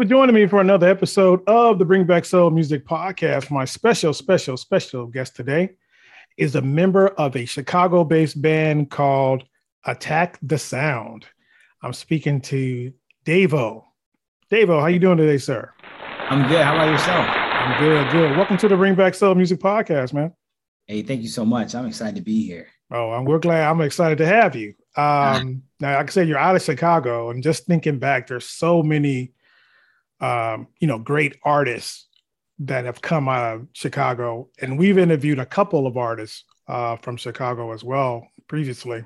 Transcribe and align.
for 0.00 0.06
joining 0.06 0.34
me 0.34 0.46
for 0.46 0.62
another 0.62 0.88
episode 0.88 1.46
of 1.46 1.78
the 1.78 1.84
Bring 1.84 2.04
Back 2.04 2.24
Soul 2.24 2.48
Music 2.48 2.86
Podcast. 2.86 3.50
My 3.50 3.66
special, 3.66 4.14
special, 4.14 4.56
special 4.56 5.06
guest 5.06 5.36
today 5.36 5.72
is 6.38 6.54
a 6.54 6.62
member 6.62 7.08
of 7.08 7.36
a 7.36 7.44
Chicago 7.44 8.02
based 8.02 8.40
band 8.40 8.88
called 8.90 9.44
Attack 9.84 10.38
the 10.40 10.56
Sound. 10.56 11.26
I'm 11.82 11.92
speaking 11.92 12.40
to 12.40 12.94
Davo. 13.26 13.84
Davo, 14.50 14.80
how 14.80 14.86
you 14.86 14.98
doing 14.98 15.18
today, 15.18 15.36
sir? 15.36 15.70
I'm 16.30 16.48
good. 16.48 16.62
How 16.62 16.76
about 16.76 16.92
yourself? 16.92 17.26
I'm 17.28 17.78
good, 17.78 18.10
good. 18.10 18.36
Welcome 18.38 18.56
to 18.56 18.68
the 18.68 18.76
Bring 18.78 18.94
Back 18.94 19.14
Soul 19.14 19.34
Music 19.34 19.60
Podcast, 19.60 20.14
man. 20.14 20.32
Hey, 20.86 21.02
thank 21.02 21.20
you 21.20 21.28
so 21.28 21.44
much. 21.44 21.74
I'm 21.74 21.84
excited 21.84 22.14
to 22.14 22.22
be 22.22 22.46
here. 22.46 22.68
Oh, 22.90 23.10
I'm, 23.10 23.26
we're 23.26 23.38
glad. 23.38 23.68
I'm 23.68 23.82
excited 23.82 24.16
to 24.16 24.26
have 24.26 24.56
you. 24.56 24.72
Um, 24.96 25.62
now, 25.78 25.96
like 25.96 26.08
I 26.08 26.10
said, 26.10 26.26
you're 26.26 26.36
out 26.36 26.56
of 26.56 26.62
Chicago, 26.62 27.30
and 27.30 27.44
just 27.44 27.64
thinking 27.64 27.98
back, 28.00 28.26
there's 28.26 28.46
so 28.46 28.82
many, 28.82 29.32
um, 30.20 30.68
you 30.80 30.86
know, 30.86 30.98
great 30.98 31.36
artists 31.44 32.06
that 32.60 32.84
have 32.84 33.00
come 33.00 33.28
out 33.28 33.54
of 33.54 33.66
Chicago, 33.72 34.48
and 34.60 34.78
we've 34.78 34.98
interviewed 34.98 35.38
a 35.38 35.46
couple 35.46 35.86
of 35.86 35.96
artists 35.96 36.44
uh, 36.68 36.96
from 36.96 37.16
Chicago 37.16 37.72
as 37.72 37.82
well 37.82 38.26
previously. 38.48 39.04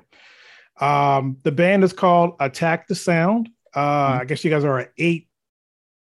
Um, 0.79 1.37
the 1.43 1.51
band 1.51 1.83
is 1.83 1.93
called 1.93 2.35
Attack 2.39 2.87
the 2.87 2.95
Sound. 2.95 3.49
Uh, 3.73 3.79
mm-hmm. 3.79 4.21
I 4.21 4.25
guess 4.25 4.43
you 4.43 4.51
guys 4.51 4.63
are 4.63 4.79
an 4.79 4.87
eight 4.97 5.29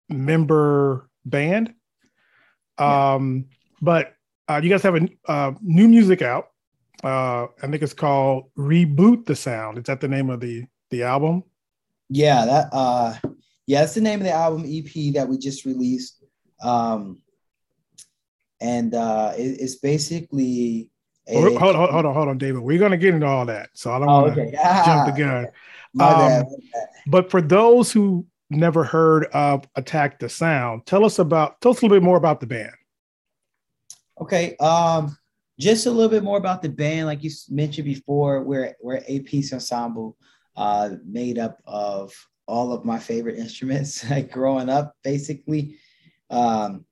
member 0.10 1.10
band. 1.26 1.74
Um, 2.78 3.46
yeah. 3.50 3.56
But 3.82 4.14
uh, 4.48 4.62
you 4.64 4.70
guys 4.70 4.84
have 4.84 4.96
a 4.96 5.08
uh, 5.28 5.54
new 5.62 5.88
music 5.88 6.22
out. 6.22 6.48
Uh, 7.04 7.48
I 7.62 7.68
think 7.68 7.84
it's 7.84 7.94
called 7.94 8.46
Reboot 8.58 9.26
the 9.26 9.36
Sound. 9.36 9.78
Is 9.78 9.84
that 9.86 10.02
the 10.02 10.08
name 10.08 10.30
of 10.30 10.40
the 10.40 10.66
the 10.90 11.04
album? 11.04 11.44
Yeah, 12.10 12.46
that 12.46 12.70
uh 12.72 13.16
yeah, 13.68 13.82
that's 13.82 13.94
the 13.94 14.02
name 14.02 14.20
of 14.20 14.26
the 14.26 14.32
album 14.32 14.64
EP 14.66 15.14
that 15.14 15.28
we 15.28 15.38
just 15.38 15.66
released. 15.66 16.24
Um 16.62 17.20
and 18.60 18.96
uh 18.96 19.34
it, 19.38 19.58
it's 19.60 19.76
basically 19.76 20.90
a, 21.28 21.42
hold, 21.42 21.76
on, 21.76 21.92
hold 21.92 22.06
on, 22.06 22.14
hold 22.14 22.30
on, 22.30 22.38
David. 22.38 22.62
We're 22.62 22.80
gonna 22.80 22.98
get 22.98 23.14
into 23.14 23.28
all 23.28 23.46
that. 23.46 23.70
So 23.74 23.92
I 23.92 24.00
don't 24.00 24.10
oh, 24.10 24.22
want 24.24 24.36
to 24.36 24.42
okay. 24.42 24.58
ah, 24.60 24.84
jump 25.06 25.16
the 25.16 25.22
gun. 25.22 25.48
Um, 26.00 26.46
but 27.08 27.30
for 27.30 27.42
those 27.42 27.92
who 27.92 28.26
never 28.50 28.84
heard 28.84 29.26
of 29.26 29.68
Attack 29.76 30.20
the 30.20 30.30
Sound, 30.30 30.86
tell 30.86 31.04
us 31.04 31.20
about 31.20 31.60
tell 31.62 31.72
us 31.72 31.82
a 31.82 31.86
little 31.86 31.98
bit 31.98 32.04
more 32.04 32.18
about 32.18 32.40
the 32.40 32.48
band. 32.48 32.74
Okay. 34.20 34.56
Um 34.58 35.18
just 35.60 35.88
a 35.88 35.92
little 35.92 36.10
bit 36.10 36.24
more 36.24 36.38
about 36.38 36.62
the 36.62 36.70
band. 36.70 37.08
Like 37.08 37.24
you 37.24 37.32
mentioned 37.50 37.86
before, 37.86 38.44
we're 38.44 38.76
we're 38.82 39.02
a 39.08 39.20
piece 39.22 39.52
ensemble 39.54 40.16
uh, 40.56 40.92
made 41.06 41.40
up 41.40 41.60
of 41.66 42.14
all 42.48 42.72
of 42.72 42.86
my 42.86 42.98
favorite 42.98 43.38
instruments, 43.38 44.10
like 44.10 44.32
growing 44.32 44.70
up, 44.70 44.96
basically. 45.04 45.78
Um, 46.30 46.86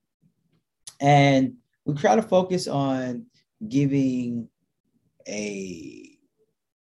and 1.02 1.56
we 1.86 1.94
try 1.95 2.16
to 2.16 2.22
focus 2.22 2.67
on 2.67 3.25
giving 3.67 4.50
a 5.28 6.17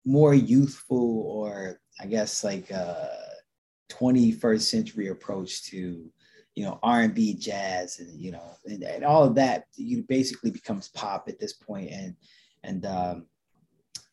more 0.05 0.33
youthful, 0.33 1.21
or 1.21 1.79
I 1.99 2.05
guess 2.05 2.43
like 2.43 2.69
a 2.69 3.09
21st 3.89 4.61
century 4.61 5.07
approach 5.07 5.63
to 5.63 6.11
you 6.55 6.63
know 6.63 6.79
r&b 6.83 7.33
jazz 7.35 7.99
and 7.99 8.19
you 8.19 8.31
know 8.31 8.55
and, 8.65 8.81
and 8.83 9.03
all 9.03 9.23
of 9.23 9.35
that 9.35 9.65
you 9.75 10.03
basically 10.03 10.49
becomes 10.49 10.87
pop 10.89 11.27
at 11.27 11.39
this 11.39 11.53
point 11.53 11.91
and 11.91 12.15
and 12.63 12.85
um, 12.85 13.27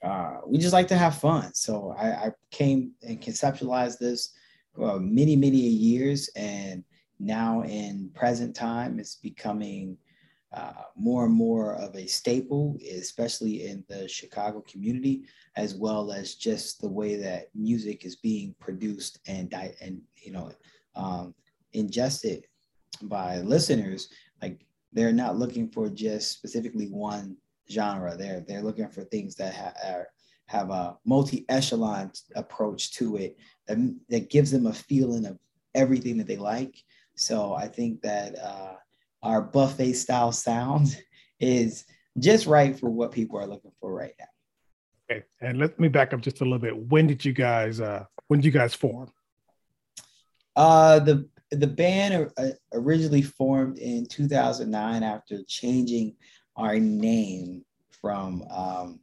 uh, 0.04 0.38
we 0.46 0.58
just 0.58 0.72
like 0.72 0.88
to 0.88 0.96
have 0.96 1.16
fun 1.16 1.54
so 1.54 1.94
I, 1.96 2.08
I 2.10 2.32
came 2.50 2.92
and 3.02 3.20
conceptualized 3.20 3.98
this 3.98 4.34
for 4.74 4.98
many 5.00 5.36
many 5.36 5.58
years 5.58 6.28
and 6.36 6.84
now 7.18 7.62
in 7.62 8.10
present 8.14 8.54
time 8.54 8.98
it's 8.98 9.16
becoming 9.16 9.96
uh, 10.54 10.72
more 10.96 11.24
and 11.24 11.34
more 11.34 11.76
of 11.76 11.96
a 11.96 12.06
staple, 12.06 12.76
especially 12.94 13.66
in 13.66 13.82
the 13.88 14.06
Chicago 14.06 14.62
community, 14.70 15.22
as 15.56 15.74
well 15.74 16.12
as 16.12 16.34
just 16.34 16.80
the 16.80 16.88
way 16.88 17.16
that 17.16 17.48
music 17.54 18.04
is 18.04 18.16
being 18.16 18.54
produced 18.60 19.18
and 19.26 19.52
and 19.80 20.02
you 20.14 20.30
know 20.30 20.52
um, 20.94 21.34
ingested 21.72 22.44
by 23.02 23.38
listeners, 23.40 24.08
like 24.42 24.66
they're 24.92 25.12
not 25.12 25.38
looking 25.38 25.70
for 25.70 25.88
just 25.88 26.32
specifically 26.32 26.86
one 26.86 27.36
genre. 27.70 28.14
They're 28.14 28.40
they're 28.46 28.62
looking 28.62 28.88
for 28.88 29.04
things 29.04 29.34
that 29.36 29.54
ha- 29.54 29.88
are, 29.88 30.08
have 30.46 30.70
a 30.70 30.96
multi-echelon 31.04 32.12
approach 32.34 32.92
to 32.92 33.16
it 33.16 33.38
that, 33.66 33.78
that 34.08 34.30
gives 34.30 34.50
them 34.50 34.66
a 34.66 34.72
feeling 34.72 35.26
of 35.26 35.38
everything 35.74 36.18
that 36.18 36.26
they 36.26 36.36
like. 36.36 36.76
So 37.14 37.54
I 37.54 37.68
think 37.68 38.02
that 38.02 38.38
uh, 38.38 38.74
our 39.22 39.42
buffet 39.42 39.94
style 39.94 40.32
sound 40.32 41.00
is 41.40 41.84
just 42.18 42.46
right 42.46 42.78
for 42.78 42.90
what 42.90 43.12
people 43.12 43.38
are 43.38 43.46
looking 43.46 43.72
for 43.80 43.92
right 43.92 44.14
now. 44.18 44.26
Okay, 45.10 45.24
and 45.40 45.58
let 45.58 45.78
me 45.80 45.88
back 45.88 46.12
up 46.12 46.20
just 46.20 46.40
a 46.40 46.44
little 46.44 46.58
bit. 46.58 46.76
When 46.76 47.06
did 47.06 47.24
you 47.24 47.32
guys 47.32 47.80
uh, 47.80 48.04
when 48.28 48.40
did 48.40 48.46
you 48.46 48.52
guys 48.52 48.74
form? 48.74 49.10
Uh, 50.54 50.98
the 51.00 51.28
the 51.50 51.66
band 51.66 52.30
uh, 52.36 52.48
originally 52.72 53.22
formed 53.22 53.78
in 53.78 54.06
2009 54.06 55.02
after 55.02 55.42
changing 55.46 56.14
our 56.56 56.78
name 56.78 57.64
from 58.00 58.42
um, 58.50 59.00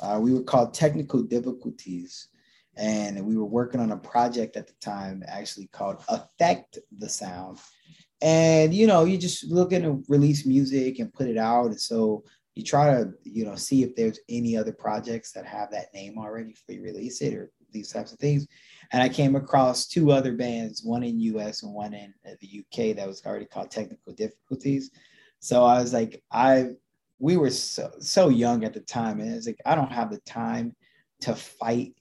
uh, 0.00 0.18
we 0.20 0.32
were 0.32 0.42
called 0.42 0.74
Technical 0.74 1.22
Difficulties, 1.22 2.28
and 2.76 3.24
we 3.24 3.36
were 3.36 3.46
working 3.46 3.80
on 3.80 3.92
a 3.92 3.96
project 3.96 4.56
at 4.56 4.66
the 4.66 4.74
time 4.80 5.22
actually 5.26 5.68
called 5.68 6.02
Affect 6.08 6.78
the 6.98 7.08
Sound. 7.08 7.58
And 8.20 8.74
you 8.74 8.86
know, 8.86 9.04
you 9.04 9.18
just 9.18 9.44
looking 9.44 9.82
to 9.82 10.02
release 10.08 10.46
music 10.46 10.98
and 10.98 11.12
put 11.12 11.28
it 11.28 11.38
out, 11.38 11.66
and 11.66 11.80
so 11.80 12.24
you 12.54 12.62
try 12.62 12.90
to 12.90 13.12
you 13.24 13.44
know 13.44 13.56
see 13.56 13.82
if 13.82 13.94
there's 13.94 14.20
any 14.28 14.56
other 14.56 14.72
projects 14.72 15.32
that 15.32 15.46
have 15.46 15.70
that 15.70 15.92
name 15.94 16.18
already 16.18 16.50
before 16.50 16.74
you 16.74 16.82
release 16.82 17.20
it 17.20 17.34
or 17.34 17.50
these 17.72 17.92
types 17.92 18.12
of 18.12 18.18
things 18.18 18.46
and 18.92 19.02
I 19.02 19.08
came 19.08 19.36
across 19.36 19.86
two 19.86 20.12
other 20.12 20.32
bands, 20.32 20.82
one 20.84 21.02
in 21.02 21.20
US 21.20 21.62
and 21.62 21.72
one 21.72 21.94
in 21.94 22.14
the 22.40 22.60
UK 22.60 22.96
that 22.96 23.06
was 23.06 23.24
already 23.24 23.46
called 23.46 23.70
Technical 23.70 24.12
Difficulties. 24.12 24.90
So 25.40 25.64
I 25.64 25.80
was 25.80 25.92
like, 25.92 26.22
I 26.30 26.70
we 27.18 27.36
were 27.36 27.50
so 27.50 27.90
so 27.98 28.28
young 28.28 28.64
at 28.64 28.74
the 28.74 28.80
time, 28.80 29.20
and 29.20 29.34
it's 29.34 29.46
like 29.46 29.60
I 29.64 29.74
don't 29.74 29.92
have 29.92 30.10
the 30.10 30.18
time 30.20 30.74
to 31.22 31.34
fight, 31.34 31.94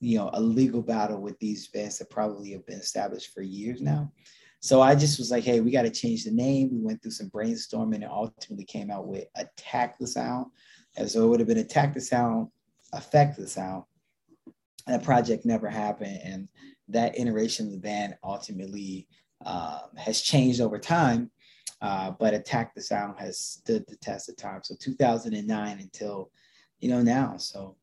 you 0.00 0.18
know, 0.18 0.30
a 0.32 0.40
legal 0.40 0.82
battle 0.82 1.20
with 1.20 1.38
these 1.38 1.68
bands 1.68 1.98
that 1.98 2.10
probably 2.10 2.50
have 2.52 2.66
been 2.66 2.78
established 2.78 3.32
for 3.32 3.42
years 3.42 3.80
now. 3.80 4.12
So 4.60 4.80
I 4.80 4.96
just 4.96 5.18
was 5.18 5.30
like, 5.30 5.44
hey, 5.44 5.60
we 5.60 5.70
got 5.70 5.82
to 5.82 5.90
change 5.90 6.24
the 6.24 6.32
name. 6.32 6.70
We 6.72 6.80
went 6.80 7.00
through 7.00 7.12
some 7.12 7.30
brainstorming 7.30 7.96
and 7.96 8.06
ultimately 8.06 8.64
came 8.64 8.90
out 8.90 9.06
with 9.06 9.26
Attack 9.36 10.00
the 10.00 10.06
Sound. 10.08 10.46
And 10.96 11.08
so 11.08 11.24
it 11.24 11.28
would 11.28 11.38
have 11.38 11.46
been 11.46 11.58
Attack 11.58 11.94
the 11.94 12.00
Sound, 12.00 12.48
Affect 12.92 13.36
the 13.36 13.46
Sound 13.46 13.84
that 14.88 15.04
project 15.04 15.44
never 15.44 15.68
happened 15.68 16.18
and 16.24 16.48
that 16.88 17.18
iteration 17.18 17.66
of 17.66 17.72
the 17.72 17.78
band 17.78 18.16
ultimately 18.24 19.06
uh, 19.44 19.80
has 19.96 20.22
changed 20.22 20.60
over 20.60 20.78
time 20.78 21.30
uh, 21.80 22.12
but 22.18 22.34
attack 22.34 22.74
the 22.74 22.80
sound 22.80 23.18
has 23.18 23.38
stood 23.38 23.84
the 23.88 23.96
test 23.96 24.28
of 24.28 24.36
time. 24.36 24.60
So 24.62 24.74
2009 24.78 25.78
until 25.78 26.30
you 26.80 26.90
know 26.90 27.02
now. 27.02 27.36
So 27.36 27.76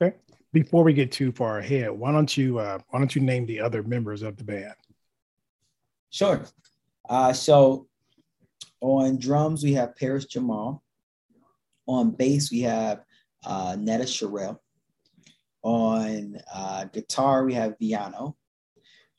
okay. 0.00 0.16
Before 0.52 0.84
we 0.84 0.92
get 0.92 1.12
too 1.12 1.32
far 1.32 1.58
ahead 1.58 1.90
why 1.90 2.12
don't 2.12 2.36
you 2.36 2.58
uh, 2.58 2.78
why 2.88 2.98
don't 2.98 3.14
you 3.14 3.22
name 3.22 3.46
the 3.46 3.60
other 3.60 3.82
members 3.82 4.22
of 4.22 4.36
the 4.36 4.44
band? 4.44 4.74
Sure. 6.10 6.44
Uh, 7.08 7.32
so 7.32 7.86
on 8.80 9.18
drums 9.18 9.62
we 9.62 9.72
have 9.74 9.96
paris 9.96 10.26
jamal. 10.26 10.82
On 11.86 12.10
bass 12.10 12.50
we 12.50 12.60
have 12.60 13.04
uh, 13.44 13.76
netta 13.78 14.06
sherrill. 14.06 14.60
On 15.62 16.38
uh, 16.52 16.84
guitar, 16.84 17.44
we 17.44 17.54
have 17.54 17.76
Viano. 17.78 18.34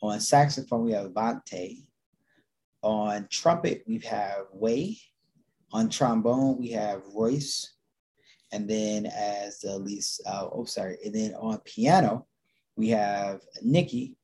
On 0.01 0.19
saxophone, 0.19 0.86
we 0.86 0.92
have 0.92 1.12
Vante. 1.12 1.87
On 2.81 3.27
trumpet, 3.29 3.83
we 3.88 4.00
have 4.00 4.45
Way. 4.51 4.97
On 5.74 5.89
trombone, 5.89 6.57
we 6.57 6.69
have 6.71 7.01
Royce. 7.13 7.74
And 8.51 8.69
then 8.69 9.06
as 9.07 9.59
the 9.59 9.77
least, 9.77 10.21
uh, 10.25 10.47
oh, 10.51 10.65
sorry. 10.65 10.97
And 11.03 11.13
then 11.13 11.33
on 11.35 11.57
piano, 11.59 12.25
we 12.75 12.89
have 12.89 13.41
Nikki. 13.62 14.15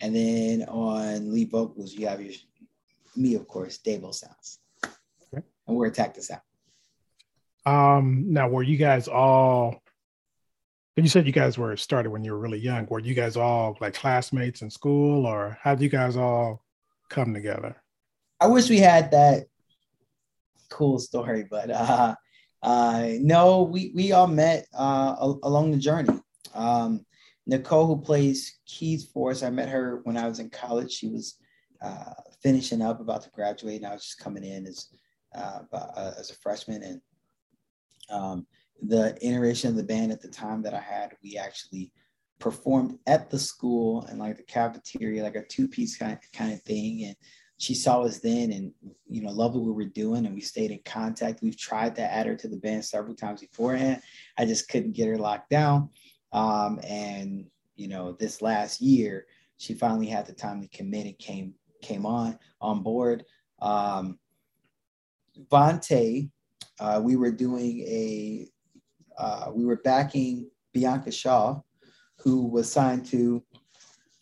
And 0.00 0.16
then 0.16 0.62
on 0.68 1.32
lead 1.32 1.50
vocals, 1.50 1.92
you 1.92 2.06
have 2.06 2.22
your, 2.22 2.32
me, 3.16 3.34
of 3.34 3.46
course, 3.46 3.78
Davo 3.78 4.14
Sounds. 4.14 4.60
Okay. 4.84 5.44
And 5.66 5.76
we're 5.76 5.86
Attack 5.86 6.14
the 6.14 6.22
Sound. 6.22 6.40
Um, 7.66 8.32
now, 8.32 8.48
were 8.48 8.62
you 8.62 8.78
guys 8.78 9.08
all 9.08 9.82
and 10.96 11.06
you 11.06 11.08
said 11.10 11.26
you 11.26 11.32
guys 11.32 11.56
were 11.56 11.76
started 11.78 12.10
when 12.10 12.24
you 12.24 12.32
were 12.32 12.38
really 12.38 12.58
young. 12.58 12.86
Were 12.90 12.98
you 12.98 13.14
guys 13.14 13.36
all 13.36 13.78
like 13.80 13.94
classmates 13.94 14.60
in 14.60 14.68
school, 14.68 15.24
or 15.24 15.56
how 15.62 15.74
did 15.74 15.82
you 15.82 15.88
guys 15.88 16.16
all 16.16 16.62
come 17.10 17.34
together? 17.34 17.76
I 18.40 18.46
wish 18.46 18.70
we 18.70 18.78
had 18.78 19.10
that 19.10 19.44
cool 20.70 20.98
story, 20.98 21.44
but 21.50 21.70
uh, 21.70 22.14
uh, 22.62 23.08
no, 23.20 23.64
we 23.64 23.92
we 23.94 24.12
all 24.12 24.26
met 24.26 24.66
uh, 24.72 25.14
along 25.42 25.72
the 25.72 25.78
journey. 25.78 26.18
Um, 26.54 27.04
Nicole, 27.46 27.86
who 27.86 28.00
plays 28.00 28.60
keys 28.64 29.10
for 29.12 29.30
us, 29.30 29.42
I 29.42 29.50
met 29.50 29.68
her 29.68 30.00
when 30.04 30.16
I 30.16 30.26
was 30.28 30.38
in 30.38 30.48
college. 30.50 30.92
She 30.92 31.08
was 31.08 31.36
uh, 31.82 32.14
finishing 32.42 32.82
up, 32.82 33.00
about 33.00 33.22
to 33.22 33.30
graduate, 33.30 33.82
and 33.82 33.86
I 33.86 33.92
was 33.92 34.04
just 34.04 34.18
coming 34.18 34.44
in 34.44 34.66
as 34.66 34.86
uh, 35.34 35.60
uh, 35.72 36.12
as 36.18 36.30
a 36.30 36.34
freshman. 36.34 36.82
And 36.82 37.00
um, 38.10 38.46
the 38.82 39.18
iteration 39.20 39.70
of 39.70 39.76
the 39.76 39.82
band 39.82 40.12
at 40.12 40.22
the 40.22 40.28
time 40.28 40.62
that 40.62 40.74
I 40.74 40.80
had, 40.80 41.12
we 41.22 41.36
actually 41.36 41.92
performed 42.40 42.98
at 43.06 43.30
the 43.30 43.38
school 43.38 44.04
and 44.06 44.18
like 44.18 44.36
the 44.36 44.42
cafeteria, 44.42 45.22
like 45.22 45.36
a 45.36 45.44
two 45.44 45.68
piece 45.68 45.96
kind 45.96 46.14
of, 46.14 46.18
kind 46.32 46.52
of 46.52 46.60
thing. 46.62 47.04
And 47.04 47.14
she 47.58 47.74
saw 47.74 48.00
us 48.00 48.18
then 48.20 48.52
and 48.52 48.72
you 49.06 49.22
know 49.22 49.30
loved 49.30 49.54
what 49.54 49.64
we 49.64 49.72
were 49.72 49.84
doing 49.84 50.24
and 50.24 50.34
we 50.34 50.40
stayed 50.40 50.70
in 50.70 50.80
contact. 50.84 51.42
We've 51.42 51.58
tried 51.58 51.94
to 51.96 52.02
add 52.02 52.26
her 52.26 52.34
to 52.34 52.48
the 52.48 52.56
band 52.56 52.84
several 52.84 53.14
times 53.14 53.42
beforehand. 53.42 54.00
I 54.38 54.46
just 54.46 54.68
couldn't 54.68 54.96
get 54.96 55.08
her 55.08 55.18
locked 55.18 55.50
down. 55.50 55.90
Um, 56.32 56.80
and 56.82 57.46
you 57.76 57.88
know 57.88 58.12
this 58.12 58.40
last 58.40 58.80
year 58.80 59.26
she 59.58 59.74
finally 59.74 60.06
had 60.06 60.26
the 60.26 60.32
time 60.32 60.62
to 60.62 60.68
commit 60.68 61.06
and 61.06 61.18
came 61.18 61.54
came 61.82 62.06
on 62.06 62.38
on 62.62 62.82
board. 62.82 63.24
Um, 63.60 64.18
uh, 65.52 67.00
we 67.02 67.16
were 67.16 67.30
doing 67.30 67.80
a 67.80 68.48
uh, 69.18 69.50
we 69.52 69.66
were 69.66 69.76
backing 69.84 70.50
bianca 70.72 71.10
shaw 71.10 71.60
who 72.22 72.46
was 72.46 72.70
signed 72.70 73.06
to 73.06 73.42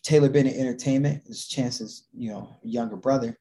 Taylor 0.03 0.29
Bennett 0.29 0.55
Entertainment, 0.55 1.23
his 1.27 1.47
Chance's, 1.47 2.07
you 2.13 2.29
know, 2.31 2.57
younger 2.63 2.95
brother. 2.95 3.37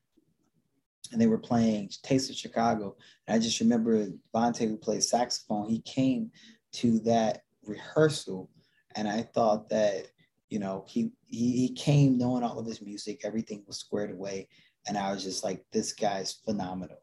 And 1.12 1.20
they 1.20 1.26
were 1.26 1.38
playing 1.38 1.90
Taste 2.02 2.28
of 2.28 2.36
Chicago. 2.36 2.96
And 3.26 3.34
I 3.34 3.38
just 3.38 3.60
remember 3.60 4.08
Vontae, 4.34 4.68
who 4.68 4.76
plays 4.76 5.08
saxophone, 5.08 5.68
he 5.68 5.80
came 5.80 6.30
to 6.72 6.98
that 7.00 7.44
rehearsal. 7.64 8.50
And 8.96 9.08
I 9.08 9.22
thought 9.22 9.68
that, 9.70 10.08
you 10.50 10.58
know, 10.58 10.84
he, 10.86 11.12
he, 11.26 11.52
he 11.52 11.74
came 11.74 12.18
knowing 12.18 12.42
all 12.42 12.58
of 12.58 12.66
his 12.66 12.82
music, 12.82 13.22
everything 13.24 13.64
was 13.66 13.78
squared 13.78 14.10
away. 14.10 14.48
And 14.86 14.98
I 14.98 15.12
was 15.12 15.22
just 15.22 15.44
like, 15.44 15.64
this 15.72 15.92
guy's 15.92 16.32
phenomenal. 16.44 16.98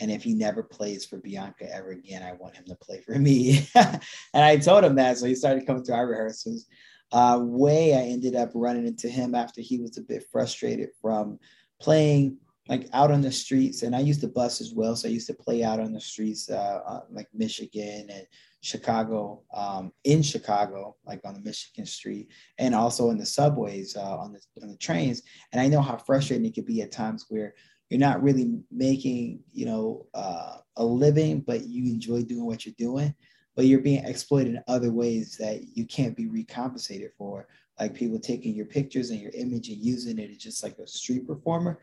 And 0.00 0.10
if 0.12 0.22
he 0.22 0.34
never 0.34 0.62
plays 0.62 1.04
for 1.04 1.16
Bianca 1.16 1.72
ever 1.74 1.90
again, 1.90 2.22
I 2.22 2.32
want 2.34 2.54
him 2.54 2.64
to 2.66 2.76
play 2.76 3.00
for 3.00 3.18
me. 3.18 3.66
and 3.74 4.00
I 4.34 4.56
told 4.58 4.84
him 4.84 4.94
that. 4.96 5.18
So 5.18 5.26
he 5.26 5.34
started 5.34 5.66
coming 5.66 5.84
to 5.84 5.94
our 5.94 6.06
rehearsals 6.06 6.66
uh, 7.12 7.38
way 7.40 7.94
I 7.94 8.02
ended 8.02 8.34
up 8.34 8.50
running 8.54 8.86
into 8.86 9.08
him 9.08 9.34
after 9.34 9.60
he 9.60 9.78
was 9.78 9.96
a 9.98 10.02
bit 10.02 10.24
frustrated 10.30 10.90
from 11.00 11.38
playing 11.80 12.38
like 12.68 12.86
out 12.92 13.10
on 13.10 13.22
the 13.22 13.32
streets. 13.32 13.82
And 13.82 13.96
I 13.96 14.00
used 14.00 14.20
to 14.20 14.28
bus 14.28 14.60
as 14.60 14.74
well. 14.74 14.94
So 14.94 15.08
I 15.08 15.12
used 15.12 15.26
to 15.28 15.34
play 15.34 15.64
out 15.64 15.80
on 15.80 15.92
the 15.92 16.00
streets, 16.00 16.50
uh, 16.50 16.80
uh, 16.86 17.00
like 17.10 17.28
Michigan 17.32 18.08
and 18.10 18.26
Chicago, 18.60 19.42
um, 19.54 19.92
in 20.04 20.22
Chicago, 20.22 20.96
like 21.06 21.20
on 21.24 21.32
the 21.32 21.40
Michigan 21.40 21.86
street, 21.86 22.28
and 22.58 22.74
also 22.74 23.10
in 23.10 23.16
the 23.16 23.24
subways, 23.24 23.96
uh, 23.96 24.18
on, 24.18 24.32
the, 24.32 24.40
on 24.62 24.68
the 24.68 24.76
trains. 24.76 25.22
And 25.52 25.62
I 25.62 25.68
know 25.68 25.80
how 25.80 25.96
frustrating 25.96 26.44
it 26.44 26.54
could 26.54 26.66
be 26.66 26.82
at 26.82 26.92
times 26.92 27.24
where 27.30 27.54
you're 27.88 28.00
not 28.00 28.22
really 28.22 28.60
making, 28.70 29.40
you 29.50 29.64
know, 29.64 30.06
uh, 30.12 30.58
a 30.76 30.84
living, 30.84 31.40
but 31.40 31.66
you 31.66 31.90
enjoy 31.90 32.22
doing 32.22 32.44
what 32.44 32.66
you're 32.66 32.74
doing 32.76 33.14
but 33.58 33.66
you're 33.66 33.80
being 33.80 34.04
exploited 34.04 34.54
in 34.54 34.62
other 34.68 34.92
ways 34.92 35.36
that 35.36 35.76
you 35.76 35.84
can't 35.84 36.16
be 36.16 36.28
recompensated 36.28 37.10
for 37.18 37.48
like 37.80 37.92
people 37.92 38.16
taking 38.16 38.54
your 38.54 38.66
pictures 38.66 39.10
and 39.10 39.20
your 39.20 39.32
image 39.34 39.68
and 39.68 39.84
using 39.84 40.16
it 40.20 40.30
as 40.30 40.36
just 40.36 40.62
like 40.62 40.78
a 40.78 40.86
street 40.86 41.26
performer. 41.26 41.80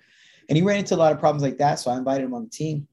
And 0.47 0.55
he 0.55 0.63
ran 0.63 0.79
into 0.79 0.95
a 0.95 1.03
lot 1.03 1.11
of 1.11 1.19
problems 1.19 1.43
like 1.43 1.57
that 1.57 1.75
so 1.75 1.91
i 1.91 1.97
invited 1.97 2.23
him 2.23 2.33
on 2.33 2.45
the 2.45 2.49
team 2.49 2.87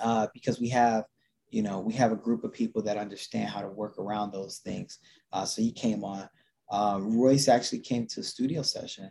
uh, 0.00 0.28
because 0.32 0.60
we 0.60 0.68
have 0.68 1.06
you 1.50 1.60
know 1.60 1.80
we 1.80 1.92
have 1.94 2.12
a 2.12 2.16
group 2.16 2.44
of 2.44 2.52
people 2.52 2.80
that 2.82 2.98
understand 2.98 3.48
how 3.48 3.62
to 3.62 3.68
work 3.68 3.98
around 3.98 4.32
those 4.32 4.58
things. 4.58 5.00
Uh, 5.32 5.44
so 5.44 5.60
he 5.60 5.72
came 5.72 6.04
on. 6.04 6.28
Uh, 6.70 7.00
royce 7.02 7.48
actually 7.48 7.80
came 7.80 8.06
to 8.06 8.20
a 8.20 8.22
studio 8.22 8.62
session 8.62 9.10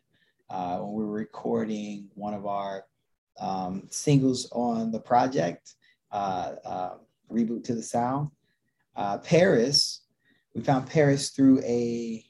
uh, 0.50 0.78
when 0.78 0.94
we 0.94 1.04
were 1.04 1.12
recording 1.12 2.08
one 2.14 2.34
of 2.34 2.46
our 2.46 2.86
um, 3.38 3.84
singles 3.90 4.50
on 4.54 4.94
the 4.94 5.00
project 5.00 5.74
uh, 6.14 6.92
reboot 7.30 7.66
to 7.66 7.76
the 7.76 7.84
sound 7.84 8.30
uh, 8.98 9.20
Paris, 9.20 10.02
we 10.56 10.62
found 10.62 10.88
Paris 10.88 11.30
through 11.30 11.62
a 11.62 12.26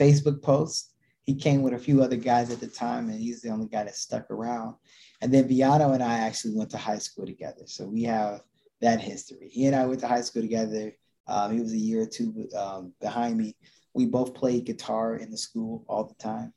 Facebook 0.00 0.42
post. 0.42 0.92
He 1.22 1.34
came 1.34 1.62
with 1.62 1.74
a 1.74 1.78
few 1.78 2.02
other 2.02 2.16
guys 2.16 2.50
at 2.50 2.60
the 2.60 2.66
time, 2.66 3.10
and 3.10 3.20
he's 3.20 3.42
the 3.42 3.50
only 3.50 3.66
guy 3.66 3.84
that 3.84 3.94
stuck 3.94 4.30
around. 4.30 4.76
And 5.20 5.32
then 5.32 5.48
Viano 5.48 5.94
and 5.94 6.02
I 6.02 6.14
actually 6.14 6.54
went 6.54 6.70
to 6.70 6.78
high 6.78 6.98
school 6.98 7.26
together. 7.26 7.62
So 7.66 7.86
we 7.86 8.02
have 8.04 8.40
that 8.80 9.00
history. 9.00 9.48
He 9.50 9.66
and 9.66 9.76
I 9.76 9.86
went 9.86 10.00
to 10.00 10.08
high 10.08 10.22
school 10.22 10.42
together. 10.42 10.92
Um, 11.26 11.52
he 11.52 11.60
was 11.60 11.72
a 11.72 11.78
year 11.78 12.02
or 12.02 12.06
two 12.06 12.48
um, 12.58 12.92
behind 13.00 13.36
me. 13.36 13.56
We 13.94 14.06
both 14.06 14.34
played 14.34 14.64
guitar 14.64 15.16
in 15.16 15.30
the 15.30 15.38
school 15.38 15.84
all 15.86 16.04
the 16.04 16.22
time. 16.22 16.52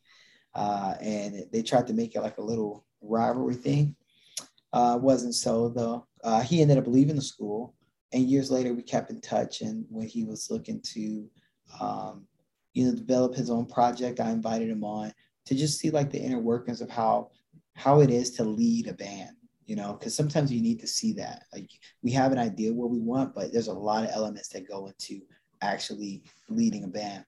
Uh, 0.56 0.96
and 1.00 1.46
they 1.52 1.62
tried 1.62 1.88
to 1.88 1.94
make 1.94 2.16
it 2.16 2.22
like 2.22 2.38
a 2.40 2.44
little 2.44 2.86
rivalry 3.02 3.56
thing. 3.56 3.96
Uh, 4.74 4.98
wasn't 5.02 5.36
so 5.36 5.70
though. 5.70 6.08
Uh, 6.24 6.42
he 6.42 6.62
ended 6.62 6.78
up 6.78 6.88
leaving 6.88 7.16
the 7.16 7.22
school 7.22 7.76
and 8.14 8.30
years 8.30 8.50
later 8.52 8.74
we 8.74 8.82
kept 8.82 9.10
in 9.10 9.22
touch 9.22 9.62
and 9.62 9.86
when 9.90 10.08
he 10.08 10.24
was 10.24 10.50
looking 10.50 10.82
to 10.82 11.30
um, 11.80 12.26
you 12.74 12.86
know 12.86 12.96
develop 12.96 13.36
his 13.36 13.50
own 13.50 13.66
project 13.66 14.20
i 14.20 14.30
invited 14.30 14.70
him 14.70 14.84
on 14.84 15.12
to 15.46 15.56
just 15.56 15.80
see 15.80 15.90
like 15.90 16.12
the 16.12 16.20
inner 16.20 16.40
workings 16.40 16.82
of 16.82 16.90
how 16.90 17.30
how 17.76 18.02
it 18.02 18.10
is 18.10 18.32
to 18.32 18.44
lead 18.44 18.88
a 18.88 18.94
band 18.94 19.38
you 19.68 19.76
know 19.76 19.94
because 19.94 20.16
sometimes 20.16 20.52
you 20.52 20.62
need 20.62 20.80
to 20.80 20.88
see 20.88 21.14
that. 21.14 21.44
Like 21.54 21.70
we 22.02 22.12
have 22.12 22.32
an 22.32 22.40
idea 22.40 22.74
what 22.74 22.90
we 22.90 23.00
want 23.00 23.36
but 23.36 23.54
there's 23.54 23.68
a 23.68 23.74
lot 23.74 24.06
of 24.06 24.10
elements 24.12 24.48
that 24.50 24.68
go 24.68 24.88
into 24.88 25.22
actually 25.62 26.24
leading 26.50 26.86
a 26.86 26.88
band. 26.88 27.26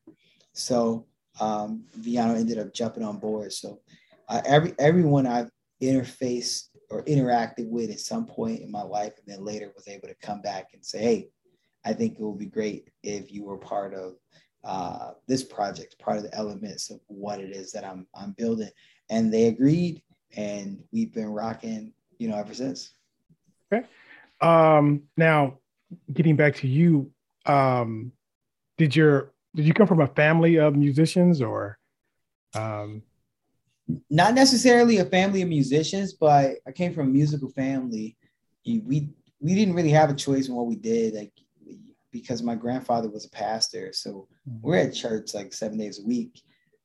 So 0.54 1.06
um, 1.40 1.84
Viano 2.00 2.36
ended 2.36 2.58
up 2.58 2.74
jumping 2.74 3.04
on 3.04 3.20
board. 3.20 3.54
So 3.54 3.82
uh, 4.30 4.42
every 4.46 4.74
everyone 4.80 5.28
i've 5.28 5.50
interfaced 5.82 6.69
or 6.90 7.04
interacted 7.06 7.68
with 7.70 7.92
at 7.92 8.00
some 8.00 8.26
point 8.26 8.62
in 8.62 8.72
my 8.72 8.82
life 8.82 9.14
and 9.18 9.26
then 9.28 9.46
later 9.46 9.72
was 9.76 9.88
able 9.88 10.08
to 10.08 10.16
come 10.22 10.42
back 10.42 10.70
and 10.74 10.84
say 10.84 11.00
hey 11.00 11.28
i 11.86 11.94
think 11.94 12.14
it 12.14 12.22
would 12.22 12.40
be 12.40 12.46
great 12.46 12.90
if 13.04 13.32
you 13.32 13.44
were 13.44 13.58
part 13.58 13.94
of 13.94 14.16
uh, 14.64 15.12
this 15.28 15.44
project 15.44 15.98
part 16.00 16.18
of 16.18 16.24
the 16.24 16.36
elements 16.36 16.90
of 16.90 17.00
what 17.08 17.40
it 17.40 17.56
is 17.56 17.72
that 17.72 17.86
i'm 17.86 18.06
i'm 18.16 18.32
building. 18.38 18.70
And 19.10 19.34
they 19.34 19.46
agreed 19.46 20.02
and 20.36 20.84
we've 20.92 21.14
been 21.14 21.30
rocking 21.30 21.94
you 22.18 22.28
know 22.28 22.38
ever 22.38 22.54
since. 22.54 22.92
Okay. 23.72 23.86
Um 24.42 25.04
now 25.18 25.58
getting 26.14 26.36
back 26.36 26.56
to 26.58 26.68
you 26.68 27.12
um 27.46 28.12
did 28.78 28.96
your 28.96 29.32
did 29.56 29.66
you 29.66 29.74
come 29.74 29.88
from 29.88 30.02
a 30.02 30.08
family 30.08 30.58
of 30.58 30.76
musicians 30.76 31.42
or 31.42 31.78
um 32.54 33.02
not 34.10 34.34
necessarily 34.34 34.98
a 34.98 35.06
family 35.06 35.42
of 35.42 35.50
musicians, 35.50 36.14
but 36.14 36.56
I 36.68 36.72
came 36.72 36.94
from 36.94 37.08
a 37.08 37.12
musical 37.12 37.50
family. 37.50 38.18
We 38.66 39.10
we 39.42 39.56
didn't 39.56 39.74
really 39.74 39.92
have 39.92 40.10
a 40.10 40.16
choice 40.16 40.48
in 40.48 40.56
what 40.56 40.68
we 40.68 40.76
did, 40.76 41.16
like 41.16 41.32
because 42.12 42.42
my 42.44 42.56
grandfather 42.56 43.10
was 43.10 43.26
a 43.26 43.30
pastor, 43.30 43.94
so 43.94 44.28
mm-hmm. 44.48 44.62
we're 44.62 44.78
at 44.78 44.94
church 44.94 45.34
like 45.34 45.54
seven 45.54 45.78
days 45.78 46.00
a 46.00 46.08
week. 46.08 46.42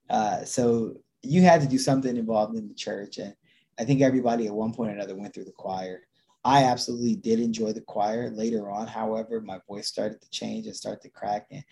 Uh, 0.09 0.45
so 0.45 0.95
you 1.23 1.43
had 1.43 1.61
to 1.61 1.67
do 1.67 1.79
something 1.79 2.17
involved 2.17 2.57
in 2.57 2.69
the 2.69 2.75
church, 2.75 3.19
and 3.19 3.35
I 3.79 3.85
think 3.85 4.01
everybody 4.01 4.47
at 4.47 4.55
one 4.55 4.73
point 4.73 4.91
or 4.91 4.95
another 4.95 5.17
went 5.17 5.35
through 5.35 5.45
the 5.45 5.53
choir. 5.53 6.03
I 6.45 6.65
absolutely 6.65 7.17
did 7.17 7.41
enjoy 7.41 7.73
the 7.73 7.81
choir. 7.81 8.31
Later 8.31 8.71
on, 8.71 8.87
however, 8.87 9.41
my 9.41 9.59
voice 9.67 9.89
started 9.89 10.21
to 10.21 10.31
change 10.31 10.67
and 10.67 10.77
start 10.77 11.03
to 11.03 11.09
crack, 11.11 11.47
and 11.51 11.65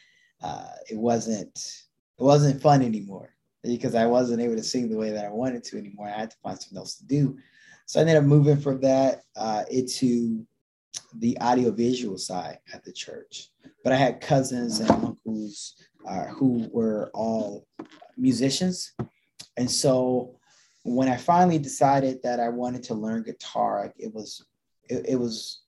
uh, 0.43 0.73
it 0.91 0.97
wasn't 0.97 1.85
it 2.19 2.23
wasn't 2.23 2.61
fun 2.61 2.83
anymore 2.83 3.35
because 3.63 3.95
I 3.95 4.07
wasn't 4.07 4.43
able 4.43 4.57
to 4.57 4.63
sing 4.63 4.89
the 4.89 4.97
way 4.97 5.11
that 5.11 5.25
I 5.25 5.31
wanted 5.31 5.65
to 5.65 5.79
anymore. 5.79 6.09
I 6.09 6.19
had 6.19 6.31
to 6.31 6.37
find 6.43 6.59
something 6.59 6.79
else 6.79 6.97
to 6.97 7.07
do. 7.07 7.39
So 7.87 7.99
I 7.99 8.03
ended 8.03 8.17
up 8.17 8.25
moving 8.25 8.57
from 8.57 8.81
that 8.81 9.23
uh, 9.37 9.65
into 9.71 10.45
the 11.19 11.39
audiovisual 11.41 12.19
side 12.19 12.59
at 12.73 12.85
the 12.85 12.93
church. 12.93 13.51
But 13.85 13.93
I 13.93 13.97
had 13.97 14.21
cousins 14.21 14.81
and 14.81 14.91
uncles 14.91 15.77
uh, 16.09 16.27
who 16.27 16.69
were 16.73 17.11
all 17.15 17.67
musicians. 18.17 18.93
And 19.57 19.71
so 19.71 20.39
when 20.85 21.09
I 21.09 21.17
finally 21.17 21.59
decided 21.59 22.23
that 22.23 22.41
I 22.41 22.49
wanted 22.49 22.83
to 22.85 22.95
learn 22.95 23.23
guitar, 23.23 23.93
it 23.99 24.13
was 24.13 24.45
it, 24.89 25.07
it 25.11 25.17
was 25.17 25.63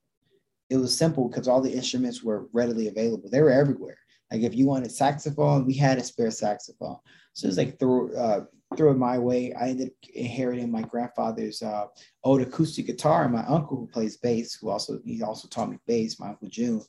it 0.70 0.76
was 0.76 0.96
simple 0.96 1.28
because 1.28 1.46
all 1.46 1.60
the 1.60 1.72
instruments 1.72 2.22
were 2.22 2.48
readily 2.52 2.88
available. 2.88 3.28
They 3.30 3.42
were 3.42 3.50
everywhere. 3.50 3.98
Like 4.32 4.42
if 4.42 4.54
you 4.54 4.66
wanted 4.66 4.90
saxophone, 4.90 5.66
we 5.66 5.74
had 5.74 5.98
a 5.98 6.02
spare 6.02 6.30
saxophone. 6.30 6.96
So 7.34 7.46
it 7.46 7.48
was 7.48 7.58
like 7.58 7.78
throw 7.78 8.10
uh, 8.12 8.44
throw 8.76 8.92
it 8.92 8.98
my 8.98 9.18
way. 9.18 9.52
I 9.52 9.68
ended 9.68 9.88
up 9.88 10.10
inheriting 10.14 10.70
my 10.70 10.82
grandfather's 10.82 11.62
uh, 11.62 11.86
old 12.22 12.40
acoustic 12.40 12.86
guitar, 12.86 13.24
and 13.24 13.32
my 13.32 13.44
uncle 13.44 13.76
who 13.76 13.86
plays 13.86 14.16
bass, 14.16 14.54
who 14.54 14.70
also 14.70 15.00
he 15.04 15.22
also 15.22 15.48
taught 15.48 15.70
me 15.70 15.78
bass. 15.86 16.18
My 16.18 16.28
uncle 16.28 16.48
June, 16.48 16.82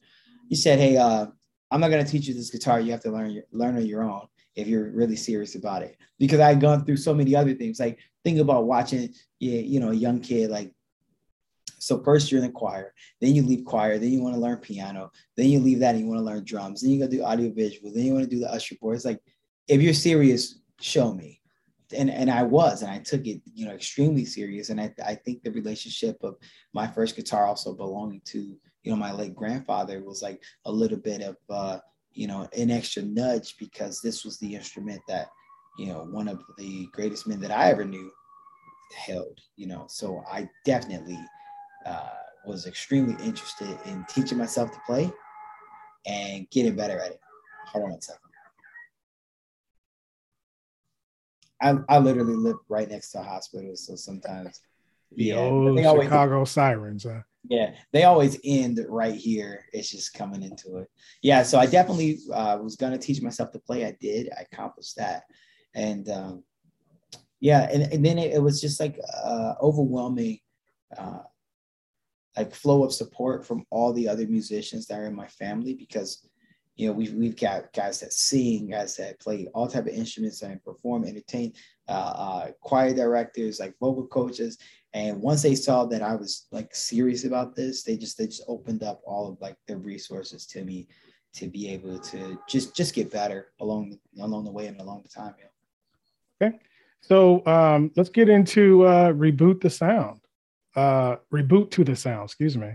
he 0.48 0.56
said, 0.56 0.80
"Hey, 0.80 0.98
uh, 0.98 1.28
I'm 1.72 1.82
not 1.82 1.90
gonna 1.90 2.06
teach 2.06 2.28
you 2.28 2.34
this 2.34 2.52
guitar. 2.52 2.80
You 2.80 2.92
have 2.92 3.02
to 3.02 3.12
learn 3.12 3.32
your, 3.32 3.44
learn 3.52 3.76
on 3.76 3.86
your 3.86 4.04
own 4.04 4.28
if 4.56 4.68
you're 4.68 4.92
really 4.92 5.16
serious 5.16 5.56
about 5.56 5.82
it." 5.82 5.98
Because 6.20 6.40
I 6.40 6.50
had 6.50 6.62
gone 6.62 6.86
through 6.86 6.98
so 6.98 7.14
many 7.14 7.36
other 7.36 7.56
things. 7.56 7.80
Like 7.80 8.00
think 8.24 8.40
about 8.40 8.66
watching, 8.66 9.14
yeah, 9.40 9.60
you 9.60 9.80
know, 9.80 9.90
a 9.90 9.96
young 9.96 10.20
kid 10.22 10.50
like 10.50 10.74
so 11.80 12.02
first 12.04 12.32
you're 12.32 12.42
in 12.42 12.48
the 12.48 12.52
choir, 12.52 12.96
then 13.22 13.36
you 13.36 13.44
leave 13.44 13.64
choir, 13.64 14.00
then 14.00 14.10
you 14.10 14.20
want 14.20 14.34
to 14.34 14.42
learn 14.42 14.58
piano, 14.58 15.12
then 15.38 15.50
you 15.50 15.60
leave 15.60 15.80
that 15.80 15.94
and 15.94 16.04
you 16.04 16.08
want 16.08 16.18
to 16.18 16.24
learn 16.24 16.44
drums, 16.44 16.82
then 16.82 16.90
you 16.90 17.00
go 17.00 17.08
do 17.08 17.24
audio 17.24 17.52
visual, 17.52 17.92
then 17.94 18.06
you 18.06 18.14
want 18.14 18.24
to 18.24 18.30
do 18.30 18.40
the 18.40 18.52
usher 18.52 18.76
board. 18.82 18.96
It's 18.96 19.06
like 19.06 19.20
if 19.68 19.82
you're 19.82 19.94
serious, 19.94 20.60
show 20.80 21.14
me. 21.14 21.42
and 21.94 22.10
and 22.10 22.30
I 22.32 22.44
was, 22.44 22.82
and 22.82 22.92
I 22.92 23.00
took 23.00 23.26
it, 23.28 23.42
you 23.54 23.66
know, 23.66 23.74
extremely 23.74 24.26
serious. 24.26 24.70
And 24.70 24.80
I, 24.82 24.94
I 25.06 25.16
think 25.16 25.44
the 25.44 25.52
relationship 25.52 26.18
of 26.24 26.36
my 26.74 26.88
first 26.88 27.16
guitar 27.16 27.46
also 27.46 27.74
belonging 27.74 28.22
to, 28.26 28.58
you 28.84 28.92
know, 28.92 28.96
my 28.96 29.12
late 29.12 29.36
grandfather 29.36 30.04
was 30.04 30.22
like 30.22 30.42
a 30.66 30.72
little 30.72 30.98
bit 30.98 31.22
of, 31.22 31.38
uh, 31.50 31.80
you 32.14 32.28
know, 32.28 32.48
an 32.58 32.72
extra 32.72 33.04
nudge 33.04 33.56
because 33.60 34.02
this 34.02 34.24
was 34.26 34.40
the 34.40 34.56
instrument 34.56 35.02
that, 35.08 35.28
you 35.78 35.88
know, 35.88 36.08
one 36.12 36.28
of 36.28 36.42
the 36.58 36.88
greatest 36.92 37.28
men 37.28 37.40
that 37.42 37.52
I 37.52 37.70
ever 37.70 37.86
knew 37.86 38.12
held, 38.96 39.40
you 39.56 39.68
know. 39.68 39.86
So 39.88 40.24
I 40.32 40.50
definitely 40.64 41.20
uh, 41.86 42.10
was 42.46 42.66
extremely 42.66 43.16
interested 43.24 43.78
in 43.86 44.06
teaching 44.10 44.38
myself 44.38 44.72
to 44.72 44.80
play 44.86 45.12
and 46.06 46.50
getting 46.52 46.76
better 46.76 47.00
at 47.00 47.12
it. 47.12 47.20
Hold 47.68 47.86
on 47.86 47.92
a 47.92 47.98
I, 51.66 51.78
I 51.90 51.98
literally 51.98 52.36
live 52.36 52.58
right 52.70 52.90
next 52.90 53.12
to 53.12 53.24
hospitals, 53.24 53.88
so 53.88 53.96
sometimes 53.96 54.62
the 55.16 55.26
yeah, 55.26 55.38
old 55.38 55.78
Chicago 55.80 56.34
always, 56.36 56.52
sirens. 56.52 57.06
Huh? 57.06 57.22
Yeah, 57.50 57.74
they 57.92 58.04
always 58.04 58.40
end 58.44 58.80
right 58.88 59.16
here. 59.16 59.66
It's 59.74 59.90
just 59.90 60.14
coming 60.14 60.44
into 60.44 60.78
it. 60.78 60.90
Yeah, 61.24 61.42
so 61.42 61.58
I 61.58 61.66
definitely 61.66 62.20
uh, 62.32 62.60
was 62.62 62.76
gonna 62.76 63.00
teach 63.00 63.22
myself 63.22 63.52
to 63.52 63.60
play. 63.60 63.84
I 63.84 63.98
did. 64.00 64.30
I 64.38 64.42
accomplished 64.42 64.98
that, 64.98 65.24
and 65.74 66.08
um, 66.10 66.44
yeah, 67.40 67.68
and, 67.72 67.92
and 67.92 68.06
then 68.06 68.20
it, 68.20 68.34
it 68.34 68.44
was 68.44 68.62
just 68.62 68.80
like 68.80 69.00
uh, 69.24 69.54
overwhelming, 69.60 70.40
uh, 70.96 71.24
like 72.38 72.54
flow 72.54 72.84
of 72.84 72.94
support 72.94 73.44
from 73.44 73.66
all 73.72 73.92
the 73.92 74.08
other 74.08 74.28
musicians 74.28 74.86
that 74.86 75.00
are 75.00 75.08
in 75.08 75.16
my 75.16 75.28
family 75.28 75.74
because 75.74 76.30
you 76.76 76.88
know, 76.88 76.94
we've, 76.94 77.14
we've 77.14 77.40
got 77.40 77.72
guys 77.74 78.02
that 78.02 78.12
sing, 78.12 78.70
guys 78.70 78.98
that 78.98 79.20
play 79.20 79.48
all 79.54 79.68
type 79.68 79.88
of 79.88 79.94
instruments 79.94 80.42
and 80.42 80.64
perform, 80.64 81.06
entertain, 81.06 81.54
uh, 81.88 81.92
uh, 81.92 82.52
choir 82.62 82.94
directors, 82.94 83.60
like 83.60 83.76
vocal 83.80 84.08
coaches. 84.08 84.58
And 84.94 85.22
once 85.22 85.42
they 85.42 85.56
saw 85.56 85.86
that 85.86 86.02
I 86.02 86.16
was 86.16 86.48
like 86.52 86.76
serious 86.76 87.24
about 87.24 87.56
this, 87.56 87.84
they 87.84 87.98
just 87.98 88.18
they 88.18 88.28
just 88.28 88.44
opened 88.48 88.84
up 88.84 89.02
all 89.06 89.30
of 89.30 89.40
like 89.42 89.58
their 89.68 89.78
resources 89.78 90.46
to 90.48 90.64
me 90.64 90.88
to 91.34 91.48
be 91.48 91.70
able 91.70 92.00
to 92.00 92.40
just 92.48 92.76
just 92.76 92.94
get 92.94 93.12
better 93.12 93.52
along 93.60 93.98
along 94.20 94.46
the 94.46 94.52
way 94.52 94.68
and 94.68 94.80
along 94.80 95.04
the 95.04 95.10
time. 95.10 95.36
Yeah. 95.38 96.48
Okay, 96.48 96.60
so 97.02 97.46
um, 97.46 97.92
let's 97.96 98.10
get 98.10 98.30
into 98.30 98.86
uh, 98.86 99.12
reboot 99.12 99.62
the 99.62 99.70
sound. 99.70 100.22
Uh, 100.76 101.18
reboot 101.32 101.72
to 101.72 101.84
the 101.84 101.96
sound. 101.96 102.26
Excuse 102.26 102.58
me. 102.58 102.72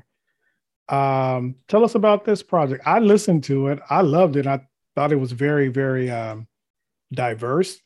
Um, 0.90 1.54
tell 1.68 1.84
us 1.84 1.94
about 1.94 2.24
this 2.24 2.42
project. 2.42 2.82
I 2.86 2.98
listened 2.98 3.44
to 3.44 3.68
it. 3.68 3.80
I 3.88 4.00
loved 4.00 4.36
it. 4.36 4.46
I 4.46 4.66
thought 4.94 5.12
it 5.12 5.16
was 5.16 5.32
very, 5.32 5.68
very 5.68 6.10
um, 6.10 6.48
diverse. 7.12 7.80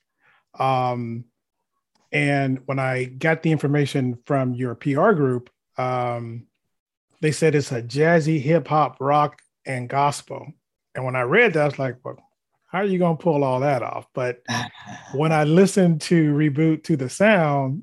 Um, 0.59 1.25
and 2.11 2.61
when 2.67 2.79
I 2.79 3.05
got 3.05 3.43
the 3.43 3.53
information 3.53 4.19
from 4.25 4.55
your 4.55 4.75
PR 4.75 5.13
group, 5.13 5.51
um, 5.77 6.47
they 7.21 7.33
said 7.33 7.55
it's 7.55 7.73
a 7.73 7.83
jazzy 7.83 8.41
hip 8.41 8.69
hop, 8.69 8.97
rock, 9.01 9.43
and 9.67 9.89
gospel. 9.89 10.53
And 10.95 11.05
when 11.05 11.17
I 11.17 11.23
read 11.23 11.55
that, 11.55 11.63
I 11.63 11.65
was 11.67 11.79
like, 11.79 11.97
well, 12.05 12.19
how 12.67 12.79
are 12.79 12.85
you 12.85 12.99
going 12.99 13.17
to 13.17 13.23
pull 13.23 13.45
all 13.45 13.61
that 13.61 13.83
off? 13.83 14.07
But 14.15 14.43
when 15.15 15.33
I 15.33 15.45
listened 15.45 16.01
to 16.03 16.33
Reboot 16.33 16.85
to 16.85 16.97
the 16.97 17.09
Sound, 17.09 17.83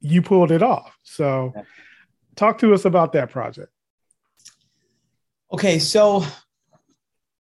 you 0.00 0.22
pulled 0.22 0.52
it 0.52 0.62
off. 0.62 0.96
So 1.02 1.52
talk 2.34 2.58
to 2.58 2.74
us 2.74 2.84
about 2.84 3.12
that 3.12 3.30
project. 3.30 3.70
Okay, 5.52 5.78
so 5.78 6.24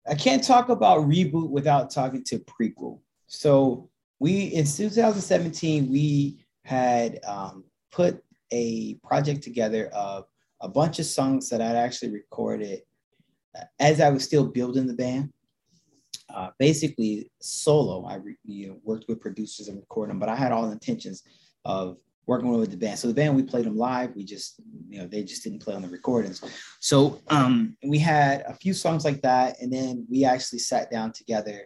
I 0.06 0.15
can't 0.15 0.44
talk 0.44 0.67
about 0.67 1.08
reboot 1.08 1.50
without 1.50 1.89
talking 1.89 2.22
to 2.25 2.39
prequel. 2.39 3.00
So 3.27 3.89
we 4.20 4.48
in 4.48 4.65
2017 4.65 5.89
we 5.89 6.46
had 6.65 7.20
um, 7.25 7.63
put 7.91 8.22
a 8.51 8.96
project 8.96 9.41
together 9.41 9.88
of 9.94 10.25
a 10.60 10.67
bunch 10.67 11.00
of 11.00 11.06
songs 11.06 11.50
that 11.50 11.62
I'd 11.62 11.77
actually 11.77 12.12
recorded 12.12 12.82
as 13.79 14.01
I 14.01 14.10
was 14.10 14.25
still 14.25 14.48
building 14.48 14.86
the 14.86 14.94
band. 14.94 15.32
Uh, 16.29 16.50
basically 16.60 17.32
solo. 17.39 18.06
I 18.06 18.15
re, 18.15 18.36
you 18.44 18.67
know, 18.67 18.77
worked 18.84 19.06
with 19.08 19.22
producers 19.22 19.70
and 19.70 19.77
recorded 19.77 20.12
them, 20.12 20.20
but 20.20 20.27
I 20.27 20.36
had 20.36 20.51
all 20.51 20.70
intentions 20.72 21.24
of 21.63 21.98
working 22.27 22.50
with 22.50 22.69
the 22.69 22.77
band. 22.77 23.00
So 23.00 23.07
the 23.07 23.13
band, 23.13 23.36
we 23.36 23.41
played 23.41 23.65
them 23.65 23.77
live. 23.77 24.13
We 24.13 24.25
just, 24.25 24.62
you 24.89 25.00
know, 25.00 25.07
they 25.07 25.24
just 25.24 25.43
didn't 25.43 25.62
play 25.63 25.74
on 25.74 25.81
the 25.81 25.88
recordings. 25.88 26.43
So 26.81 27.22
um, 27.29 27.77
we 27.84 27.98
had 27.98 28.41
a 28.41 28.53
few 28.53 28.74
songs 28.74 29.05
like 29.05 29.22
that. 29.22 29.60
And 29.62 29.72
then 29.72 30.05
we 30.10 30.25
actually 30.25 30.60
sat 30.60 30.91
down 30.91 31.13
together 31.13 31.62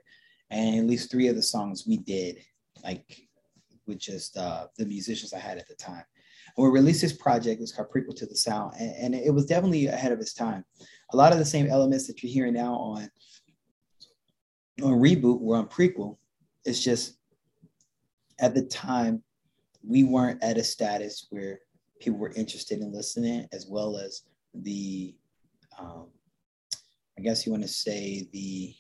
and 0.51 0.77
at 0.77 0.86
least 0.86 1.10
three 1.10 1.27
of 1.27 1.36
the 1.36 1.41
songs 1.41 1.86
we 1.88 1.98
did, 1.98 2.38
like 2.84 3.27
with 3.88 3.98
just 3.98 4.38
uh, 4.38 4.68
the 4.77 4.86
musicians 4.86 5.34
I 5.34 5.39
had 5.39 5.58
at 5.58 5.68
the 5.68 5.75
time. 5.75 6.03
And 6.56 6.63
we 6.63 6.70
released 6.70 7.01
this 7.01 7.13
project, 7.13 7.60
it's 7.62 7.72
called 7.72 7.89
Prequel 7.89 8.15
to 8.18 8.27
the 8.27 8.36
Sound. 8.36 8.74
And, 8.80 9.15
and 9.15 9.15
it 9.15 9.34
was 9.34 9.48
definitely 9.48 9.88
ahead 9.88 10.12
of 10.12 10.20
its 10.20 10.34
time. 10.34 10.63
A 11.12 11.18
lot 11.18 11.32
of 11.34 11.39
the 11.39 11.46
same 11.46 11.68
elements 11.68 12.06
that 12.06 12.22
you're 12.22 12.32
hearing 12.32 12.53
now 12.53 12.75
on, 12.75 13.10
on 14.84 14.91
Reboot 14.91 15.39
were 15.39 15.58
on 15.58 15.68
Prequel. 15.68 16.18
It's 16.65 16.84
just 16.84 17.18
at 18.39 18.53
the 18.53 18.63
time, 18.63 19.24
we 19.84 20.04
weren't 20.04 20.44
at 20.44 20.58
a 20.58 20.64
status 20.64 21.28
where 21.30 21.60
people 22.00 22.20
were 22.20 22.34
interested 22.36 22.80
in 22.80 22.92
listening, 22.92 23.48
as 23.52 23.68
well 23.68 23.98
as 23.98 24.24
the, 24.54 25.16
um, 25.80 26.08
I 27.18 27.22
guess 27.22 27.46
you 27.46 27.52
want 27.52 27.64
to 27.64 27.70
say 27.70 28.28
the, 28.32 28.74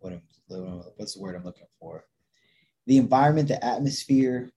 what 0.00 0.12
I'm, 0.12 0.22
what's 0.96 1.14
the 1.14 1.20
word 1.20 1.36
I'm 1.36 1.44
looking 1.44 1.66
for? 1.80 2.04
The 2.86 2.98
environment, 2.98 3.48
the 3.48 3.64
atmosphere, 3.64 4.52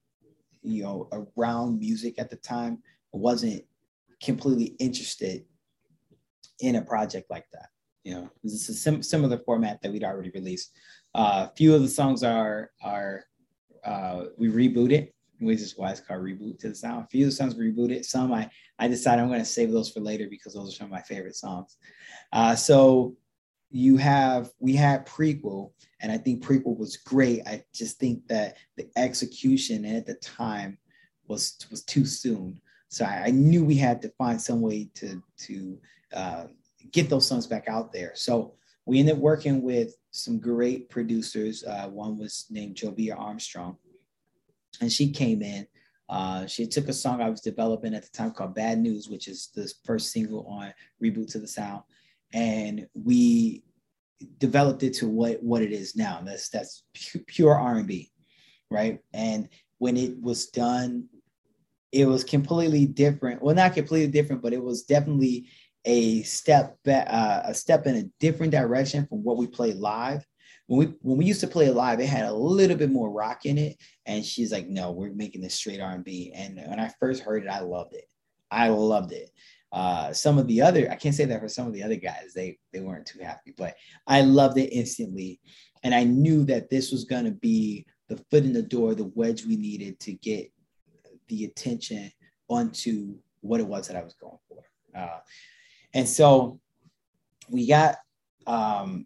you 0.62 0.84
know, 0.84 1.10
around 1.38 1.80
music 1.80 2.16
at 2.20 2.30
the 2.30 2.36
time 2.36 2.80
wasn't 3.14 3.64
completely 4.22 4.76
interested 4.80 5.46
in 6.60 6.76
a 6.76 6.82
project 6.82 7.30
like 7.30 7.46
that. 7.54 7.70
You 8.04 8.16
know, 8.16 8.30
this 8.44 8.54
is 8.54 8.70
a 8.70 8.74
sim- 8.74 9.04
similar 9.04 9.38
format 9.40 9.82
that 9.82 9.92
we'd 9.92 10.04
already 10.04 10.32
released. 10.32 10.72
Uh, 11.14 11.48
a 11.50 11.56
few 11.56 11.74
of 11.74 11.82
the 11.82 11.88
songs 11.88 12.24
are 12.24 12.72
are 12.84 13.24
uh, 13.88 14.26
we 14.38 14.50
rebooted, 14.50 15.12
which 15.40 15.62
is 15.62 15.78
why 15.78 15.92
it's 15.92 16.02
called 16.02 16.22
Reboot 16.22 16.60
to 16.60 16.70
the 16.70 16.76
Sound. 16.76 17.06
A 17.06 17.08
few 17.08 17.26
of 17.26 17.32
the 17.32 17.36
songs 17.36 17.56
rebooted. 17.56 18.04
Some 18.04 18.34
I 18.34 18.50
I 18.78 18.88
decided 18.88 19.22
I'm 19.22 19.30
going 19.30 19.40
to 19.40 19.46
save 19.46 19.72
those 19.72 19.90
for 19.90 20.02
later 20.02 20.28
because 20.30 20.54
those 20.54 20.74
are 20.74 20.76
some 20.76 20.86
of 20.86 20.92
my 20.92 21.02
favorite 21.02 21.36
songs. 21.36 21.78
Uh, 22.34 22.56
so 22.56 23.16
you 23.72 23.98
have 23.98 24.52
we 24.60 24.76
had 24.76 25.08
prequel, 25.08 25.72
and 26.02 26.12
I 26.12 26.18
think 26.18 26.44
prequel 26.44 26.78
was 26.78 26.98
great. 26.98 27.48
I 27.48 27.64
just 27.74 27.98
think 27.98 28.28
that 28.28 28.58
the 28.76 28.90
execution 28.98 29.86
at 29.86 30.06
the 30.06 30.16
time 30.16 30.78
was 31.28 31.58
was 31.72 31.84
too 31.84 32.06
soon. 32.06 32.60
So 32.90 33.06
I, 33.06 33.24
I 33.28 33.32
knew 33.32 33.64
we 33.64 33.76
had 33.76 34.02
to 34.02 34.10
find 34.18 34.42
some 34.42 34.62
way 34.62 34.90
to 34.96 35.24
to 35.46 35.80
uh, 36.14 36.44
get 36.92 37.10
those 37.10 37.26
songs 37.26 37.48
back 37.48 37.70
out 37.70 37.94
there. 37.94 38.12
So 38.16 38.56
we 38.88 39.00
ended 39.00 39.16
up 39.16 39.22
working 39.22 39.62
with 39.62 39.98
some 40.12 40.40
great 40.40 40.90
producers. 40.90 41.64
Uh, 41.64 41.90
one 41.90 42.18
was 42.18 42.46
named 42.50 42.76
Jovia 42.76 43.20
Armstrong, 43.20 43.78
and 44.80 44.92
she 44.92 45.12
came 45.12 45.42
in. 45.42 45.68
Uh, 46.10 46.46
she 46.46 46.66
took 46.66 46.88
a 46.88 46.94
song 46.94 47.22
I 47.22 47.30
was 47.30 47.42
developing 47.42 47.94
at 47.94 48.04
the 48.04 48.10
time 48.18 48.32
called 48.32 48.56
Bad 48.56 48.80
News, 48.80 49.10
which 49.10 49.28
is 49.28 49.50
the 49.54 49.72
first 49.84 50.14
single 50.14 50.48
on 50.48 50.74
Reboot 51.04 51.30
to 51.34 51.40
the 51.40 51.48
Sound, 51.48 51.84
and 52.34 52.88
we 52.94 53.64
developed 54.40 54.84
it 54.84 54.94
to 54.96 55.08
what 55.08 55.44
what 55.44 55.62
it 55.62 55.74
is 55.74 55.98
now. 55.98 56.22
That's 56.24 56.48
that's 56.48 56.84
pure 57.28 57.56
R 57.56 57.76
and 57.76 57.88
B, 57.88 58.10
right? 58.72 59.00
And 59.14 59.50
when 59.80 59.98
it 59.98 60.20
was 60.22 60.48
done, 60.48 61.10
it 61.92 62.06
was 62.06 62.24
completely 62.24 62.86
different. 62.86 63.42
Well, 63.42 63.54
not 63.54 63.74
completely 63.74 64.12
different, 64.12 64.42
but 64.42 64.54
it 64.54 64.64
was 64.64 64.84
definitely 64.84 65.50
a 65.88 66.22
step 66.24 66.78
back, 66.84 67.08
uh, 67.10 67.44
a 67.46 67.54
step 67.54 67.88
in 67.88 67.96
a 67.96 68.04
different 68.20 68.52
direction 68.52 69.08
from 69.08 69.24
what 69.24 69.38
we 69.38 69.48
play 69.48 69.74
live. 69.74 70.24
When 70.68 70.80
we 70.80 70.94
when 71.02 71.18
we 71.18 71.26
used 71.26 71.40
to 71.40 71.48
play 71.48 71.70
live, 71.72 72.02
it 72.02 72.08
had 72.08 72.26
a 72.26 72.34
little 72.34 72.76
bit 72.76 72.92
more 72.92 73.10
rock 73.10 73.46
in 73.46 73.58
it, 73.58 73.78
and 74.06 74.24
she's 74.24 74.52
like, 74.52 74.68
"No, 74.68 74.92
we're 74.92 75.14
making 75.14 75.42
this 75.42 75.56
straight 75.56 75.80
R 75.80 75.94
and 75.94 76.04
B." 76.04 76.34
And 76.36 76.62
when 76.68 76.80
I 76.80 76.92
first 77.00 77.24
heard 77.24 77.44
it, 77.44 77.50
I 77.50 77.62
loved 77.62 77.94
it. 77.94 78.04
I 78.52 78.68
loved 78.68 79.14
it. 79.14 79.32
Uh, 79.72 80.12
some 80.12 80.38
of 80.38 80.48
the 80.48 80.62
other, 80.62 80.90
I 80.92 80.96
can't 80.96 81.16
say 81.16 81.26
that 81.26 81.40
for 81.40 81.48
some 81.48 81.68
of 81.68 81.74
the 81.74 81.84
other 81.84 81.96
guys, 81.96 82.34
they 82.36 82.60
they 82.74 82.82
weren't 82.82 83.06
too 83.06 83.20
happy, 83.20 83.54
but 83.58 83.76
I 84.06 84.22
loved 84.22 84.58
it 84.58 84.74
instantly, 84.74 85.40
and 85.84 85.96
I 85.96 86.04
knew 86.04 86.44
that 86.46 86.70
this 86.70 86.92
was 86.92 87.06
to 87.06 87.32
be 87.32 87.86
the 88.10 88.18
foot 88.30 88.44
in 88.44 88.52
the 88.52 88.62
door, 88.62 88.94
the 88.94 89.12
wedge 89.16 89.46
we 89.46 89.56
needed 89.56 90.02
to 90.02 90.14
get 90.14 90.52
the 91.30 91.46
attention 91.46 92.12
onto 92.50 93.16
what 93.40 93.62
it 93.62 93.68
was 93.68 93.88
that 93.88 93.98
I 93.98 94.04
was 94.04 94.16
going 94.16 94.38
for. 94.50 94.64
Uh, 94.98 95.20
and 95.94 96.08
so 96.08 96.60
we 97.50 97.68
got 97.68 97.98
um, 98.46 99.06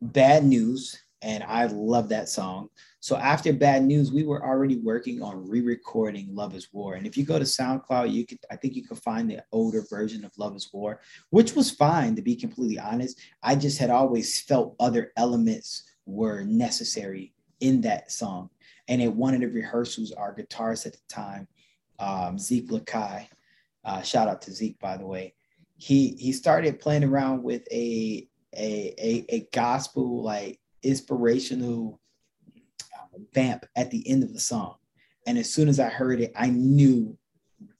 Bad 0.00 0.44
News, 0.44 1.00
and 1.22 1.42
I 1.42 1.66
love 1.66 2.08
that 2.10 2.28
song. 2.28 2.68
So 3.00 3.16
after 3.16 3.52
Bad 3.52 3.84
News, 3.84 4.12
we 4.12 4.24
were 4.24 4.44
already 4.44 4.76
working 4.76 5.22
on 5.22 5.48
re-recording 5.48 6.34
Love 6.34 6.54
Is 6.54 6.68
War. 6.72 6.94
And 6.94 7.06
if 7.06 7.16
you 7.16 7.24
go 7.24 7.38
to 7.38 7.44
SoundCloud, 7.44 8.12
you 8.12 8.26
could 8.26 8.38
I 8.50 8.56
think 8.56 8.74
you 8.74 8.86
could 8.86 8.98
find 8.98 9.30
the 9.30 9.42
older 9.52 9.84
version 9.88 10.24
of 10.24 10.36
Love 10.36 10.56
Is 10.56 10.68
War, 10.72 11.00
which 11.30 11.54
was 11.54 11.70
fine 11.70 12.16
to 12.16 12.22
be 12.22 12.36
completely 12.36 12.78
honest. 12.78 13.20
I 13.42 13.54
just 13.54 13.78
had 13.78 13.90
always 13.90 14.40
felt 14.40 14.76
other 14.80 15.12
elements 15.16 15.84
were 16.06 16.42
necessary 16.42 17.32
in 17.60 17.80
that 17.82 18.10
song. 18.10 18.50
And 18.88 19.02
at 19.02 19.14
one 19.14 19.34
of 19.34 19.40
the 19.40 19.48
rehearsals, 19.48 20.12
our 20.12 20.34
guitarist 20.34 20.86
at 20.86 20.94
the 20.94 20.98
time, 21.08 21.46
um, 21.98 22.38
Zeke 22.38 22.68
Lakai, 22.70 23.28
uh, 23.84 24.02
shout 24.02 24.28
out 24.28 24.42
to 24.42 24.52
Zeke, 24.52 24.78
by 24.80 24.96
the 24.96 25.06
way, 25.06 25.34
he 25.78 26.16
he 26.18 26.32
started 26.32 26.80
playing 26.80 27.04
around 27.04 27.42
with 27.42 27.62
a 27.72 28.28
a 28.54 28.94
a, 28.98 29.24
a 29.28 29.48
gospel 29.52 30.22
like 30.22 30.60
inspirational 30.82 32.00
uh, 32.94 33.18
vamp 33.32 33.64
at 33.76 33.90
the 33.90 34.06
end 34.08 34.22
of 34.22 34.32
the 34.32 34.40
song. 34.40 34.74
And 35.26 35.38
as 35.38 35.52
soon 35.52 35.68
as 35.68 35.78
I 35.78 35.88
heard 35.88 36.20
it, 36.20 36.32
I 36.36 36.48
knew 36.48 37.16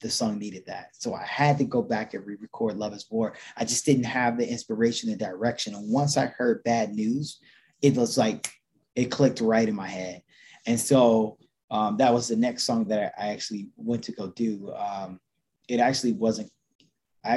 the 0.01 0.11
song 0.11 0.39
needed 0.39 0.65
that. 0.67 0.91
So 0.93 1.15
I 1.15 1.25
had 1.25 1.59
to 1.59 1.65
go 1.65 1.83
back 1.83 2.15
and 2.15 2.27
re-record 2.27 2.77
Love 2.77 2.95
is 2.95 3.07
War. 3.11 3.35
I 3.57 3.65
just 3.65 3.87
didn't 3.87 4.05
have 4.05 4.37
the 4.37 4.49
inspiration 4.49 5.09
and 5.11 5.19
direction. 5.19 5.75
And 5.75 5.91
once 5.91 6.17
I 6.17 6.27
heard 6.27 6.65
bad 6.65 6.95
news, 6.95 7.39
it 7.81 7.97
was 7.97 8.19
like 8.19 8.53
it 8.97 9.07
clicked 9.07 9.41
right 9.41 9.69
in 9.69 9.75
my 9.75 9.89
head. 9.89 10.23
And 10.67 10.79
so 10.79 11.39
um, 11.71 11.97
that 11.99 12.13
was 12.13 12.29
the 12.29 12.37
next 12.37 12.65
song 12.65 12.87
that 12.89 13.15
I 13.19 13.29
actually 13.29 13.71
went 13.77 14.03
to 14.05 14.13
go 14.13 14.29
do. 14.29 14.73
Um, 14.77 15.21
it 15.69 15.81
actually 15.81 16.13
wasn't 16.13 16.51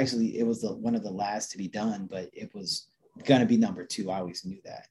actually 0.00 0.38
it 0.38 0.46
was 0.46 0.60
the 0.62 0.72
one 0.72 0.94
of 0.94 1.02
the 1.02 1.10
last 1.10 1.50
to 1.52 1.58
be 1.58 1.68
done, 1.68 2.08
but 2.10 2.30
it 2.32 2.52
was 2.54 2.88
gonna 3.24 3.46
be 3.46 3.56
number 3.56 3.84
two. 3.84 4.10
I 4.10 4.20
always 4.20 4.44
knew 4.44 4.60
that. 4.64 4.88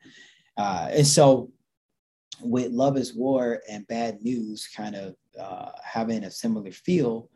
Uh, 0.58 0.90
and 0.92 1.08
so 1.08 1.52
with 2.42 2.72
Love 2.72 2.98
is 2.98 3.16
War 3.16 3.62
and 3.70 3.88
Bad 3.88 4.22
News 4.22 4.68
kind 4.76 4.96
of 4.96 5.16
uh, 5.40 5.72
having 5.84 6.24
a 6.24 6.32
similar 6.32 6.72
feel, 6.72 7.30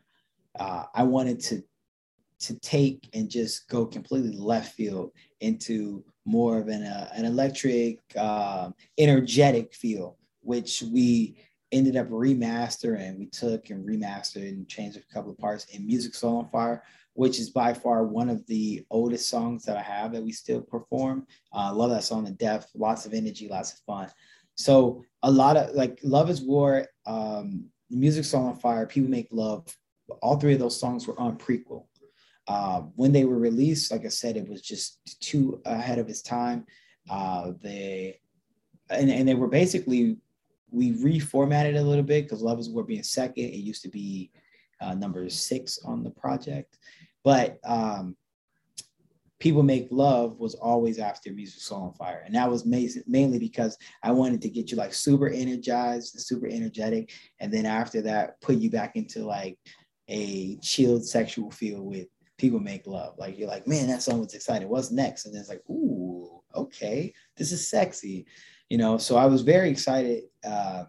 uh, 0.58 0.84
I 0.94 1.02
wanted 1.02 1.40
to 1.40 1.62
to 2.38 2.58
take 2.60 3.08
and 3.14 3.30
just 3.30 3.68
go 3.68 3.86
completely 3.86 4.36
left 4.36 4.74
field 4.74 5.10
into 5.40 6.04
more 6.26 6.58
of 6.58 6.68
an, 6.68 6.82
uh, 6.82 7.08
an 7.14 7.24
electric, 7.24 8.00
um, 8.18 8.74
energetic 8.98 9.72
feel, 9.74 10.18
which 10.40 10.82
we 10.92 11.36
ended 11.72 11.96
up 11.96 12.08
remastering. 12.10 13.18
We 13.18 13.26
took 13.26 13.70
and 13.70 13.88
remastered 13.88 14.48
and 14.48 14.68
changed 14.68 14.98
a 14.98 15.14
couple 15.14 15.30
of 15.30 15.38
parts 15.38 15.64
in 15.66 15.86
Music 15.86 16.14
Soul 16.14 16.38
on 16.38 16.48
Fire, 16.50 16.82
which 17.16 17.38
is 17.38 17.50
by 17.50 17.74
far 17.74 18.04
one 18.04 18.28
of 18.28 18.46
the 18.46 18.84
oldest 18.90 19.28
songs 19.28 19.64
that 19.64 19.76
I 19.76 19.82
have 19.82 20.12
that 20.12 20.22
we 20.22 20.32
still 20.32 20.60
perform. 20.60 21.26
I 21.52 21.68
uh, 21.68 21.74
love 21.74 21.90
that 21.90 22.04
song 22.04 22.24
to 22.26 22.32
death. 22.32 22.70
Lots 22.74 23.06
of 23.06 23.14
energy, 23.14 23.48
lots 23.48 23.72
of 23.72 23.78
fun. 23.80 24.08
So 24.54 25.04
a 25.22 25.30
lot 25.30 25.56
of 25.56 25.74
like 25.74 25.98
Love 26.02 26.30
is 26.30 26.40
War, 26.40 26.86
um, 27.06 27.66
Music 27.90 28.24
Soul 28.24 28.46
on 28.46 28.56
Fire, 28.56 28.86
People 28.86 29.10
Make 29.10 29.28
Love 29.30 29.66
all 30.22 30.38
three 30.38 30.54
of 30.54 30.60
those 30.60 30.78
songs 30.78 31.06
were 31.06 31.18
on 31.18 31.38
prequel. 31.38 31.86
Uh, 32.48 32.80
when 32.94 33.12
they 33.12 33.24
were 33.24 33.38
released, 33.38 33.90
like 33.90 34.04
I 34.04 34.08
said, 34.08 34.36
it 34.36 34.48
was 34.48 34.62
just 34.62 35.20
too 35.20 35.60
ahead 35.64 35.98
of 35.98 36.08
its 36.08 36.22
time. 36.22 36.64
Uh, 37.10 37.52
they 37.60 38.20
and, 38.88 39.10
and 39.10 39.28
they 39.28 39.34
were 39.34 39.48
basically 39.48 40.16
we 40.70 40.92
reformatted 40.92 41.76
a 41.76 41.82
little 41.82 42.04
bit 42.04 42.24
because 42.24 42.42
Love 42.42 42.60
is 42.60 42.68
War 42.68 42.84
being 42.84 43.02
second, 43.02 43.44
it 43.44 43.56
used 43.56 43.82
to 43.82 43.88
be 43.88 44.30
uh, 44.80 44.94
number 44.94 45.28
six 45.28 45.78
on 45.84 46.04
the 46.04 46.10
project, 46.10 46.78
but 47.26 47.58
um, 47.64 48.16
People 49.40 49.64
Make 49.64 49.88
Love 49.90 50.38
was 50.38 50.54
always 50.54 51.00
after 51.00 51.32
Music 51.32 51.60
Soul 51.60 51.82
on 51.82 51.92
Fire. 51.94 52.22
And 52.24 52.36
that 52.36 52.48
was 52.48 52.64
mainly 52.64 53.40
because 53.40 53.76
I 54.04 54.12
wanted 54.12 54.40
to 54.42 54.48
get 54.48 54.70
you 54.70 54.76
like 54.76 54.94
super 54.94 55.28
energized 55.28 56.14
and 56.14 56.22
super 56.22 56.46
energetic. 56.46 57.10
And 57.40 57.52
then 57.52 57.66
after 57.66 58.00
that, 58.02 58.40
put 58.42 58.58
you 58.58 58.70
back 58.70 58.94
into 58.94 59.26
like 59.26 59.58
a 60.08 60.56
chilled 60.58 61.04
sexual 61.04 61.50
feel 61.50 61.82
with 61.82 62.06
people 62.38 62.60
make 62.60 62.86
love. 62.86 63.14
Like 63.18 63.36
you're 63.36 63.48
like, 63.48 63.66
man, 63.66 63.88
that 63.88 64.02
song 64.02 64.20
was 64.20 64.32
exciting. 64.32 64.68
What's 64.68 64.92
next? 64.92 65.26
And 65.26 65.34
then 65.34 65.40
it's 65.40 65.50
like, 65.50 65.68
ooh, 65.68 66.40
okay, 66.54 67.12
this 67.36 67.50
is 67.50 67.68
sexy, 67.68 68.24
you 68.68 68.78
know. 68.78 68.98
So 68.98 69.16
I 69.16 69.26
was 69.26 69.42
very 69.42 69.68
excited 69.68 70.22
uh, 70.46 70.84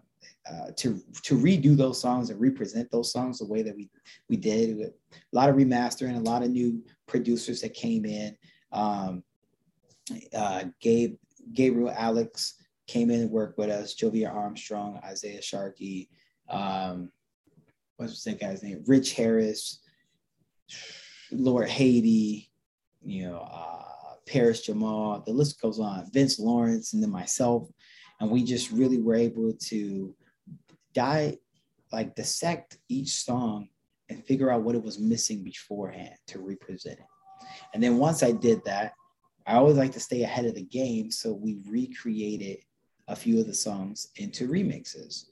uh, 0.50 0.70
to 0.76 1.00
to 1.22 1.36
redo 1.36 1.76
those 1.76 2.00
songs 2.00 2.30
and 2.30 2.40
represent 2.40 2.90
those 2.90 3.12
songs 3.12 3.38
the 3.38 3.46
way 3.46 3.62
that 3.62 3.76
we 3.76 3.90
we 4.28 4.36
did. 4.36 4.78
A 4.80 4.92
lot 5.32 5.48
of 5.48 5.56
remastering, 5.56 6.16
a 6.16 6.20
lot 6.20 6.42
of 6.42 6.50
new 6.50 6.82
producers 7.06 7.60
that 7.60 7.74
came 7.74 8.04
in. 8.04 8.36
Um, 8.72 9.22
uh, 10.34 10.64
Gabe 10.80 11.16
Gabriel 11.52 11.92
Alex 11.96 12.54
came 12.86 13.10
in 13.10 13.20
and 13.20 13.30
worked 13.30 13.58
with 13.58 13.70
us. 13.70 13.94
Jovia 13.94 14.32
Armstrong, 14.32 15.00
Isaiah 15.04 15.42
Sharkey. 15.42 16.08
Um, 16.48 17.10
what's 17.96 18.24
that 18.24 18.40
guy's 18.40 18.62
name? 18.62 18.82
Rich 18.86 19.14
Harris, 19.14 19.80
Lord 21.30 21.68
Haiti, 21.68 22.50
you 23.04 23.28
know, 23.28 23.46
uh, 23.50 24.14
Paris 24.26 24.62
Jamal, 24.62 25.22
the 25.26 25.32
list 25.32 25.60
goes 25.60 25.78
on, 25.78 26.10
Vince 26.12 26.38
Lawrence, 26.38 26.92
and 26.92 27.02
then 27.02 27.10
myself. 27.10 27.68
And 28.20 28.30
we 28.30 28.42
just 28.42 28.70
really 28.70 29.00
were 29.00 29.14
able 29.14 29.52
to 29.52 30.14
die, 30.98 31.36
like 31.92 32.16
dissect 32.16 32.78
each 32.88 33.10
song 33.10 33.68
and 34.08 34.24
figure 34.24 34.50
out 34.50 34.62
what 34.62 34.74
it 34.74 34.82
was 34.82 34.98
missing 34.98 35.44
beforehand 35.44 36.16
to 36.26 36.40
represent 36.40 36.98
it. 36.98 37.06
And 37.72 37.82
then 37.82 37.98
once 37.98 38.22
I 38.22 38.32
did 38.32 38.64
that, 38.64 38.92
I 39.46 39.54
always 39.54 39.76
like 39.76 39.92
to 39.92 40.00
stay 40.00 40.22
ahead 40.22 40.46
of 40.46 40.56
the 40.56 40.64
game. 40.64 41.10
So 41.10 41.32
we 41.32 41.58
recreated 41.66 42.58
a 43.06 43.14
few 43.14 43.40
of 43.40 43.46
the 43.46 43.54
songs 43.54 44.08
into 44.16 44.48
remixes 44.48 45.26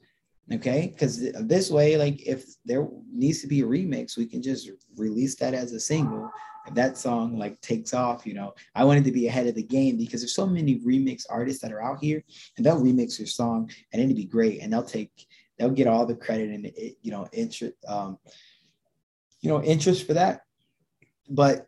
okay 0.53 0.87
because 0.93 1.31
this 1.45 1.69
way 1.69 1.97
like 1.97 2.25
if 2.25 2.45
there 2.63 2.87
needs 3.11 3.41
to 3.41 3.47
be 3.47 3.61
a 3.61 3.65
remix 3.65 4.17
we 4.17 4.25
can 4.25 4.41
just 4.41 4.69
release 4.95 5.35
that 5.35 5.53
as 5.53 5.73
a 5.73 5.79
single 5.79 6.29
if 6.65 6.73
that 6.73 6.97
song 6.97 7.37
like 7.37 7.59
takes 7.59 7.93
off 7.93 8.25
you 8.25 8.33
know 8.33 8.53
i 8.73 8.83
wanted 8.83 9.03
to 9.03 9.11
be 9.11 9.27
ahead 9.27 9.45
of 9.47 9.55
the 9.55 9.63
game 9.63 9.97
because 9.97 10.21
there's 10.21 10.33
so 10.33 10.47
many 10.47 10.79
remix 10.79 11.25
artists 11.29 11.61
that 11.61 11.73
are 11.73 11.83
out 11.83 11.99
here 12.01 12.23
and 12.55 12.65
they'll 12.65 12.81
remix 12.81 13.19
your 13.19 13.27
song 13.27 13.69
and 13.91 14.01
it'd 14.01 14.15
be 14.15 14.23
great 14.23 14.61
and 14.61 14.71
they'll 14.71 14.83
take 14.83 15.27
they'll 15.57 15.69
get 15.69 15.87
all 15.87 16.05
the 16.05 16.15
credit 16.15 16.49
and 16.49 16.71
you 17.01 17.11
know 17.11 17.27
interest 17.31 17.73
um 17.87 18.17
you 19.41 19.49
know 19.49 19.63
interest 19.63 20.05
for 20.05 20.13
that 20.13 20.41
but 21.29 21.67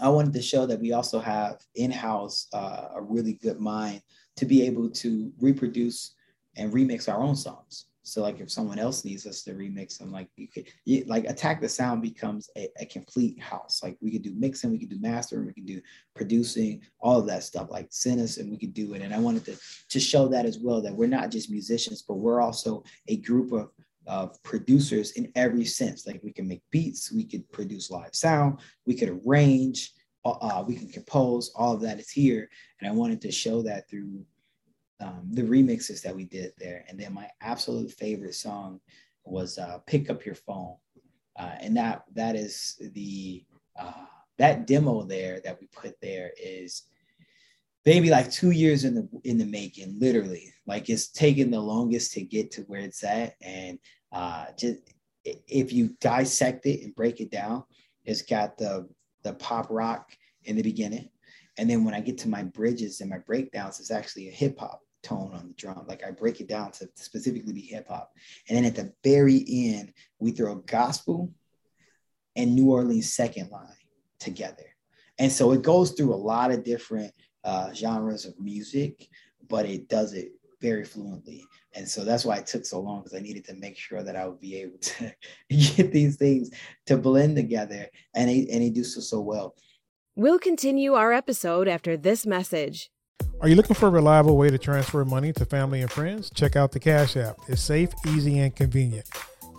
i 0.00 0.08
wanted 0.08 0.32
to 0.32 0.42
show 0.42 0.66
that 0.66 0.80
we 0.80 0.92
also 0.92 1.18
have 1.18 1.60
in-house 1.74 2.48
uh, 2.52 2.88
a 2.94 3.02
really 3.02 3.34
good 3.34 3.58
mind 3.58 4.02
to 4.36 4.44
be 4.44 4.66
able 4.66 4.90
to 4.90 5.32
reproduce 5.40 6.14
and 6.56 6.72
remix 6.72 7.12
our 7.12 7.20
own 7.20 7.36
songs. 7.36 7.86
So 8.06 8.22
like 8.22 8.38
if 8.38 8.52
someone 8.52 8.78
else 8.78 9.04
needs 9.04 9.26
us 9.26 9.42
to 9.42 9.54
remix 9.54 9.98
them, 9.98 10.12
like 10.12 10.28
you 10.36 10.46
could 10.46 10.68
you, 10.84 11.04
like 11.08 11.24
attack 11.24 11.60
the 11.60 11.68
sound 11.68 12.02
becomes 12.02 12.48
a, 12.56 12.68
a, 12.78 12.86
complete 12.86 13.40
house. 13.42 13.80
Like 13.82 13.96
we 14.00 14.12
could 14.12 14.22
do 14.22 14.32
mixing, 14.36 14.70
we 14.70 14.78
could 14.78 14.90
do 14.90 15.00
mastering, 15.00 15.44
we 15.44 15.52
could 15.52 15.66
do 15.66 15.80
producing, 16.14 16.82
all 17.00 17.18
of 17.18 17.26
that 17.26 17.42
stuff. 17.42 17.66
Like 17.68 17.88
send 17.90 18.20
us 18.20 18.36
and 18.36 18.48
we 18.48 18.58
could 18.58 18.74
do 18.74 18.94
it. 18.94 19.02
And 19.02 19.12
I 19.12 19.18
wanted 19.18 19.44
to 19.46 19.56
to 19.88 19.98
show 19.98 20.28
that 20.28 20.46
as 20.46 20.60
well 20.60 20.80
that 20.82 20.94
we're 20.94 21.08
not 21.08 21.32
just 21.32 21.50
musicians, 21.50 22.02
but 22.02 22.14
we're 22.14 22.40
also 22.40 22.84
a 23.08 23.16
group 23.16 23.50
of 23.50 23.70
of 24.06 24.40
producers 24.44 25.10
in 25.12 25.32
every 25.34 25.64
sense. 25.64 26.06
Like 26.06 26.20
we 26.22 26.32
can 26.32 26.46
make 26.46 26.62
beats, 26.70 27.10
we 27.10 27.24
could 27.24 27.50
produce 27.50 27.90
live 27.90 28.14
sound, 28.14 28.60
we 28.86 28.94
could 28.94 29.20
arrange, 29.26 29.92
uh, 30.24 30.62
we 30.64 30.76
can 30.76 30.90
compose. 30.90 31.50
All 31.56 31.74
of 31.74 31.80
that 31.80 31.98
is 31.98 32.10
here, 32.10 32.48
and 32.80 32.88
I 32.88 32.92
wanted 32.92 33.20
to 33.22 33.32
show 33.32 33.62
that 33.62 33.90
through 33.90 34.24
um, 35.00 35.28
the 35.30 35.42
remixes 35.42 36.02
that 36.02 36.14
we 36.14 36.24
did 36.24 36.52
there. 36.58 36.84
And 36.88 36.98
then 36.98 37.12
my 37.12 37.28
absolute 37.40 37.90
favorite 37.90 38.34
song 38.34 38.80
was 39.24 39.58
uh, 39.58 39.78
"Pick 39.86 40.10
Up 40.10 40.24
Your 40.24 40.34
Phone," 40.34 40.76
uh, 41.38 41.54
and 41.60 41.76
that 41.76 42.04
that 42.14 42.36
is 42.36 42.80
the 42.94 43.44
uh, 43.78 44.06
that 44.38 44.66
demo 44.66 45.02
there 45.02 45.40
that 45.44 45.58
we 45.60 45.66
put 45.68 45.94
there 46.00 46.30
is 46.42 46.82
maybe 47.84 48.10
like 48.10 48.30
two 48.30 48.50
years 48.50 48.84
in 48.84 48.94
the 48.94 49.08
in 49.24 49.38
the 49.38 49.44
making, 49.44 49.98
literally. 49.98 50.52
Like 50.66 50.88
it's 50.88 51.08
taken 51.08 51.50
the 51.50 51.60
longest 51.60 52.12
to 52.14 52.22
get 52.22 52.50
to 52.52 52.62
where 52.62 52.80
it's 52.80 53.04
at, 53.04 53.34
and 53.42 53.78
uh, 54.12 54.46
just 54.58 54.78
if 55.24 55.72
you 55.72 55.90
dissect 56.00 56.66
it 56.66 56.82
and 56.82 56.94
break 56.94 57.20
it 57.20 57.30
down, 57.30 57.64
it's 58.04 58.22
got 58.22 58.56
the 58.56 58.88
the 59.24 59.34
pop 59.34 59.66
rock 59.70 60.10
in 60.44 60.56
the 60.56 60.62
beginning. 60.62 61.08
And 61.58 61.68
then 61.68 61.84
when 61.84 61.94
I 61.94 62.00
get 62.00 62.18
to 62.18 62.28
my 62.28 62.42
bridges 62.42 63.00
and 63.00 63.08
my 63.08 63.18
breakdowns, 63.18 63.80
it's 63.80 63.90
actually 63.90 64.28
a 64.28 64.32
hip 64.32 64.58
hop 64.58 64.82
tone 65.06 65.32
on 65.34 65.48
the 65.48 65.54
drum. 65.54 65.84
Like 65.88 66.04
I 66.04 66.10
break 66.10 66.40
it 66.40 66.48
down 66.48 66.72
to 66.72 66.88
specifically 66.94 67.52
be 67.52 67.60
hip 67.60 67.88
hop. 67.88 68.12
And 68.48 68.56
then 68.56 68.64
at 68.64 68.74
the 68.74 68.92
very 69.04 69.44
end, 69.48 69.92
we 70.18 70.32
throw 70.32 70.56
gospel 70.56 71.32
and 72.34 72.54
New 72.54 72.70
Orleans 72.70 73.12
second 73.12 73.50
line 73.50 73.68
together. 74.18 74.64
And 75.18 75.32
so 75.32 75.52
it 75.52 75.62
goes 75.62 75.92
through 75.92 76.14
a 76.14 76.16
lot 76.16 76.50
of 76.50 76.64
different 76.64 77.12
uh, 77.44 77.72
genres 77.72 78.26
of 78.26 78.38
music, 78.38 79.08
but 79.48 79.66
it 79.66 79.88
does 79.88 80.12
it 80.12 80.32
very 80.60 80.84
fluently. 80.84 81.44
And 81.74 81.88
so 81.88 82.04
that's 82.04 82.24
why 82.24 82.38
it 82.38 82.46
took 82.46 82.64
so 82.64 82.80
long 82.80 83.02
because 83.02 83.16
I 83.16 83.22
needed 83.22 83.44
to 83.46 83.54
make 83.54 83.78
sure 83.78 84.02
that 84.02 84.16
I 84.16 84.26
would 84.26 84.40
be 84.40 84.56
able 84.56 84.78
to 84.78 85.12
get 85.50 85.92
these 85.92 86.16
things 86.16 86.50
to 86.86 86.96
blend 86.96 87.36
together. 87.36 87.86
And 88.14 88.28
he, 88.28 88.50
and 88.50 88.62
he 88.62 88.70
do 88.70 88.84
so 88.84 89.00
so 89.00 89.20
well. 89.20 89.54
We'll 90.14 90.38
continue 90.38 90.94
our 90.94 91.12
episode 91.12 91.68
after 91.68 91.96
this 91.96 92.26
message. 92.26 92.90
Are 93.40 93.48
you 93.48 93.54
looking 93.54 93.74
for 93.74 93.86
a 93.88 93.90
reliable 93.90 94.36
way 94.36 94.50
to 94.50 94.58
transfer 94.58 95.04
money 95.04 95.32
to 95.34 95.44
family 95.44 95.82
and 95.82 95.90
friends? 95.90 96.30
Check 96.34 96.56
out 96.56 96.72
the 96.72 96.80
Cash 96.80 97.18
App. 97.18 97.36
It's 97.48 97.60
safe, 97.60 97.90
easy, 98.08 98.38
and 98.38 98.56
convenient. 98.56 99.06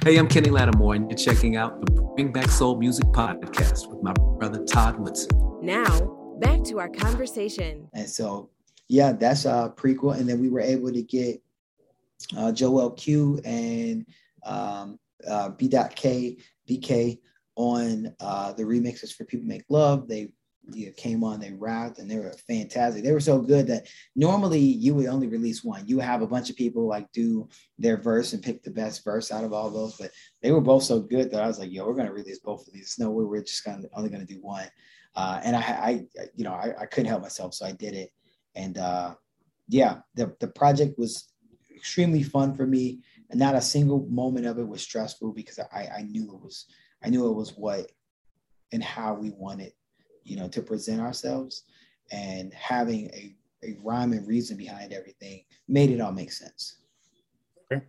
Hey, 0.03 0.17
I'm 0.17 0.27
Kenny 0.27 0.49
Lattimore, 0.49 0.95
and 0.95 1.09
you're 1.09 1.17
checking 1.17 1.57
out 1.57 1.85
the 1.85 2.01
Bring 2.15 2.31
Back 2.31 2.49
Soul 2.49 2.77
Music 2.77 3.05
podcast 3.07 3.87
with 3.87 4.01
my 4.01 4.13
brother 4.37 4.63
Todd 4.63 4.97
Woodson. 4.99 5.29
Now, 5.61 6.35
back 6.39 6.63
to 6.65 6.79
our 6.79 6.87
conversation. 6.87 7.89
And 7.93 8.07
so, 8.07 8.49
yeah, 8.87 9.11
that's 9.11 9.45
a 9.45 9.73
prequel. 9.75 10.17
And 10.17 10.29
then 10.29 10.39
we 10.39 10.49
were 10.49 10.61
able 10.61 10.93
to 10.93 11.01
get 11.01 11.41
uh, 12.37 12.51
Joel 12.51 12.91
Q 12.91 13.41
and 13.43 14.05
um, 14.43 14.99
uh, 15.27 15.49
B.K. 15.49 16.37
BK 16.69 17.19
on 17.55 18.13
uh, 18.19 18.53
the 18.53 18.63
remixes 18.63 19.13
for 19.13 19.25
People 19.25 19.47
Make 19.47 19.65
Love. 19.67 20.07
They 20.07 20.29
you 20.73 20.91
came 20.91 21.23
on, 21.23 21.39
they 21.39 21.53
rapped, 21.53 21.99
and 21.99 22.09
they 22.09 22.17
were 22.17 22.33
fantastic. 22.47 23.03
They 23.03 23.11
were 23.11 23.19
so 23.19 23.39
good 23.39 23.67
that 23.67 23.87
normally 24.15 24.59
you 24.59 24.93
would 24.95 25.07
only 25.07 25.27
release 25.27 25.63
one. 25.63 25.87
You 25.87 25.99
have 25.99 26.21
a 26.21 26.27
bunch 26.27 26.49
of 26.49 26.55
people 26.55 26.87
like 26.87 27.11
do 27.11 27.47
their 27.77 27.97
verse 27.97 28.33
and 28.33 28.43
pick 28.43 28.63
the 28.63 28.71
best 28.71 29.03
verse 29.03 29.31
out 29.31 29.43
of 29.43 29.53
all 29.53 29.69
those, 29.69 29.95
but 29.97 30.11
they 30.41 30.51
were 30.51 30.61
both 30.61 30.83
so 30.83 30.99
good 30.99 31.31
that 31.31 31.41
I 31.41 31.47
was 31.47 31.59
like, 31.59 31.71
"Yo, 31.71 31.85
we're 31.85 31.95
gonna 31.95 32.11
release 32.11 32.39
both 32.39 32.67
of 32.67 32.73
these." 32.73 32.95
No, 32.99 33.11
we're 33.11 33.41
just 33.43 33.63
gonna 33.63 33.87
only 33.93 34.09
gonna 34.09 34.25
do 34.25 34.41
one. 34.41 34.67
Uh, 35.15 35.41
and 35.43 35.55
I, 35.55 35.59
I, 35.59 36.05
you 36.35 36.43
know, 36.43 36.53
I, 36.53 36.73
I, 36.81 36.85
couldn't 36.85 37.09
help 37.09 37.23
myself, 37.23 37.55
so 37.55 37.65
I 37.65 37.71
did 37.71 37.95
it. 37.95 38.11
And 38.53 38.77
uh, 38.77 39.15
yeah, 39.67 39.99
the 40.15 40.35
the 40.39 40.47
project 40.47 40.99
was 40.99 41.31
extremely 41.75 42.23
fun 42.23 42.55
for 42.55 42.67
me, 42.67 43.01
and 43.29 43.39
not 43.39 43.55
a 43.55 43.61
single 43.61 44.05
moment 44.09 44.45
of 44.45 44.59
it 44.59 44.67
was 44.67 44.81
stressful 44.81 45.33
because 45.33 45.59
I, 45.59 45.89
I 45.97 46.01
knew 46.03 46.23
it 46.35 46.41
was, 46.41 46.65
I 47.03 47.09
knew 47.09 47.27
it 47.27 47.35
was 47.35 47.51
what 47.51 47.91
and 48.71 48.83
how 48.83 49.13
we 49.13 49.31
wanted 49.31 49.71
you 50.27 50.35
know, 50.35 50.47
to 50.49 50.61
present 50.61 50.99
ourselves 51.01 51.63
and 52.11 52.53
having 52.53 53.09
a, 53.13 53.35
a 53.63 53.77
rhyme 53.81 54.11
and 54.11 54.27
reason 54.27 54.57
behind 54.57 54.93
everything 54.93 55.43
made 55.67 55.89
it 55.89 56.01
all 56.01 56.11
make 56.11 56.31
sense. 56.31 56.77
Okay. 57.71 57.83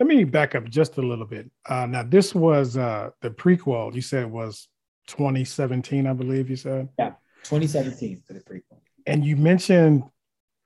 Let 0.00 0.06
me 0.06 0.24
back 0.24 0.54
up 0.54 0.64
just 0.68 0.96
a 0.96 1.02
little 1.02 1.26
bit. 1.26 1.50
Uh, 1.66 1.86
now, 1.86 2.02
this 2.02 2.34
was 2.34 2.76
uh, 2.76 3.10
the 3.20 3.30
prequel. 3.30 3.94
You 3.94 4.00
said 4.00 4.30
was 4.30 4.68
2017, 5.08 6.06
I 6.06 6.12
believe 6.12 6.48
you 6.48 6.56
said. 6.56 6.88
Yeah, 6.98 7.12
2017 7.44 8.22
for 8.26 8.32
the 8.32 8.40
prequel. 8.40 8.78
And 9.06 9.24
you 9.24 9.36
mentioned 9.36 10.04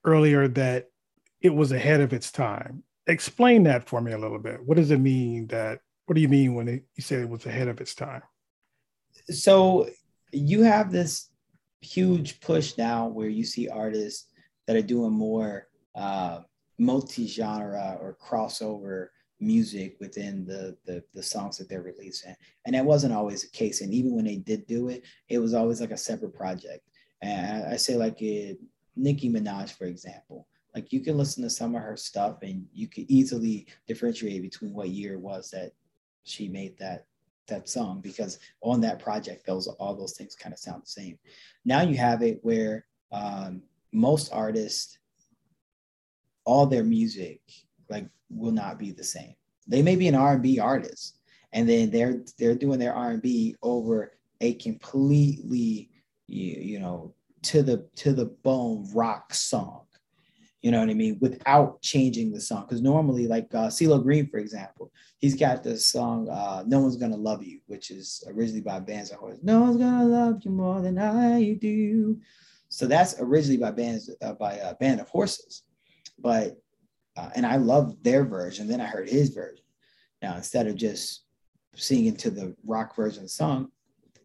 earlier 0.04 0.46
that 0.48 0.88
it 1.40 1.54
was 1.54 1.72
ahead 1.72 2.00
of 2.00 2.12
its 2.12 2.30
time. 2.30 2.82
Explain 3.08 3.64
that 3.64 3.88
for 3.88 4.00
me 4.00 4.12
a 4.12 4.18
little 4.18 4.38
bit. 4.38 4.64
What 4.64 4.76
does 4.76 4.90
it 4.90 4.98
mean 4.98 5.48
that? 5.48 5.80
What 6.06 6.14
do 6.14 6.20
you 6.20 6.28
mean 6.28 6.54
when 6.54 6.68
it, 6.68 6.84
you 6.94 7.02
say 7.02 7.16
it 7.16 7.28
was 7.28 7.46
ahead 7.46 7.66
of 7.68 7.80
its 7.80 7.94
time? 7.94 8.22
So 9.28 9.88
you 10.32 10.62
have 10.62 10.90
this 10.90 11.30
huge 11.80 12.40
push 12.40 12.76
now 12.76 13.06
where 13.06 13.28
you 13.28 13.44
see 13.44 13.68
artists 13.68 14.28
that 14.66 14.76
are 14.76 14.82
doing 14.82 15.12
more 15.12 15.68
uh, 15.94 16.40
multi-genre 16.78 17.98
or 18.00 18.16
crossover 18.20 19.08
music 19.38 19.96
within 20.00 20.46
the, 20.46 20.76
the, 20.86 21.02
the 21.14 21.22
songs 21.22 21.58
that 21.58 21.68
they're 21.68 21.82
releasing. 21.82 22.34
And 22.64 22.74
that 22.74 22.84
wasn't 22.84 23.12
always 23.12 23.42
the 23.42 23.48
case. 23.48 23.82
And 23.82 23.92
even 23.92 24.14
when 24.14 24.24
they 24.24 24.36
did 24.36 24.66
do 24.66 24.88
it 24.88 25.04
it 25.28 25.38
was 25.38 25.54
always 25.54 25.80
like 25.80 25.90
a 25.90 25.96
separate 25.96 26.34
project. 26.34 26.88
And 27.22 27.64
i, 27.64 27.72
I 27.72 27.76
say 27.76 27.96
like 27.96 28.20
it, 28.22 28.58
nicki 28.96 29.30
minaj 29.30 29.76
for 29.76 29.84
example 29.84 30.48
like 30.76 30.92
you 30.92 31.00
can 31.00 31.16
listen 31.16 31.42
to 31.42 31.50
some 31.50 31.74
of 31.74 31.82
her 31.82 31.96
stuff 31.96 32.42
and 32.42 32.66
you 32.72 32.86
could 32.86 33.06
easily 33.08 33.66
differentiate 33.88 34.42
between 34.42 34.74
what 34.74 34.90
year 34.90 35.14
it 35.14 35.20
was 35.20 35.50
that 35.50 35.72
she 36.24 36.48
made 36.48 36.78
that 36.78 37.06
that 37.48 37.68
song 37.68 38.00
because 38.00 38.38
on 38.62 38.80
that 38.80 38.98
project 38.98 39.46
those 39.46 39.66
all 39.66 39.94
those 39.94 40.16
things 40.16 40.34
kind 40.34 40.52
of 40.52 40.58
sound 40.58 40.82
the 40.82 40.88
same. 40.88 41.18
Now 41.64 41.82
you 41.82 41.96
have 41.96 42.22
it 42.22 42.38
where 42.42 42.86
um, 43.12 43.62
most 43.92 44.32
artists 44.32 44.98
all 46.44 46.66
their 46.66 46.84
music 46.84 47.40
like 47.88 48.08
will 48.30 48.52
not 48.52 48.78
be 48.78 48.92
the 48.92 49.04
same. 49.04 49.34
They 49.66 49.82
may 49.82 49.96
be 49.96 50.08
an 50.08 50.14
r&b 50.14 50.58
artist 50.58 51.18
and 51.52 51.68
then 51.68 51.90
they're 51.90 52.22
they're 52.38 52.54
doing 52.54 52.78
their 52.78 52.94
r&b 52.94 53.56
over 53.62 54.12
a 54.40 54.54
completely 54.54 55.90
you, 56.26 56.54
you 56.60 56.78
know 56.78 57.14
to 57.42 57.62
the 57.62 57.86
to 57.96 58.12
the 58.12 58.26
bone 58.26 58.88
rock 58.92 59.32
song 59.32 59.85
you 60.62 60.70
know 60.70 60.80
what 60.80 60.90
I 60.90 60.94
mean, 60.94 61.18
without 61.20 61.80
changing 61.82 62.32
the 62.32 62.40
song. 62.40 62.62
Because 62.62 62.82
normally, 62.82 63.26
like 63.26 63.46
uh, 63.54 63.68
CeeLo 63.68 64.02
Green, 64.02 64.28
for 64.28 64.38
example, 64.38 64.90
he's 65.18 65.36
got 65.36 65.62
this 65.62 65.86
song, 65.86 66.28
uh, 66.28 66.64
No 66.66 66.80
One's 66.80 66.96
Gonna 66.96 67.16
Love 67.16 67.44
You, 67.44 67.60
which 67.66 67.90
is 67.90 68.24
originally 68.28 68.62
by 68.62 68.80
Bands 68.80 69.10
of 69.10 69.18
Horses. 69.18 69.44
No 69.44 69.60
one's 69.60 69.76
gonna 69.76 70.04
love 70.04 70.42
you 70.44 70.50
more 70.50 70.80
than 70.80 70.98
I 70.98 71.52
do. 71.54 72.18
So 72.68 72.86
that's 72.86 73.20
originally 73.20 73.58
by 73.58 73.70
bands 73.70 74.10
uh, 74.22 74.32
by 74.34 74.54
a 74.54 74.74
band 74.74 75.00
of 75.00 75.08
horses, 75.08 75.62
but 76.18 76.56
uh, 77.16 77.30
and 77.34 77.46
I 77.46 77.56
love 77.56 78.02
their 78.02 78.24
version. 78.24 78.66
Then 78.66 78.80
I 78.80 78.86
heard 78.86 79.08
his 79.08 79.30
version. 79.30 79.64
Now 80.20 80.36
instead 80.36 80.66
of 80.66 80.76
just 80.76 81.24
singing 81.74 82.16
to 82.16 82.30
the 82.30 82.56
rock 82.66 82.96
version 82.96 83.22
the 83.22 83.28
song, 83.28 83.70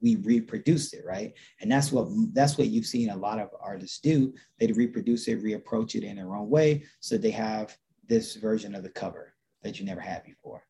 we 0.01 0.15
reproduced 0.17 0.93
it, 0.93 1.03
right? 1.05 1.33
And 1.59 1.71
that's 1.71 1.91
what 1.91 2.07
that's 2.33 2.57
what 2.57 2.67
you've 2.67 2.85
seen 2.85 3.09
a 3.09 3.15
lot 3.15 3.39
of 3.39 3.49
artists 3.59 3.99
do. 3.99 4.33
They 4.59 4.67
reproduce 4.67 5.27
it, 5.27 5.43
reapproach 5.43 5.95
it 5.95 6.03
in 6.03 6.15
their 6.17 6.35
own 6.35 6.49
way, 6.49 6.83
so 6.99 7.17
they 7.17 7.31
have 7.31 7.75
this 8.07 8.35
version 8.35 8.75
of 8.75 8.83
the 8.83 8.89
cover 8.89 9.33
that 9.63 9.79
you 9.79 9.85
never 9.85 10.01
had 10.01 10.23
before. 10.23 10.65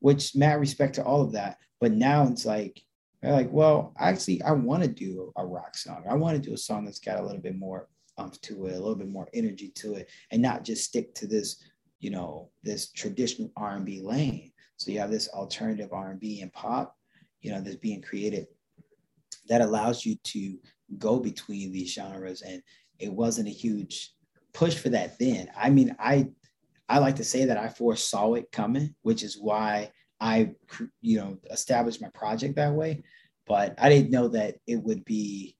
Which 0.00 0.36
mad 0.36 0.60
respect 0.60 0.94
to 0.96 1.04
all 1.04 1.22
of 1.22 1.32
that, 1.32 1.58
but 1.80 1.92
now 1.92 2.26
it's 2.28 2.46
like 2.46 2.82
they're 3.22 3.32
like, 3.32 3.50
well, 3.50 3.94
actually, 3.98 4.42
I 4.42 4.52
want 4.52 4.82
to 4.82 4.88
do 4.88 5.32
a 5.36 5.44
rock 5.44 5.76
song. 5.76 6.04
I 6.08 6.14
want 6.14 6.36
to 6.36 6.48
do 6.48 6.54
a 6.54 6.58
song 6.58 6.84
that's 6.84 7.00
got 7.00 7.18
a 7.18 7.22
little 7.22 7.40
bit 7.40 7.58
more 7.58 7.88
umph 8.18 8.40
to 8.42 8.66
it, 8.66 8.74
a 8.74 8.78
little 8.78 8.94
bit 8.94 9.08
more 9.08 9.28
energy 9.34 9.68
to 9.76 9.94
it, 9.94 10.08
and 10.30 10.40
not 10.40 10.64
just 10.64 10.84
stick 10.84 11.14
to 11.14 11.26
this, 11.26 11.62
you 11.98 12.10
know, 12.10 12.50
this 12.62 12.92
traditional 12.92 13.50
R&B 13.56 14.00
lane. 14.00 14.52
So 14.76 14.90
you 14.90 14.98
have 15.00 15.10
this 15.10 15.28
alternative 15.28 15.92
R&B 15.92 16.42
and 16.42 16.52
pop, 16.52 16.96
you 17.40 17.50
know, 17.50 17.60
that's 17.60 17.76
being 17.76 18.02
created 18.02 18.46
that 19.48 19.60
allows 19.60 20.04
you 20.04 20.16
to 20.24 20.58
go 20.98 21.18
between 21.18 21.72
these 21.72 21.92
genres 21.92 22.42
and 22.42 22.62
it 22.98 23.12
wasn't 23.12 23.48
a 23.48 23.52
huge 23.52 24.12
push 24.52 24.76
for 24.76 24.88
that 24.90 25.18
then. 25.18 25.50
I 25.56 25.70
mean 25.70 25.94
i 25.98 26.28
i 26.88 26.98
like 26.98 27.16
to 27.16 27.24
say 27.24 27.44
that 27.44 27.58
i 27.58 27.68
foresaw 27.68 28.34
it 28.34 28.52
coming 28.52 28.94
which 29.02 29.22
is 29.22 29.36
why 29.36 29.90
i 30.20 30.50
you 31.00 31.18
know 31.18 31.36
established 31.50 32.00
my 32.02 32.08
project 32.10 32.56
that 32.56 32.72
way. 32.72 33.02
But 33.46 33.74
i 33.78 33.88
didn't 33.88 34.10
know 34.10 34.28
that 34.28 34.56
it 34.66 34.76
would 34.76 35.04
be 35.04 35.56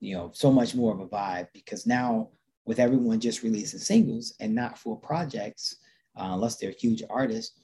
you 0.00 0.14
know 0.14 0.30
so 0.34 0.50
much 0.50 0.74
more 0.74 0.92
of 0.92 1.00
a 1.00 1.06
vibe 1.06 1.48
because 1.52 1.86
now 1.86 2.30
with 2.66 2.78
everyone 2.78 3.20
just 3.20 3.42
releasing 3.42 3.80
singles 3.80 4.34
and 4.40 4.54
not 4.54 4.78
full 4.78 4.96
projects 4.96 5.76
uh, 6.16 6.30
unless 6.32 6.56
they're 6.56 6.74
huge 6.78 7.02
artists 7.08 7.60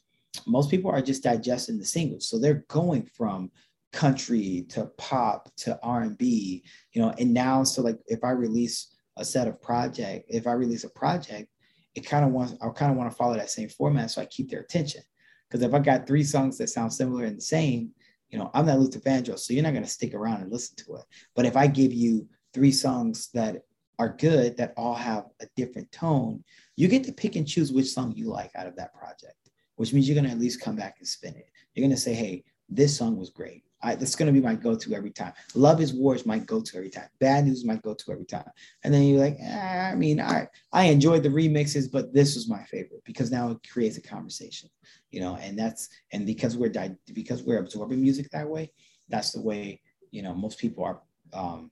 most 0.47 0.71
people 0.71 0.91
are 0.91 1.03
just 1.03 1.23
digesting 1.23 1.79
the 1.79 1.85
singles. 1.85 2.29
So 2.29 2.39
they're 2.39 2.65
going 2.69 3.05
from 3.05 3.51
country 3.95 4.67
to 4.69 4.87
pop 4.99 5.49
to 5.57 5.79
r&b 5.83 6.65
you 6.93 7.01
know 7.01 7.15
and 7.19 7.33
now 7.33 7.63
so 7.63 7.81
like 7.81 7.99
if 8.07 8.25
i 8.25 8.31
release 8.31 8.97
a 9.19 9.25
set 9.25 9.47
of 9.47 9.63
project 9.63 10.25
if 10.29 10.49
i 10.49 10.53
release 10.53 10.83
a 10.83 10.91
project 10.91 11.49
it 11.95 12.01
kind 12.01 12.25
of 12.25 12.33
wants 12.33 12.55
i 12.61 12.69
kind 12.71 12.91
of 12.91 12.99
want 12.99 13.09
to 13.09 13.17
follow 13.17 13.35
that 13.35 13.51
same 13.51 13.69
format 13.69 14.11
so 14.11 14.21
i 14.21 14.27
keep 14.27 14.51
their 14.51 14.61
attention. 14.61 15.01
Because 15.49 15.65
if 15.65 15.73
i 15.73 15.79
got 15.79 16.07
three 16.07 16.25
songs 16.25 16.59
that 16.59 16.69
sound 16.69 16.93
similar 16.93 17.25
and 17.25 17.37
the 17.37 17.43
same 17.43 17.91
you 18.31 18.39
know 18.39 18.51
i'm 18.53 18.67
not 18.67 18.81
luther 18.81 18.99
vandross 18.99 19.41
so 19.41 19.53
you're 19.53 19.63
not 19.63 19.73
going 19.73 19.85
to 19.85 19.89
stick 19.91 20.13
around 20.13 20.43
and 20.43 20.51
listen 20.51 20.77
to 20.77 20.97
it. 20.97 21.05
But 21.37 21.47
if 21.47 21.57
i 21.57 21.67
give 21.69 21.93
you 21.93 22.29
three 22.53 22.73
songs 22.73 23.31
that 23.33 23.63
are 24.01 24.17
good 24.19 24.57
that 24.57 24.75
all 24.77 24.95
have 24.95 25.27
a 25.41 25.47
different 25.55 25.91
tone 25.93 26.43
you 26.75 26.89
get 26.89 27.05
to 27.05 27.13
pick 27.13 27.37
and 27.37 27.47
choose 27.47 27.73
which 27.73 27.93
song 27.93 28.13
you 28.17 28.29
like 28.29 28.51
out 28.57 28.67
of 28.67 28.75
that 28.75 28.93
project 28.93 29.37
which 29.77 29.93
means 29.93 30.09
you're 30.09 30.15
going 30.15 30.27
to 30.27 30.31
at 30.31 30.41
least 30.41 30.61
come 30.61 30.77
back 30.77 30.97
and 30.99 31.09
spin 31.09 31.35
it. 31.35 31.51
You're 31.75 31.83
going 31.83 31.97
to 31.97 32.01
say 32.01 32.15
hey 32.15 32.45
this 32.69 32.97
song 32.97 33.17
was 33.17 33.31
great 33.31 33.63
I, 33.85 33.95
that's 33.95 34.17
going 34.17 34.27
to 34.27 34.33
be 34.33 34.45
my 34.45 34.55
go-to 34.55 34.95
every 34.95 35.11
time. 35.11 35.35
Love 35.55 35.81
is 35.81 35.93
War 35.93 36.15
is 36.15 36.25
my 36.25 36.39
go-to 36.39 36.77
every 36.79 36.89
time. 36.89 37.09
Bad 37.21 37.45
News 37.45 37.59
is 37.59 37.65
my 37.67 37.77
go-to 37.77 38.13
every 38.13 38.25
time. 38.25 38.51
And 38.83 38.93
then 38.93 39.03
you're 39.03 39.21
like, 39.21 39.37
eh, 39.39 39.91
I 39.93 39.95
mean, 39.95 40.21
I 40.21 40.49
I 40.73 40.85
enjoyed 40.85 41.23
the 41.23 41.29
remixes, 41.29 41.93
but 41.93 42.15
this 42.15 42.35
was 42.35 42.49
my 42.49 42.63
favorite 42.65 43.03
because 43.05 43.31
now 43.31 43.51
it 43.51 43.59
creates 43.71 43.99
a 43.99 44.03
conversation, 44.03 44.71
you 45.11 45.21
know. 45.21 45.37
And 45.37 45.59
that's 45.59 45.91
and 46.13 46.25
because 46.25 46.57
we're 46.57 46.71
di- 46.71 46.97
because 47.13 47.43
we're 47.43 47.59
absorbing 47.59 48.01
music 48.01 48.31
that 48.31 48.49
way, 48.49 48.73
that's 49.11 49.33
the 49.33 49.43
way 49.43 49.83
you 50.11 50.23
know 50.23 50.35
most 50.35 50.59
people 50.59 50.83
are 50.85 51.03
um, 51.35 51.71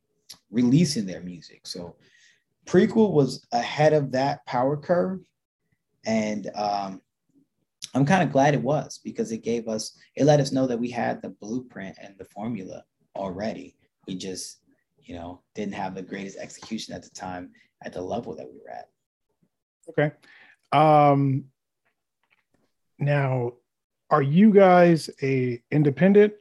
releasing 0.50 1.06
their 1.06 1.22
music. 1.22 1.66
So 1.66 1.96
prequel 2.66 3.12
was 3.12 3.46
ahead 3.52 3.94
of 3.94 4.12
that 4.12 4.44
power 4.44 4.76
curve, 4.76 5.20
and 6.04 6.50
um, 6.54 7.00
I'm 7.94 8.06
kind 8.06 8.22
of 8.22 8.32
glad 8.32 8.54
it 8.54 8.62
was 8.62 9.00
because 9.04 9.32
it 9.32 9.42
gave 9.42 9.68
us, 9.68 9.98
it 10.16 10.24
let 10.24 10.40
us 10.40 10.52
know 10.52 10.66
that 10.66 10.78
we 10.78 10.90
had 10.90 11.20
the 11.20 11.28
blueprint 11.28 11.96
and 12.00 12.14
the 12.18 12.24
formula 12.24 12.84
already. 13.14 13.76
We 14.06 14.16
just, 14.16 14.62
you 14.98 15.14
know, 15.14 15.42
didn't 15.54 15.74
have 15.74 15.94
the 15.94 16.02
greatest 16.02 16.38
execution 16.38 16.94
at 16.94 17.02
the 17.02 17.10
time 17.10 17.50
at 17.84 17.92
the 17.92 18.00
level 18.00 18.34
that 18.36 18.46
we 18.46 18.58
were 18.58 18.70
at. 18.70 18.88
Okay. 19.90 20.12
Um, 20.72 21.44
now, 22.98 23.52
are 24.10 24.22
you 24.22 24.52
guys 24.52 25.10
a 25.22 25.62
independent 25.70 26.34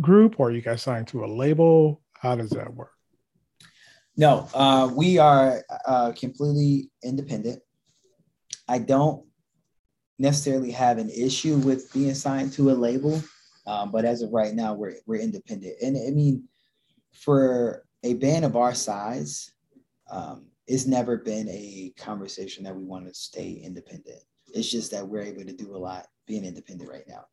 group 0.00 0.40
or 0.40 0.48
are 0.48 0.52
you 0.52 0.62
guys 0.62 0.82
signed 0.82 1.08
to 1.08 1.24
a 1.24 1.26
label? 1.26 2.02
How 2.14 2.36
does 2.36 2.50
that 2.50 2.74
work? 2.74 2.92
No, 4.16 4.48
uh, 4.52 4.90
we 4.94 5.18
are 5.18 5.62
uh, 5.86 6.12
completely 6.12 6.90
independent. 7.02 7.62
I 8.68 8.78
don't 8.78 9.24
necessarily 10.20 10.70
have 10.70 10.98
an 10.98 11.08
issue 11.10 11.56
with 11.56 11.92
being 11.92 12.14
signed 12.14 12.52
to 12.52 12.70
a 12.70 12.72
label, 12.72 13.20
um, 13.66 13.90
but 13.90 14.04
as 14.04 14.20
of 14.22 14.32
right 14.32 14.54
now, 14.54 14.74
we're 14.74 14.96
we're 15.06 15.20
independent. 15.20 15.74
And 15.82 15.96
I 15.96 16.10
mean, 16.10 16.44
for 17.12 17.84
a 18.04 18.14
band 18.14 18.44
of 18.44 18.54
our 18.54 18.74
size, 18.74 19.52
um, 20.10 20.46
it's 20.66 20.86
never 20.86 21.16
been 21.16 21.48
a 21.48 21.92
conversation 21.96 22.64
that 22.64 22.76
we 22.76 22.84
want 22.84 23.06
to 23.06 23.14
stay 23.14 23.60
independent. 23.64 24.22
It's 24.54 24.70
just 24.70 24.90
that 24.92 25.06
we're 25.06 25.22
able 25.22 25.44
to 25.44 25.52
do 25.52 25.74
a 25.74 25.78
lot 25.78 26.06
being 26.26 26.44
independent 26.44 26.90
right 26.90 27.08
now. 27.08 27.24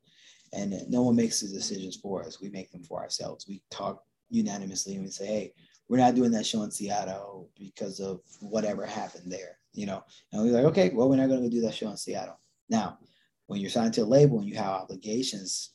And 0.53 0.73
no 0.87 1.01
one 1.01 1.15
makes 1.15 1.41
the 1.41 1.49
decisions 1.49 1.97
for 1.97 2.23
us. 2.23 2.39
We 2.39 2.49
make 2.49 2.71
them 2.71 2.83
for 2.83 3.01
ourselves. 3.01 3.45
We 3.47 3.61
talk 3.69 4.01
unanimously 4.29 4.95
and 4.95 5.03
we 5.03 5.11
say, 5.11 5.25
hey, 5.25 5.53
we're 5.89 5.97
not 5.97 6.15
doing 6.15 6.31
that 6.31 6.45
show 6.45 6.63
in 6.63 6.71
Seattle 6.71 7.49
because 7.59 7.99
of 7.99 8.21
whatever 8.39 8.85
happened 8.85 9.31
there, 9.31 9.57
you 9.73 9.85
know. 9.85 10.03
And 10.31 10.41
we're 10.41 10.53
like, 10.53 10.65
okay, 10.65 10.91
well, 10.93 11.09
we're 11.09 11.17
not 11.17 11.27
going 11.29 11.43
to 11.43 11.49
do 11.49 11.61
that 11.61 11.75
show 11.75 11.89
in 11.89 11.97
Seattle. 11.97 12.39
Now, 12.69 12.99
when 13.47 13.59
you're 13.59 13.69
signed 13.69 13.93
to 13.95 14.01
a 14.01 14.05
label 14.05 14.39
and 14.39 14.47
you 14.47 14.55
have 14.55 14.67
obligations, 14.67 15.71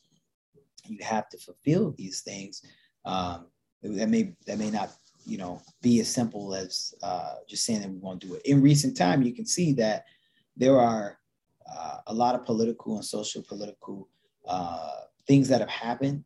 you 0.84 0.98
have 1.02 1.28
to 1.30 1.38
fulfill 1.38 1.94
these 1.96 2.20
things. 2.20 2.62
Um, 3.04 3.46
that 3.82 4.08
may 4.08 4.34
that 4.46 4.58
may 4.58 4.70
not 4.70 4.90
you 5.24 5.38
know 5.38 5.60
be 5.80 6.00
as 6.00 6.08
simple 6.08 6.54
as 6.54 6.94
uh, 7.02 7.34
just 7.48 7.64
saying 7.64 7.80
that 7.80 7.90
we 7.90 7.98
won't 7.98 8.20
do 8.20 8.34
it. 8.34 8.42
In 8.44 8.62
recent 8.62 8.96
time, 8.96 9.22
you 9.22 9.34
can 9.34 9.46
see 9.46 9.72
that 9.74 10.04
there 10.56 10.78
are 10.78 11.18
uh, 11.70 11.98
a 12.06 12.14
lot 12.14 12.34
of 12.34 12.44
political 12.44 12.96
and 12.96 13.04
social 13.04 13.42
political 13.42 14.08
uh, 14.46 15.00
things 15.26 15.48
that 15.48 15.60
have 15.60 15.70
happened 15.70 16.24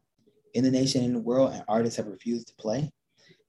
in 0.54 0.64
the 0.64 0.70
nation 0.70 1.02
and 1.02 1.08
in 1.08 1.14
the 1.14 1.20
world, 1.20 1.52
and 1.52 1.62
artists 1.68 1.96
have 1.96 2.06
refused 2.06 2.48
to 2.48 2.54
play, 2.54 2.92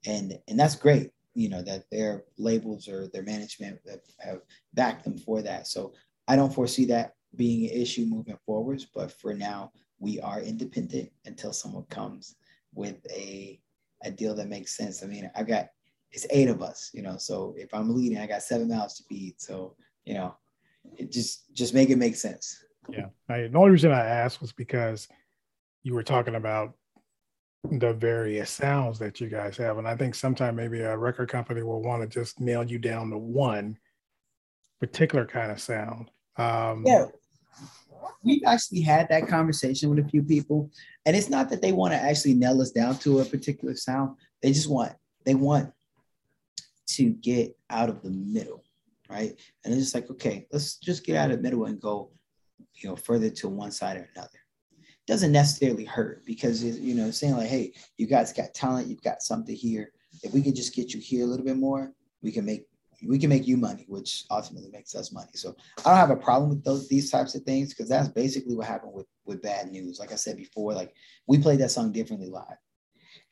and 0.05 0.37
and 0.47 0.59
that's 0.59 0.75
great. 0.75 1.11
You 1.33 1.49
know 1.49 1.61
that 1.63 1.89
their 1.91 2.23
labels 2.37 2.87
or 2.87 3.07
their 3.07 3.23
management 3.23 3.79
have, 3.89 3.99
have 4.19 4.41
backed 4.73 5.03
them 5.03 5.17
for 5.17 5.41
that. 5.41 5.67
So 5.67 5.93
I 6.27 6.35
don't 6.35 6.53
foresee 6.53 6.85
that 6.85 7.13
being 7.35 7.69
an 7.69 7.81
issue 7.81 8.05
moving 8.05 8.37
forwards. 8.45 8.85
But 8.85 9.11
for 9.11 9.33
now, 9.33 9.71
we 9.99 10.19
are 10.19 10.41
independent 10.41 11.11
until 11.25 11.53
someone 11.53 11.85
comes 11.85 12.35
with 12.73 12.97
a 13.11 13.59
a 14.03 14.11
deal 14.11 14.35
that 14.35 14.47
makes 14.47 14.77
sense. 14.77 15.03
I 15.03 15.07
mean, 15.07 15.29
I 15.35 15.43
got 15.43 15.69
it's 16.11 16.27
eight 16.29 16.49
of 16.49 16.61
us, 16.61 16.91
you 16.93 17.01
know. 17.01 17.17
So 17.17 17.53
if 17.57 17.73
I'm 17.73 17.93
leading, 17.95 18.19
I 18.19 18.27
got 18.27 18.43
seven 18.43 18.69
mouths 18.69 18.95
to 18.97 19.03
feed. 19.03 19.35
So 19.41 19.75
you 20.05 20.13
know, 20.13 20.35
it 20.97 21.11
just 21.11 21.53
just 21.53 21.73
make 21.73 21.89
it 21.89 21.97
make 21.97 22.15
sense. 22.15 22.63
Yeah. 22.89 23.07
I, 23.27 23.47
the 23.47 23.57
only 23.57 23.71
reason 23.71 23.91
I 23.91 24.05
asked 24.05 24.39
was 24.39 24.53
because 24.53 25.07
you 25.83 25.93
were 25.93 26.03
talking 26.03 26.35
about 26.35 26.73
the 27.69 27.93
various 27.93 28.49
sounds 28.49 28.97
that 28.99 29.19
you 29.19 29.27
guys 29.27 29.57
have, 29.57 29.77
and 29.77 29.87
I 29.87 29.95
think 29.95 30.15
sometimes 30.15 30.55
maybe 30.55 30.81
a 30.81 30.97
record 30.97 31.29
company 31.29 31.63
will 31.63 31.81
want 31.81 32.01
to 32.01 32.07
just 32.07 32.39
nail 32.39 32.63
you 32.63 32.79
down 32.79 33.09
to 33.09 33.17
one 33.17 33.77
particular 34.79 35.25
kind 35.25 35.51
of 35.51 35.59
sound. 35.59 36.11
Um, 36.37 36.83
yeah, 36.85 37.05
we've 38.23 38.43
actually 38.45 38.81
had 38.81 39.09
that 39.09 39.27
conversation 39.27 39.89
with 39.89 40.05
a 40.05 40.09
few 40.09 40.23
people, 40.23 40.69
and 41.05 41.15
it's 41.15 41.29
not 41.29 41.49
that 41.49 41.61
they 41.61 41.71
want 41.71 41.93
to 41.93 41.97
actually 41.97 42.33
nail 42.33 42.61
us 42.61 42.71
down 42.71 42.97
to 42.99 43.19
a 43.19 43.25
particular 43.25 43.75
sound. 43.75 44.17
They 44.41 44.51
just 44.51 44.69
want 44.69 44.93
they 45.25 45.35
want 45.35 45.71
to 46.87 47.09
get 47.09 47.57
out 47.69 47.89
of 47.89 48.01
the 48.01 48.09
middle, 48.09 48.63
right? 49.09 49.33
And 49.63 49.73
it's 49.73 49.83
just 49.83 49.95
like, 49.95 50.09
okay, 50.09 50.47
let's 50.51 50.77
just 50.77 51.05
get 51.05 51.15
out 51.15 51.31
of 51.31 51.37
the 51.37 51.43
middle 51.43 51.65
and 51.65 51.81
go, 51.81 52.11
you 52.75 52.89
know, 52.89 52.95
further 52.95 53.29
to 53.29 53.49
one 53.49 53.71
side 53.71 53.97
or 53.97 54.09
another. 54.15 54.39
Doesn't 55.05 55.31
necessarily 55.31 55.85
hurt 55.85 56.25
because 56.25 56.63
you 56.63 56.93
know, 56.93 57.11
saying 57.11 57.35
like, 57.35 57.47
hey, 57.47 57.73
you 57.97 58.07
guys 58.07 58.33
got 58.33 58.53
talent, 58.53 58.87
you've 58.87 59.01
got 59.01 59.21
something 59.21 59.55
here. 59.55 59.91
If 60.23 60.33
we 60.33 60.41
can 60.41 60.55
just 60.55 60.75
get 60.75 60.93
you 60.93 60.99
here 60.99 61.23
a 61.23 61.27
little 61.27 61.45
bit 61.45 61.57
more, 61.57 61.93
we 62.21 62.31
can 62.31 62.45
make 62.45 62.67
we 63.05 63.19
can 63.19 63.29
make 63.29 63.47
you 63.47 63.57
money, 63.57 63.85
which 63.87 64.25
ultimately 64.31 64.71
makes 64.71 64.95
us 64.95 65.11
money. 65.11 65.31
So 65.33 65.55
I 65.85 65.89
don't 65.89 65.97
have 65.97 66.09
a 66.09 66.15
problem 66.15 66.49
with 66.49 66.63
those 66.63 66.87
these 66.87 67.11
types 67.11 67.35
of 67.35 67.43
things 67.43 67.69
because 67.73 67.89
that's 67.89 68.09
basically 68.09 68.55
what 68.55 68.67
happened 68.67 68.93
with 68.93 69.07
with 69.25 69.41
bad 69.41 69.71
news. 69.71 69.99
Like 69.99 70.11
I 70.11 70.15
said 70.15 70.37
before, 70.37 70.73
like 70.73 70.93
we 71.27 71.37
played 71.37 71.59
that 71.59 71.71
song 71.71 71.91
differently 71.91 72.29
live. 72.29 72.57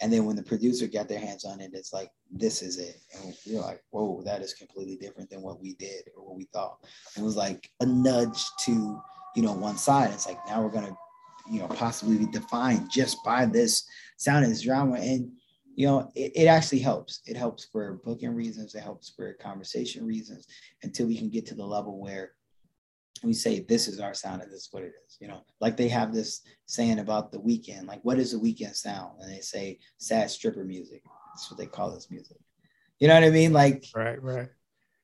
And 0.01 0.11
then 0.11 0.25
when 0.25 0.35
the 0.35 0.43
producer 0.43 0.87
got 0.87 1.07
their 1.07 1.19
hands 1.19 1.45
on 1.45 1.61
it, 1.61 1.71
it's 1.73 1.93
like, 1.93 2.11
this 2.29 2.61
is 2.61 2.77
it. 2.79 2.97
And 3.15 3.33
you're 3.45 3.61
like, 3.61 3.81
whoa, 3.91 4.21
that 4.23 4.41
is 4.41 4.53
completely 4.53 4.97
different 4.97 5.29
than 5.29 5.41
what 5.41 5.61
we 5.61 5.73
did 5.75 6.09
or 6.15 6.27
what 6.27 6.35
we 6.35 6.45
thought. 6.51 6.79
It 7.17 7.23
was 7.23 7.37
like 7.37 7.69
a 7.79 7.85
nudge 7.85 8.43
to, 8.65 9.01
you 9.35 9.41
know, 9.41 9.53
one 9.53 9.77
side. 9.77 10.11
It's 10.11 10.27
like 10.27 10.39
now 10.47 10.61
we're 10.61 10.69
gonna, 10.69 10.95
you 11.49 11.59
know, 11.59 11.67
possibly 11.67 12.17
be 12.17 12.25
defined 12.25 12.89
just 12.91 13.23
by 13.23 13.45
this 13.45 13.87
sound 14.17 14.43
and 14.43 14.51
this 14.51 14.63
drama. 14.63 14.95
And 14.95 15.31
you 15.75 15.85
know, 15.85 16.09
it, 16.15 16.31
it 16.35 16.45
actually 16.45 16.79
helps. 16.79 17.21
It 17.25 17.35
helps 17.35 17.65
for 17.65 17.99
booking 18.03 18.33
reasons, 18.33 18.73
it 18.75 18.81
helps 18.81 19.09
for 19.09 19.33
conversation 19.33 20.05
reasons 20.05 20.47
until 20.83 21.07
we 21.07 21.17
can 21.17 21.29
get 21.29 21.45
to 21.47 21.55
the 21.55 21.65
level 21.65 21.99
where 21.99 22.31
we 23.23 23.33
say 23.33 23.59
this 23.59 23.87
is 23.87 23.99
our 23.99 24.13
sound 24.13 24.41
and 24.41 24.51
this 24.51 24.61
is 24.61 24.69
what 24.71 24.83
it 24.83 24.93
is. 25.05 25.17
You 25.19 25.27
know, 25.27 25.41
like 25.59 25.77
they 25.77 25.89
have 25.89 26.13
this 26.13 26.41
saying 26.65 26.99
about 26.99 27.31
the 27.31 27.39
Weeknd, 27.39 27.87
like 27.87 27.99
what 28.03 28.19
is 28.19 28.31
the 28.31 28.37
Weeknd 28.37 28.75
sound? 28.75 29.19
And 29.21 29.31
they 29.31 29.41
say 29.41 29.79
sad 29.97 30.29
stripper 30.29 30.63
music. 30.63 31.03
That's 31.33 31.51
what 31.51 31.57
they 31.57 31.65
call 31.65 31.91
this 31.91 32.09
music. 32.09 32.37
You 32.99 33.09
know 33.09 33.15
what 33.15 33.23
I 33.23 33.29
mean? 33.29 33.51
Like 33.51 33.85
right, 33.93 34.21
right. 34.21 34.47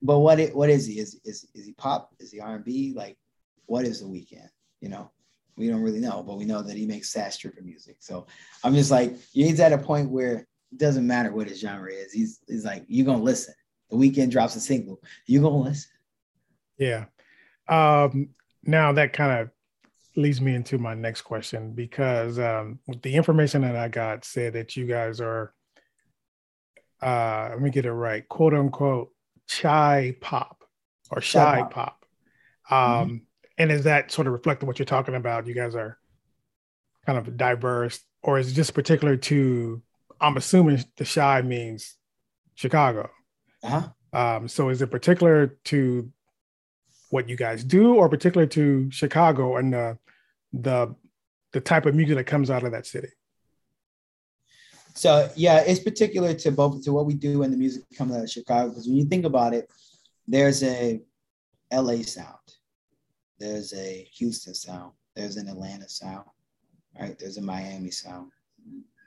But 0.01 0.19
what 0.19 0.39
it 0.39 0.55
what 0.55 0.69
is 0.69 0.85
he? 0.87 0.99
Is 0.99 1.19
is 1.25 1.47
is 1.53 1.65
he 1.65 1.73
pop? 1.73 2.15
Is 2.19 2.31
he 2.31 2.39
R 2.39 2.55
and 2.55 2.65
B? 2.65 2.93
Like 2.95 3.17
what 3.65 3.85
is 3.85 3.99
the 4.01 4.07
Weeknd? 4.07 4.49
You 4.79 4.89
know, 4.89 5.11
we 5.57 5.67
don't 5.67 5.81
really 5.81 5.99
know, 5.99 6.23
but 6.23 6.37
we 6.37 6.45
know 6.45 6.61
that 6.61 6.77
he 6.77 6.85
makes 6.85 7.11
sad 7.11 7.33
stripper 7.33 7.61
music. 7.61 7.97
So 7.99 8.25
I'm 8.63 8.73
just 8.73 8.91
like, 8.91 9.15
he's 9.31 9.59
at 9.59 9.73
a 9.73 9.77
point 9.77 10.09
where 10.09 10.47
doesn't 10.77 11.05
matter 11.05 11.31
what 11.31 11.47
his 11.47 11.59
genre 11.59 11.91
is. 11.91 12.11
He's 12.13 12.39
he's 12.47 12.65
like, 12.65 12.85
you're 12.87 13.05
gonna 13.05 13.23
listen. 13.23 13.53
The 13.89 13.97
Weeknd 13.97 14.31
drops 14.31 14.55
a 14.55 14.59
single, 14.59 15.01
you're 15.25 15.43
gonna 15.43 15.57
listen. 15.57 15.91
Yeah. 16.77 17.05
Um, 17.67 18.29
now 18.63 18.93
that 18.93 19.13
kind 19.13 19.41
of 19.41 19.49
leads 20.15 20.41
me 20.41 20.55
into 20.55 20.77
my 20.77 20.93
next 20.93 21.21
question 21.21 21.73
because 21.73 22.39
um, 22.39 22.79
the 23.01 23.13
information 23.13 23.61
that 23.61 23.75
I 23.75 23.87
got 23.87 24.25
said 24.25 24.53
that 24.53 24.75
you 24.75 24.85
guys 24.85 25.21
are, 25.21 25.53
uh, 27.01 27.49
let 27.51 27.61
me 27.61 27.69
get 27.69 27.85
it 27.85 27.91
right, 27.91 28.27
quote 28.27 28.53
unquote, 28.53 29.11
chai 29.47 30.15
pop 30.21 30.63
or 31.09 31.21
shy, 31.21 31.57
shy 31.57 31.61
pop. 31.63 31.71
pop. 31.71 32.05
Um, 32.69 33.07
mm-hmm. 33.07 33.15
And 33.57 33.71
is 33.71 33.83
that 33.83 34.11
sort 34.11 34.27
of 34.27 34.33
reflecting 34.33 34.67
what 34.67 34.79
you're 34.79 34.85
talking 34.85 35.15
about? 35.15 35.47
You 35.47 35.53
guys 35.53 35.75
are 35.75 35.97
kind 37.05 37.17
of 37.17 37.37
diverse, 37.37 37.99
or 38.23 38.39
is 38.39 38.51
it 38.51 38.53
just 38.53 38.73
particular 38.73 39.17
to? 39.17 39.81
I'm 40.21 40.37
assuming 40.37 40.83
the 40.97 41.05
shy 41.05 41.41
means 41.41 41.97
Chicago. 42.55 43.09
Uh-huh. 43.63 43.89
Um, 44.13 44.47
so 44.47 44.69
is 44.69 44.81
it 44.81 44.91
particular 44.91 45.57
to 45.65 46.11
what 47.09 47.27
you 47.27 47.35
guys 47.35 47.63
do, 47.63 47.95
or 47.95 48.07
particular 48.07 48.45
to 48.47 48.89
Chicago 48.91 49.57
and 49.57 49.73
the 49.73 49.97
the 50.53 50.95
the 51.51 51.61
type 51.61 51.85
of 51.85 51.95
music 51.95 52.15
that 52.17 52.25
comes 52.25 52.49
out 52.49 52.63
of 52.63 52.71
that 52.71 52.85
city? 52.85 53.09
So 54.93 55.29
yeah, 55.35 55.59
it's 55.59 55.79
particular 55.79 56.33
to 56.33 56.51
both 56.51 56.83
to 56.83 56.93
what 56.93 57.05
we 57.05 57.13
do 57.13 57.43
and 57.43 57.53
the 57.53 57.57
music 57.57 57.83
coming 57.97 58.15
out 58.15 58.23
of 58.23 58.29
Chicago. 58.29 58.69
Because 58.69 58.87
when 58.87 58.97
you 58.97 59.05
think 59.05 59.25
about 59.25 59.53
it, 59.53 59.69
there's 60.27 60.63
a 60.63 61.01
LA 61.71 62.01
sound, 62.01 62.37
there's 63.39 63.73
a 63.73 64.07
Houston 64.13 64.53
sound, 64.53 64.91
there's 65.15 65.37
an 65.37 65.47
Atlanta 65.47 65.87
sound, 65.87 66.25
right? 66.99 67.17
There's 67.17 67.37
a 67.37 67.41
Miami 67.41 67.91
sound, 67.91 68.31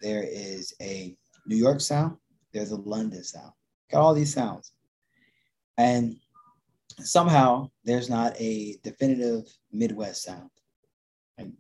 there 0.05 0.23
is 0.23 0.75
a 0.83 1.17
New 1.47 1.57
York 1.57 1.81
sound, 1.81 2.17
there's 2.53 2.73
a 2.73 2.77
London 2.77 3.25
sound. 3.25 3.53
Got 3.91 4.03
all 4.03 4.15
these 4.15 4.35
sounds. 4.35 4.73
And 5.79 6.17
somehow 7.01 7.71
there's 7.85 8.11
not 8.11 8.39
a 8.39 8.77
definitive 8.85 9.47
Midwest 9.73 10.23
sound. 10.23 10.51
And 11.39 11.55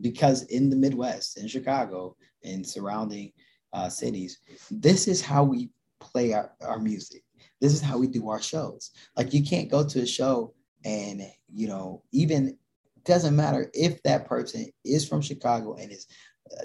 because 0.00 0.44
in 0.44 0.70
the 0.70 0.76
Midwest, 0.76 1.38
in 1.38 1.48
Chicago, 1.48 2.16
and 2.44 2.64
surrounding 2.64 3.32
uh, 3.72 3.88
cities, 3.88 4.38
this 4.70 5.08
is 5.08 5.20
how 5.20 5.42
we 5.42 5.70
play 5.98 6.32
our, 6.34 6.52
our 6.60 6.78
music. 6.78 7.24
This 7.60 7.74
is 7.74 7.80
how 7.80 7.98
we 7.98 8.06
do 8.06 8.28
our 8.28 8.40
shows. 8.40 8.92
Like 9.16 9.34
you 9.34 9.42
can't 9.42 9.70
go 9.70 9.84
to 9.84 10.02
a 10.02 10.06
show 10.06 10.54
and, 10.84 11.22
you 11.52 11.66
know, 11.66 12.04
even 12.12 12.56
doesn't 13.04 13.34
matter 13.34 13.70
if 13.74 14.00
that 14.04 14.26
person 14.26 14.66
is 14.84 15.08
from 15.08 15.20
Chicago 15.20 15.74
and 15.74 15.90
is 15.90 16.06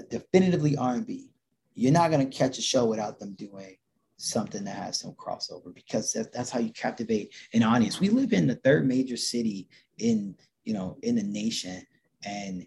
definitively 0.10 0.76
R&B. 0.78 1.30
You're 1.74 1.92
not 1.92 2.12
going 2.12 2.28
to 2.28 2.38
catch 2.38 2.58
a 2.58 2.62
show 2.62 2.86
without 2.86 3.20
them 3.20 3.34
doing 3.34 3.78
something 4.22 4.64
that 4.64 4.76
has 4.76 5.00
some 5.00 5.14
crossover 5.14 5.74
because 5.74 6.14
that, 6.14 6.32
that's 6.32 6.50
how 6.50 6.60
you 6.60 6.72
captivate 6.74 7.34
an 7.54 7.64
audience. 7.64 8.00
We 8.00 8.10
live 8.10 8.34
in 8.34 8.48
the 8.48 8.56
third 8.56 8.88
major 8.88 9.18
city 9.18 9.68
in 9.98 10.36
you 10.64 10.74
know 10.74 10.98
in 11.02 11.16
the 11.16 11.24
nation, 11.24 11.86
and 12.26 12.66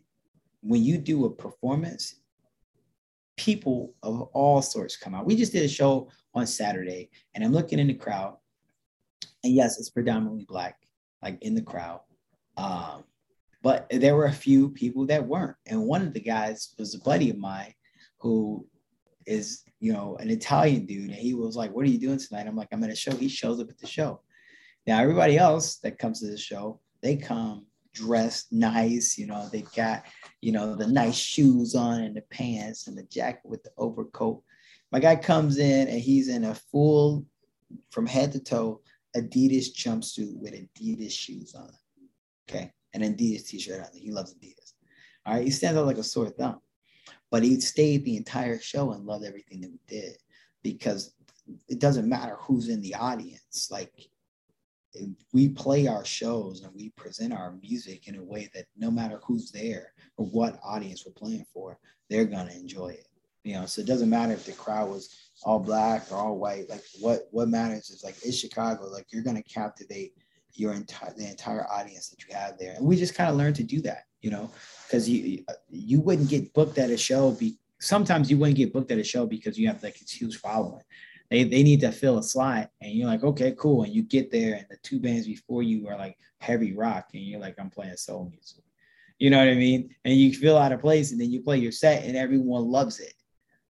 when 0.60 0.82
you 0.82 0.98
do 0.98 1.26
a 1.26 1.30
performance, 1.30 2.16
people 3.36 3.94
of 4.02 4.22
all 4.32 4.62
sorts 4.62 4.96
come 4.96 5.14
out. 5.14 5.26
We 5.26 5.36
just 5.36 5.52
did 5.52 5.64
a 5.64 5.68
show 5.68 6.08
on 6.34 6.46
Saturday, 6.46 7.10
and 7.34 7.44
I'm 7.44 7.52
looking 7.52 7.78
in 7.78 7.86
the 7.86 7.94
crowd, 7.94 8.36
and 9.44 9.54
yes, 9.54 9.78
it's 9.78 9.90
predominantly 9.90 10.44
black, 10.48 10.78
like 11.22 11.38
in 11.42 11.54
the 11.54 11.62
crowd. 11.62 12.00
Um, 12.56 13.04
but 13.64 13.86
there 13.90 14.14
were 14.14 14.26
a 14.26 14.32
few 14.32 14.68
people 14.68 15.06
that 15.06 15.26
weren't, 15.26 15.56
and 15.64 15.86
one 15.86 16.02
of 16.02 16.12
the 16.12 16.20
guys 16.20 16.74
was 16.78 16.94
a 16.94 17.00
buddy 17.00 17.30
of 17.30 17.38
mine 17.38 17.72
who 18.18 18.66
is 19.26 19.62
you 19.80 19.90
know 19.90 20.16
an 20.20 20.28
Italian 20.28 20.84
dude, 20.84 21.08
and 21.08 21.18
he 21.18 21.32
was 21.32 21.56
like, 21.56 21.74
"What 21.74 21.86
are 21.86 21.88
you 21.88 21.98
doing 21.98 22.18
tonight?" 22.18 22.46
I'm 22.46 22.56
like, 22.56 22.68
"I'm 22.72 22.84
at 22.84 22.90
a 22.90 22.94
show." 22.94 23.16
He 23.16 23.26
shows 23.26 23.58
up 23.60 23.70
at 23.70 23.78
the 23.78 23.86
show. 23.86 24.20
Now 24.86 25.00
everybody 25.00 25.38
else 25.38 25.78
that 25.78 25.98
comes 25.98 26.20
to 26.20 26.26
the 26.26 26.36
show, 26.36 26.80
they 27.02 27.16
come 27.16 27.64
dressed 27.94 28.52
nice. 28.52 29.16
You 29.16 29.28
know, 29.28 29.48
they 29.50 29.62
got 29.74 30.04
you 30.42 30.52
know 30.52 30.76
the 30.76 30.86
nice 30.86 31.16
shoes 31.16 31.74
on 31.74 32.02
and 32.02 32.14
the 32.14 32.24
pants 32.30 32.86
and 32.86 32.98
the 32.98 33.04
jacket 33.04 33.46
with 33.46 33.62
the 33.62 33.70
overcoat. 33.78 34.42
My 34.92 35.00
guy 35.00 35.16
comes 35.16 35.56
in 35.56 35.88
and 35.88 35.98
he's 35.98 36.28
in 36.28 36.44
a 36.44 36.54
full, 36.54 37.24
from 37.90 38.04
head 38.04 38.30
to 38.32 38.40
toe, 38.40 38.82
Adidas 39.16 39.74
jumpsuit 39.74 40.36
with 40.36 40.52
Adidas 40.52 41.12
shoes 41.12 41.54
on. 41.54 41.70
Okay, 42.46 42.70
an 42.94 43.02
Adidas 43.02 43.46
t-shirt 43.46 43.80
on. 43.80 43.88
He 43.92 44.10
loves 44.10 44.34
Adidas. 44.34 44.72
All 45.26 45.34
right, 45.34 45.44
he 45.44 45.50
stands 45.50 45.78
out 45.78 45.86
like 45.86 45.98
a 45.98 46.02
sore 46.02 46.30
thumb 46.30 46.60
but 47.34 47.42
he 47.42 47.58
stayed 47.60 48.04
the 48.04 48.16
entire 48.16 48.60
show 48.60 48.92
and 48.92 49.04
loved 49.06 49.24
everything 49.24 49.60
that 49.60 49.72
we 49.72 49.80
did 49.88 50.16
because 50.62 51.14
it 51.68 51.80
doesn't 51.80 52.08
matter 52.08 52.36
who's 52.38 52.68
in 52.68 52.80
the 52.80 52.94
audience. 52.94 53.68
Like 53.72 53.92
we 55.32 55.48
play 55.48 55.88
our 55.88 56.04
shows 56.04 56.62
and 56.62 56.72
we 56.76 56.90
present 56.90 57.32
our 57.32 57.58
music 57.60 58.06
in 58.06 58.14
a 58.14 58.22
way 58.22 58.48
that 58.54 58.66
no 58.76 58.88
matter 58.88 59.20
who's 59.24 59.50
there 59.50 59.92
or 60.16 60.26
what 60.26 60.60
audience 60.62 61.04
we're 61.04 61.12
playing 61.12 61.44
for, 61.52 61.76
they're 62.08 62.24
gonna 62.24 62.52
enjoy 62.52 62.90
it. 62.90 63.08
You 63.42 63.54
know, 63.54 63.66
so 63.66 63.82
it 63.82 63.88
doesn't 63.88 64.08
matter 64.08 64.32
if 64.32 64.46
the 64.46 64.52
crowd 64.52 64.88
was 64.88 65.14
all 65.42 65.58
black 65.58 66.12
or 66.12 66.16
all 66.16 66.38
white. 66.38 66.70
Like 66.70 66.84
what 67.00 67.26
what 67.32 67.48
matters 67.48 67.90
is 67.90 68.04
like 68.04 68.14
it's 68.24 68.38
Chicago. 68.38 68.86
Like 68.86 69.06
you're 69.10 69.24
gonna 69.24 69.42
captivate 69.42 70.14
your 70.54 70.72
entire 70.72 71.12
the 71.16 71.28
entire 71.28 71.66
audience 71.70 72.08
that 72.08 72.24
you 72.26 72.34
have 72.34 72.58
there, 72.58 72.74
and 72.74 72.86
we 72.86 72.96
just 72.96 73.14
kind 73.14 73.30
of 73.30 73.36
learned 73.36 73.56
to 73.56 73.64
do 73.64 73.80
that 73.82 74.04
you 74.24 74.30
know, 74.30 74.50
because 74.86 75.06
you 75.06 75.44
you 75.68 76.00
wouldn't 76.00 76.30
get 76.30 76.54
booked 76.54 76.78
at 76.78 76.88
a 76.88 76.96
show. 76.96 77.32
Be 77.32 77.58
sometimes 77.78 78.30
you 78.30 78.38
wouldn't 78.38 78.56
get 78.56 78.72
booked 78.72 78.90
at 78.90 78.98
a 78.98 79.04
show 79.04 79.26
because 79.26 79.58
you 79.58 79.68
have 79.68 79.82
like 79.82 79.96
a 79.96 80.10
huge 80.10 80.38
following. 80.38 80.82
They 81.30 81.44
they 81.44 81.62
need 81.62 81.82
to 81.82 81.92
fill 81.92 82.16
a 82.16 82.22
slot, 82.22 82.70
and 82.80 82.92
you're 82.92 83.06
like, 83.06 83.22
okay, 83.22 83.54
cool. 83.58 83.82
And 83.82 83.92
you 83.92 84.02
get 84.02 84.30
there, 84.30 84.54
and 84.54 84.66
the 84.70 84.78
two 84.82 84.98
bands 84.98 85.26
before 85.26 85.62
you 85.62 85.88
are 85.88 85.98
like 85.98 86.16
heavy 86.38 86.72
rock, 86.72 87.10
and 87.12 87.22
you're 87.22 87.38
like, 87.38 87.56
I'm 87.58 87.68
playing 87.68 87.98
soul 87.98 88.30
music. 88.30 88.64
You 89.18 89.28
know 89.28 89.38
what 89.38 89.48
I 89.48 89.54
mean? 89.56 89.94
And 90.06 90.16
you 90.16 90.32
feel 90.32 90.56
out 90.56 90.72
of 90.72 90.80
place, 90.80 91.12
and 91.12 91.20
then 91.20 91.30
you 91.30 91.42
play 91.42 91.58
your 91.58 91.72
set, 91.72 92.04
and 92.04 92.16
everyone 92.16 92.64
loves 92.64 93.00
it. 93.00 93.12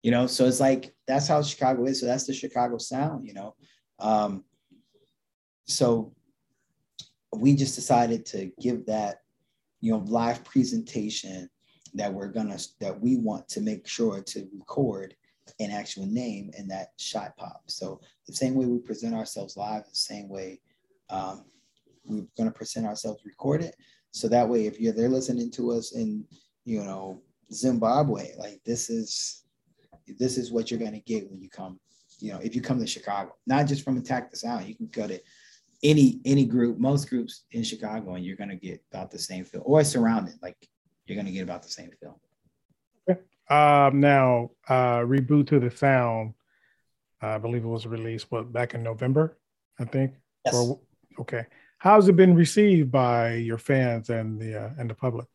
You 0.03 0.11
know, 0.11 0.27
so 0.27 0.45
it's 0.45 0.59
like 0.59 0.93
that's 1.07 1.27
how 1.27 1.41
Chicago 1.41 1.85
is. 1.85 1.99
So 1.99 2.05
that's 2.05 2.27
the 2.27 2.33
Chicago 2.33 2.77
sound. 2.77 3.25
You 3.25 3.33
know, 3.33 3.55
um, 3.97 4.43
so 5.65 6.13
we 7.39 7.55
just 7.55 7.75
decided 7.75 8.25
to 8.27 8.51
give 8.61 8.85
that 8.85 9.21
you 9.81 9.91
know 9.91 10.03
live 10.07 10.43
presentation 10.43 11.49
that 11.93 12.11
we're 12.11 12.27
gonna 12.27 12.57
that 12.79 12.99
we 12.99 13.17
want 13.17 13.47
to 13.49 13.61
make 13.61 13.87
sure 13.87 14.21
to 14.21 14.47
record 14.57 15.15
an 15.59 15.71
actual 15.71 16.05
name 16.05 16.49
in 16.57 16.67
that 16.69 16.89
shot 16.97 17.35
pop. 17.37 17.63
So 17.67 17.99
the 18.27 18.33
same 18.33 18.55
way 18.55 18.65
we 18.65 18.79
present 18.79 19.13
ourselves 19.13 19.57
live, 19.57 19.83
the 19.83 19.95
same 19.95 20.29
way 20.29 20.61
um, 21.09 21.45
we're 22.05 22.25
gonna 22.37 22.51
present 22.51 22.85
ourselves 22.85 23.25
recorded. 23.25 23.73
So 24.11 24.27
that 24.29 24.47
way, 24.47 24.65
if 24.65 24.79
you're 24.79 24.93
there 24.93 25.09
listening 25.09 25.51
to 25.51 25.71
us 25.71 25.93
in 25.93 26.25
you 26.65 26.83
know 26.83 27.21
Zimbabwe, 27.51 28.31
like 28.37 28.61
this 28.65 28.89
is 28.89 29.43
this 30.19 30.37
is 30.37 30.51
what 30.51 30.71
you're 30.71 30.79
gonna 30.79 30.99
get 30.99 31.29
when 31.29 31.41
you 31.41 31.49
come. 31.49 31.79
You 32.19 32.31
know, 32.31 32.39
if 32.39 32.55
you 32.55 32.61
come 32.61 32.79
to 32.79 32.87
Chicago, 32.87 33.35
not 33.47 33.67
just 33.67 33.83
from 33.83 33.97
Attack 33.97 34.31
the 34.31 34.37
Sound, 34.37 34.65
you 34.65 34.75
can 34.75 34.87
go 34.87 35.07
to 35.07 35.19
any 35.83 36.19
any 36.25 36.45
group, 36.45 36.79
most 36.79 37.09
groups 37.09 37.43
in 37.51 37.63
Chicago, 37.63 38.15
and 38.15 38.25
you're 38.25 38.37
gonna 38.37 38.55
get 38.55 38.81
about 38.91 39.11
the 39.11 39.19
same 39.19 39.43
feel, 39.43 39.61
or 39.65 39.83
surrounded, 39.83 40.35
like 40.41 40.57
you're 41.05 41.17
gonna 41.17 41.31
get 41.31 41.43
about 41.43 41.63
the 41.63 41.69
same 41.69 41.91
feel. 41.99 42.19
Okay. 43.09 43.19
Um, 43.49 43.99
now, 43.99 44.51
uh, 44.67 44.99
reboot 44.99 45.47
to 45.47 45.59
the 45.59 45.69
sound. 45.69 46.33
I 47.21 47.37
believe 47.37 47.63
it 47.63 47.67
was 47.67 47.85
released 47.85 48.31
what 48.31 48.51
back 48.51 48.73
in 48.73 48.83
November, 48.83 49.37
I 49.79 49.85
think. 49.85 50.13
Yes. 50.45 50.55
Or, 50.55 50.79
okay. 51.19 51.45
How's 51.77 52.07
it 52.07 52.15
been 52.15 52.35
received 52.35 52.91
by 52.91 53.33
your 53.35 53.57
fans 53.57 54.09
and 54.09 54.39
the 54.39 54.63
uh, 54.63 54.69
and 54.77 54.89
the 54.89 54.95
public? 54.95 55.27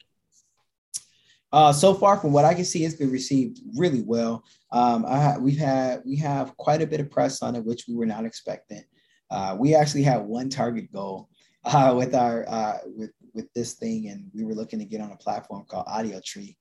Uh, 1.50 1.72
so 1.72 1.94
far, 1.94 2.18
from 2.18 2.32
what 2.32 2.44
I 2.44 2.52
can 2.52 2.64
see, 2.64 2.84
it's 2.84 2.94
been 2.94 3.10
received 3.10 3.60
really 3.74 4.02
well. 4.02 4.44
Um, 4.70 5.06
I 5.06 5.38
we've 5.38 5.58
had 5.58 6.02
we 6.04 6.16
have 6.16 6.56
quite 6.56 6.82
a 6.82 6.86
bit 6.86 7.00
of 7.00 7.10
press 7.10 7.42
on 7.42 7.56
it, 7.56 7.64
which 7.64 7.86
we 7.88 7.94
were 7.94 8.06
not 8.06 8.24
expecting. 8.24 8.84
Uh, 9.30 9.56
we 9.58 9.74
actually 9.74 10.02
had 10.02 10.18
one 10.18 10.48
target 10.48 10.90
goal 10.92 11.28
uh, 11.64 11.94
with 11.96 12.14
our 12.14 12.48
uh, 12.48 12.78
with 12.96 13.10
with 13.34 13.52
this 13.52 13.74
thing, 13.74 14.08
and 14.08 14.30
we 14.34 14.44
were 14.44 14.54
looking 14.54 14.78
to 14.78 14.84
get 14.84 15.00
on 15.00 15.12
a 15.12 15.16
platform 15.16 15.64
called 15.68 15.86
Audiotree, 15.86 16.56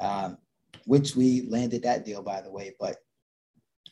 um, 0.00 0.38
which 0.86 1.14
we 1.14 1.46
landed 1.48 1.82
that 1.82 2.04
deal, 2.04 2.22
by 2.22 2.40
the 2.40 2.50
way. 2.50 2.74
But 2.80 2.96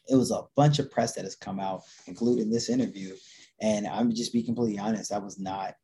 it 0.09 0.17
was 0.17 0.31
a 0.31 0.45
bunch 0.57 0.79
of 0.79 0.91
press 0.91 1.15
that 1.15 1.25
has 1.25 1.37
come 1.37 1.61
out, 1.61 1.83
including 2.07 2.51
this 2.51 2.69
interview, 2.69 3.15
and 3.61 3.87
I'm 3.87 4.15
just 4.15 4.33
be 4.33 4.43
completely 4.43 4.79
honest, 4.79 5.11
that 5.11 5.23
was 5.23 5.39
not 5.39 5.75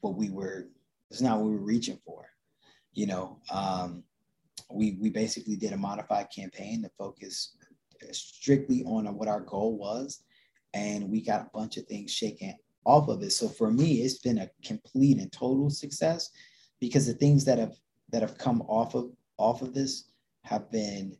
what 0.00 0.16
we 0.16 0.30
were. 0.30 0.68
It's 1.10 1.20
not 1.20 1.38
what 1.38 1.46
we 1.46 1.56
were 1.56 1.64
reaching 1.64 1.98
for. 2.04 2.26
You 2.92 3.06
know, 3.06 3.40
um, 3.52 4.04
we 4.70 4.96
we 5.00 5.10
basically 5.10 5.56
did 5.56 5.72
a 5.72 5.76
modified 5.76 6.28
campaign 6.34 6.82
to 6.82 6.90
focus 6.96 7.56
strictly 8.12 8.84
on 8.84 9.06
what 9.16 9.28
our 9.28 9.40
goal 9.40 9.76
was 9.76 10.22
and 10.74 11.08
we 11.08 11.22
got 11.22 11.40
a 11.40 11.50
bunch 11.54 11.76
of 11.76 11.86
things 11.86 12.12
shaken 12.12 12.54
off 12.84 13.08
of 13.08 13.22
it. 13.22 13.30
So 13.30 13.48
for 13.48 13.70
me, 13.70 14.02
it's 14.02 14.18
been 14.18 14.38
a 14.38 14.50
complete 14.62 15.18
and 15.18 15.32
total 15.32 15.70
success 15.70 16.30
because 16.80 17.06
the 17.06 17.14
things 17.14 17.44
that 17.46 17.58
have 17.58 17.76
that 18.10 18.20
have 18.20 18.36
come 18.36 18.60
off 18.62 18.94
of 18.94 19.12
off 19.38 19.62
of 19.62 19.72
this 19.72 20.10
have 20.42 20.70
been, 20.70 21.16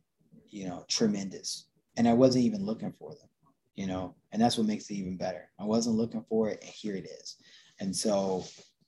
you 0.49 0.67
know, 0.67 0.85
tremendous. 0.87 1.67
And 1.97 2.07
I 2.07 2.13
wasn't 2.13 2.45
even 2.45 2.65
looking 2.65 2.93
for 2.99 3.11
them, 3.11 3.29
you 3.75 3.87
know, 3.87 4.15
and 4.31 4.41
that's 4.41 4.57
what 4.57 4.67
makes 4.67 4.89
it 4.89 4.95
even 4.95 5.17
better. 5.17 5.49
I 5.59 5.63
wasn't 5.63 5.95
looking 5.95 6.25
for 6.29 6.49
it, 6.49 6.59
and 6.61 6.69
here 6.69 6.95
it 6.95 7.05
is. 7.05 7.37
And 7.79 7.95
so 7.95 8.43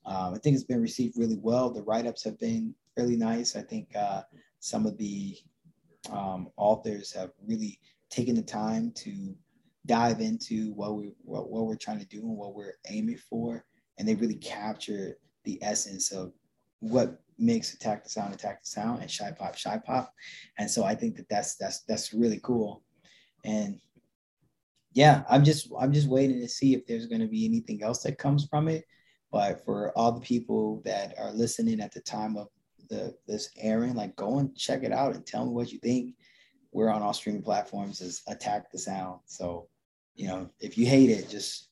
um, 0.06 0.34
I 0.34 0.38
think 0.38 0.56
it's 0.56 0.66
been 0.66 0.82
received 0.82 1.18
really 1.18 1.40
well. 1.42 1.70
The 1.70 1.84
write-ups 1.84 2.24
have 2.26 2.40
been 2.40 2.76
really 2.98 3.16
nice. 3.16 3.56
I 3.56 3.62
think 3.62 3.96
uh, 3.96 4.24
some 4.60 4.86
of 4.86 4.98
the 4.98 5.38
um, 6.12 6.50
authors 6.58 7.14
have 7.14 7.32
really 7.46 7.80
taken 8.10 8.36
the 8.36 8.42
time 8.42 8.92
to 8.96 9.36
dive 9.88 10.22
into 10.22 10.72
what 10.74 10.96
we 10.96 11.12
what, 11.24 11.50
what 11.50 11.66
we're 11.66 11.76
trying 11.76 12.00
to 12.00 12.06
do 12.06 12.20
and 12.20 12.38
what 12.38 12.54
we're 12.54 12.76
aiming 12.90 13.18
for, 13.30 13.66
and 13.98 14.08
they 14.08 14.16
really 14.16 14.36
capture 14.36 15.18
the 15.44 15.58
essence 15.64 16.12
of 16.12 16.34
what 16.80 17.22
makes 17.40 17.74
attack 17.74 18.04
the 18.04 18.10
sound 18.10 18.34
attack 18.34 18.62
the 18.62 18.70
sound 18.70 19.02
and 19.02 19.10
shy 19.10 19.32
pop 19.32 19.56
shy 19.56 19.80
pop. 19.84 20.14
And 20.58 20.70
so 20.70 20.84
i 20.84 20.94
think 20.96 21.16
that 21.16 21.30
that's 21.30 21.56
that's 21.56 21.82
that's 21.84 22.14
really 22.14 22.40
cool. 22.44 22.84
And 23.44 23.80
yeah 24.94 25.24
i'm 25.30 25.44
just 25.44 25.70
i'm 25.80 25.94
just 25.94 26.08
waiting 26.08 26.40
to 26.40 26.48
see 26.48 26.74
if 26.74 26.86
there's 26.88 27.08
going 27.08 27.22
to 27.22 27.28
be 27.28 27.46
anything 27.46 27.84
else 27.84 28.04
that 28.04 28.18
comes 28.18 28.46
from 28.46 28.68
it. 28.68 28.86
But 29.32 29.64
for 29.66 29.98
all 29.98 30.12
the 30.14 30.22
people 30.22 30.82
that 30.86 31.14
are 31.18 31.32
listening 31.32 31.82
at 31.82 31.94
the 31.94 32.02
time 32.02 32.38
of 32.38 32.48
the 32.90 33.16
this 33.28 33.50
airing 33.58 33.96
like 33.96 34.16
go 34.16 34.40
and 34.40 34.56
check 34.56 34.84
it 34.84 34.92
out 34.92 35.16
and 35.16 35.26
tell 35.26 35.46
me 35.46 35.52
what 35.52 35.72
you 35.72 35.80
think. 35.80 36.16
We're 36.72 36.90
on 36.90 37.02
all 37.02 37.14
streaming 37.14 37.42
platforms 37.42 38.02
as 38.02 38.22
attack 38.28 38.72
the 38.72 38.78
sound. 38.78 39.22
So 39.26 39.68
you 40.18 40.28
know, 40.28 40.50
if 40.60 40.78
you 40.78 40.86
hate 40.86 41.10
it, 41.10 41.30
just 41.30 41.70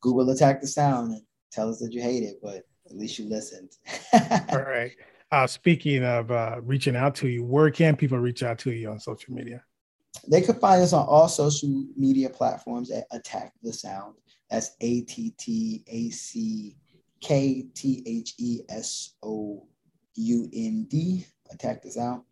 Google 0.00 0.28
attack 0.30 0.60
the 0.60 0.66
sound 0.66 1.12
and 1.12 1.22
tell 1.50 1.70
us 1.70 1.78
that 1.78 1.92
you 1.92 2.02
hate 2.02 2.24
it, 2.24 2.40
but 2.42 2.64
at 2.86 2.96
least 2.96 3.18
you 3.18 3.28
listened. 3.28 3.70
all 4.50 4.62
right. 4.62 4.92
Uh, 5.30 5.46
speaking 5.46 6.04
of 6.04 6.30
uh, 6.30 6.60
reaching 6.62 6.96
out 6.96 7.14
to 7.14 7.28
you, 7.28 7.44
where 7.44 7.70
can 7.70 7.96
people 7.96 8.18
reach 8.18 8.42
out 8.42 8.58
to 8.58 8.72
you 8.72 8.90
on 8.90 8.98
social 8.98 9.32
media? 9.32 9.62
They 10.26 10.40
could 10.40 10.56
find 10.56 10.82
us 10.82 10.92
on 10.92 11.06
all 11.06 11.28
social 11.28 11.84
media 11.96 12.30
platforms 12.30 12.90
at 12.90 13.04
Attack 13.12 13.52
the 13.62 13.72
Sound. 13.72 14.14
That's 14.50 14.72
A 14.80 15.02
T 15.02 15.34
T 15.38 15.84
A 15.86 16.10
C 16.10 16.76
K 17.20 17.66
T 17.74 18.02
H 18.06 18.34
E 18.38 18.60
S 18.68 19.14
O 19.22 19.66
U 20.14 20.48
N 20.52 20.86
D. 20.88 21.26
Attack 21.50 21.82
the 21.82 21.90
Sound. 21.90 22.22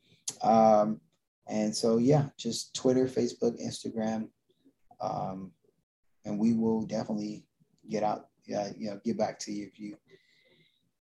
Um, 0.42 1.00
and 1.46 1.74
so, 1.76 1.98
yeah, 1.98 2.26
just 2.38 2.74
Twitter, 2.74 3.06
Facebook, 3.06 3.62
Instagram, 3.62 4.28
um, 5.00 5.52
and 6.24 6.38
we 6.38 6.54
will 6.54 6.82
definitely 6.82 7.44
get 7.88 8.02
out, 8.02 8.28
uh, 8.56 8.68
you 8.76 8.90
know, 8.90 9.00
get 9.04 9.18
back 9.18 9.38
to 9.40 9.52
you 9.52 9.66
if 9.66 9.78
you 9.78 9.96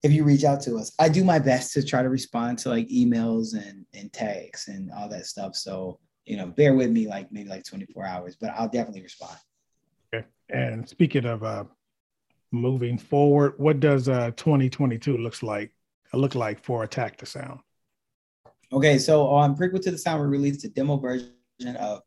if 0.01 0.11
you 0.11 0.23
reach 0.25 0.43
out 0.43 0.59
to 0.61 0.75
us. 0.75 0.91
I 0.99 1.07
do 1.07 1.23
my 1.23 1.39
best 1.39 1.71
to 1.73 1.83
try 1.83 2.03
to 2.03 2.09
respond 2.09 2.59
to 2.59 2.69
like 2.69 2.87
emails 2.89 3.53
and 3.53 3.85
and 3.93 4.11
tags 4.11 4.67
and 4.67 4.91
all 4.91 5.09
that 5.09 5.25
stuff. 5.25 5.55
So 5.55 5.99
you 6.25 6.37
know, 6.37 6.47
bear 6.47 6.73
with 6.73 6.89
me, 6.89 7.07
like 7.07 7.31
maybe 7.31 7.49
like 7.49 7.65
24 7.65 8.05
hours, 8.05 8.37
but 8.39 8.51
I'll 8.55 8.69
definitely 8.69 9.01
respond. 9.01 9.37
Okay. 10.13 10.25
And 10.49 10.87
speaking 10.87 11.25
of 11.25 11.43
uh, 11.43 11.65
moving 12.51 12.97
forward, 12.97 13.53
what 13.57 13.79
does 13.79 14.07
uh 14.07 14.31
2022 14.31 15.17
looks 15.17 15.43
like 15.43 15.73
look 16.13 16.35
like 16.35 16.63
for 16.63 16.83
Attack 16.83 17.17
the 17.17 17.25
Sound? 17.25 17.59
Okay, 18.71 18.97
so 18.97 19.27
on 19.27 19.55
Prequel 19.55 19.81
to 19.83 19.91
the 19.91 19.97
Sound, 19.97 20.21
we 20.21 20.27
released 20.27 20.63
a 20.63 20.69
demo 20.69 20.97
version 20.97 21.31
of 21.79 22.01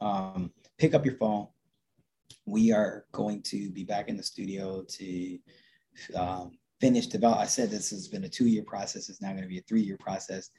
um, 0.00 0.52
pick 0.80 0.94
up 0.94 1.04
your 1.04 1.16
phone. 1.16 1.46
We 2.46 2.72
are 2.72 3.04
going 3.12 3.42
to 3.42 3.70
be 3.70 3.84
back 3.84 4.08
in 4.08 4.16
the 4.16 4.22
studio 4.22 4.82
to 4.88 5.38
um, 6.16 6.52
finish 6.80 7.06
develop. 7.06 7.38
I 7.38 7.44
said 7.44 7.70
this 7.70 7.90
has 7.90 8.08
been 8.08 8.24
a 8.24 8.28
two 8.28 8.46
year 8.46 8.64
process. 8.64 9.10
It's 9.10 9.20
now 9.20 9.30
going 9.30 9.42
to 9.42 9.48
be 9.48 9.58
a 9.58 9.62
three 9.68 9.82
year 9.82 9.98
process 10.00 10.50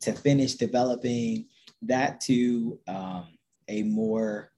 to 0.00 0.12
finish 0.12 0.54
developing 0.54 1.46
that 1.82 2.20
to 2.22 2.78
um, 2.88 3.28
a 3.68 3.82
more 3.82 4.50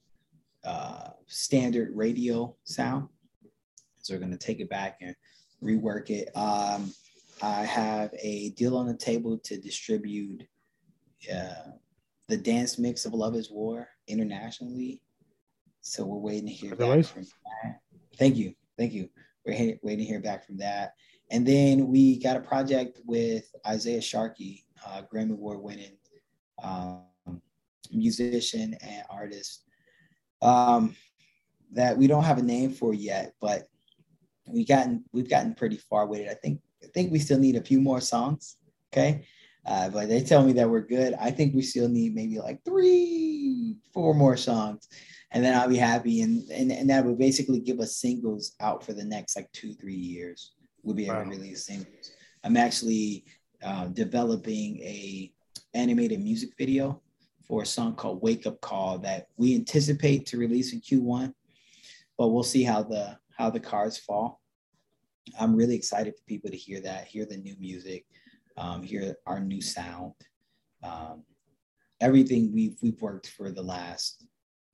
uh, 0.64 1.10
standard 1.26 1.90
radio 1.94 2.54
sound. 2.62 3.08
So 4.02 4.14
we're 4.14 4.20
going 4.20 4.30
to 4.30 4.38
take 4.38 4.60
it 4.60 4.70
back 4.70 4.98
and 5.00 5.16
rework 5.62 6.10
it. 6.10 6.30
Um, 6.36 6.92
I 7.42 7.64
have 7.64 8.14
a 8.20 8.50
deal 8.50 8.76
on 8.76 8.86
the 8.86 8.96
table 8.96 9.38
to 9.38 9.60
distribute 9.60 10.44
uh, 11.32 11.72
the 12.28 12.36
dance 12.36 12.78
mix 12.78 13.04
of 13.04 13.14
Love 13.14 13.34
is 13.34 13.50
War 13.50 13.88
internationally. 14.06 15.02
So 15.80 16.04
we're 16.04 16.18
waiting 16.18 16.46
to 16.46 16.52
hear 16.52 16.74
back 16.74 17.04
from 17.04 17.22
that. 17.22 17.80
Thank 18.16 18.36
you. 18.36 18.54
Thank 18.76 18.92
you. 18.92 19.08
We're 19.46 19.78
waiting 19.82 19.98
to 19.98 20.04
hear 20.04 20.20
back 20.20 20.46
from 20.46 20.58
that. 20.58 20.94
And 21.30 21.46
then 21.46 21.88
we 21.88 22.18
got 22.18 22.36
a 22.36 22.40
project 22.40 23.00
with 23.06 23.50
Isaiah 23.66 24.00
Sharkey, 24.00 24.64
uh, 24.86 25.02
Grammy 25.12 25.32
Award 25.32 25.60
winning 25.60 25.96
um, 26.62 27.02
musician 27.92 28.76
and 28.82 29.04
artist 29.10 29.64
um, 30.42 30.94
that 31.72 31.96
we 31.96 32.06
don't 32.06 32.24
have 32.24 32.38
a 32.38 32.42
name 32.42 32.70
for 32.70 32.94
yet, 32.94 33.34
but 33.40 33.64
we 34.46 34.64
gotten 34.64 35.04
we've 35.12 35.28
gotten 35.28 35.54
pretty 35.54 35.76
far 35.76 36.06
with 36.06 36.20
it. 36.20 36.28
I 36.30 36.34
think 36.34 36.60
I 36.82 36.86
think 36.88 37.12
we 37.12 37.18
still 37.18 37.38
need 37.38 37.56
a 37.56 37.62
few 37.62 37.80
more 37.80 38.00
songs. 38.00 38.56
Okay. 38.92 39.26
Uh, 39.66 39.90
but 39.90 40.08
they 40.08 40.22
tell 40.22 40.42
me 40.42 40.52
that 40.54 40.68
we're 40.68 40.80
good. 40.80 41.14
I 41.20 41.30
think 41.30 41.54
we 41.54 41.60
still 41.60 41.88
need 41.88 42.14
maybe 42.14 42.38
like 42.38 42.64
three, 42.64 43.76
four 43.92 44.14
more 44.14 44.36
songs, 44.36 44.88
and 45.30 45.44
then 45.44 45.54
I'll 45.54 45.68
be 45.68 45.76
happy. 45.76 46.22
And 46.22 46.48
and, 46.50 46.72
and 46.72 46.90
that 46.90 47.04
would 47.04 47.18
basically 47.18 47.60
give 47.60 47.80
us 47.80 47.96
singles 47.96 48.54
out 48.60 48.84
for 48.84 48.92
the 48.92 49.04
next 49.04 49.36
like 49.36 49.50
two, 49.52 49.74
three 49.74 49.94
years. 49.94 50.52
We'll 50.82 50.94
be 50.96 51.06
able 51.06 51.16
wow. 51.16 51.24
to 51.24 51.30
release 51.30 51.66
singles. 51.66 52.12
I'm 52.44 52.56
actually 52.56 53.24
uh, 53.62 53.86
developing 53.86 54.78
a 54.78 55.32
animated 55.74 56.20
music 56.20 56.50
video 56.56 57.02
for 57.46 57.62
a 57.62 57.66
song 57.66 57.94
called 57.94 58.22
Wake 58.22 58.46
Up 58.46 58.60
Call 58.60 58.98
that 58.98 59.28
we 59.36 59.54
anticipate 59.54 60.26
to 60.26 60.38
release 60.38 60.72
in 60.72 60.80
Q1, 60.80 61.32
but 62.16 62.28
we'll 62.28 62.42
see 62.42 62.62
how 62.62 62.82
the 62.82 63.18
how 63.36 63.50
the 63.50 63.60
cards 63.60 63.98
fall. 63.98 64.40
I'm 65.38 65.54
really 65.54 65.76
excited 65.76 66.14
for 66.14 66.22
people 66.26 66.50
to 66.50 66.56
hear 66.56 66.80
that, 66.80 67.06
hear 67.06 67.26
the 67.26 67.36
new 67.36 67.54
music, 67.58 68.06
um, 68.56 68.82
hear 68.82 69.16
our 69.26 69.40
new 69.40 69.60
sound. 69.60 70.14
Um, 70.82 71.24
everything 72.00 72.52
we've 72.54 72.76
we've 72.82 73.00
worked 73.00 73.28
for 73.30 73.50
the 73.50 73.62
last, 73.62 74.24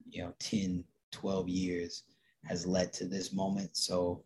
you 0.09 0.23
know, 0.23 0.33
10, 0.39 0.83
12 1.11 1.49
years 1.49 2.03
has 2.45 2.65
led 2.65 2.93
to 2.93 3.05
this 3.05 3.33
moment. 3.33 3.75
So, 3.75 4.23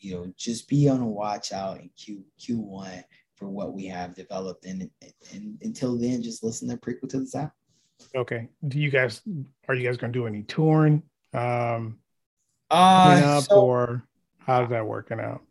you 0.00 0.14
know, 0.14 0.32
just 0.36 0.68
be 0.68 0.88
on 0.88 1.00
a 1.00 1.06
watch 1.06 1.52
out 1.52 1.80
in 1.80 1.90
Q 1.96 2.24
Q1 2.40 3.04
for 3.34 3.48
what 3.48 3.72
we 3.72 3.86
have 3.86 4.14
developed. 4.14 4.64
And, 4.64 4.90
and 5.32 5.58
until 5.62 5.96
then, 5.96 6.22
just 6.22 6.42
listen 6.42 6.68
to 6.68 6.76
prequel 6.76 7.08
to 7.10 7.20
the 7.20 7.26
sound. 7.26 7.50
Okay. 8.14 8.48
Do 8.66 8.78
you 8.78 8.90
guys 8.90 9.22
are 9.68 9.74
you 9.74 9.86
guys 9.86 9.96
going 9.96 10.12
to 10.12 10.18
do 10.18 10.26
any 10.26 10.42
touring? 10.44 11.02
Um, 11.32 11.98
uh, 12.70 13.40
so, 13.40 13.60
or 13.60 14.08
how's 14.38 14.70
that 14.70 14.86
working 14.86 15.20
out? 15.20 15.42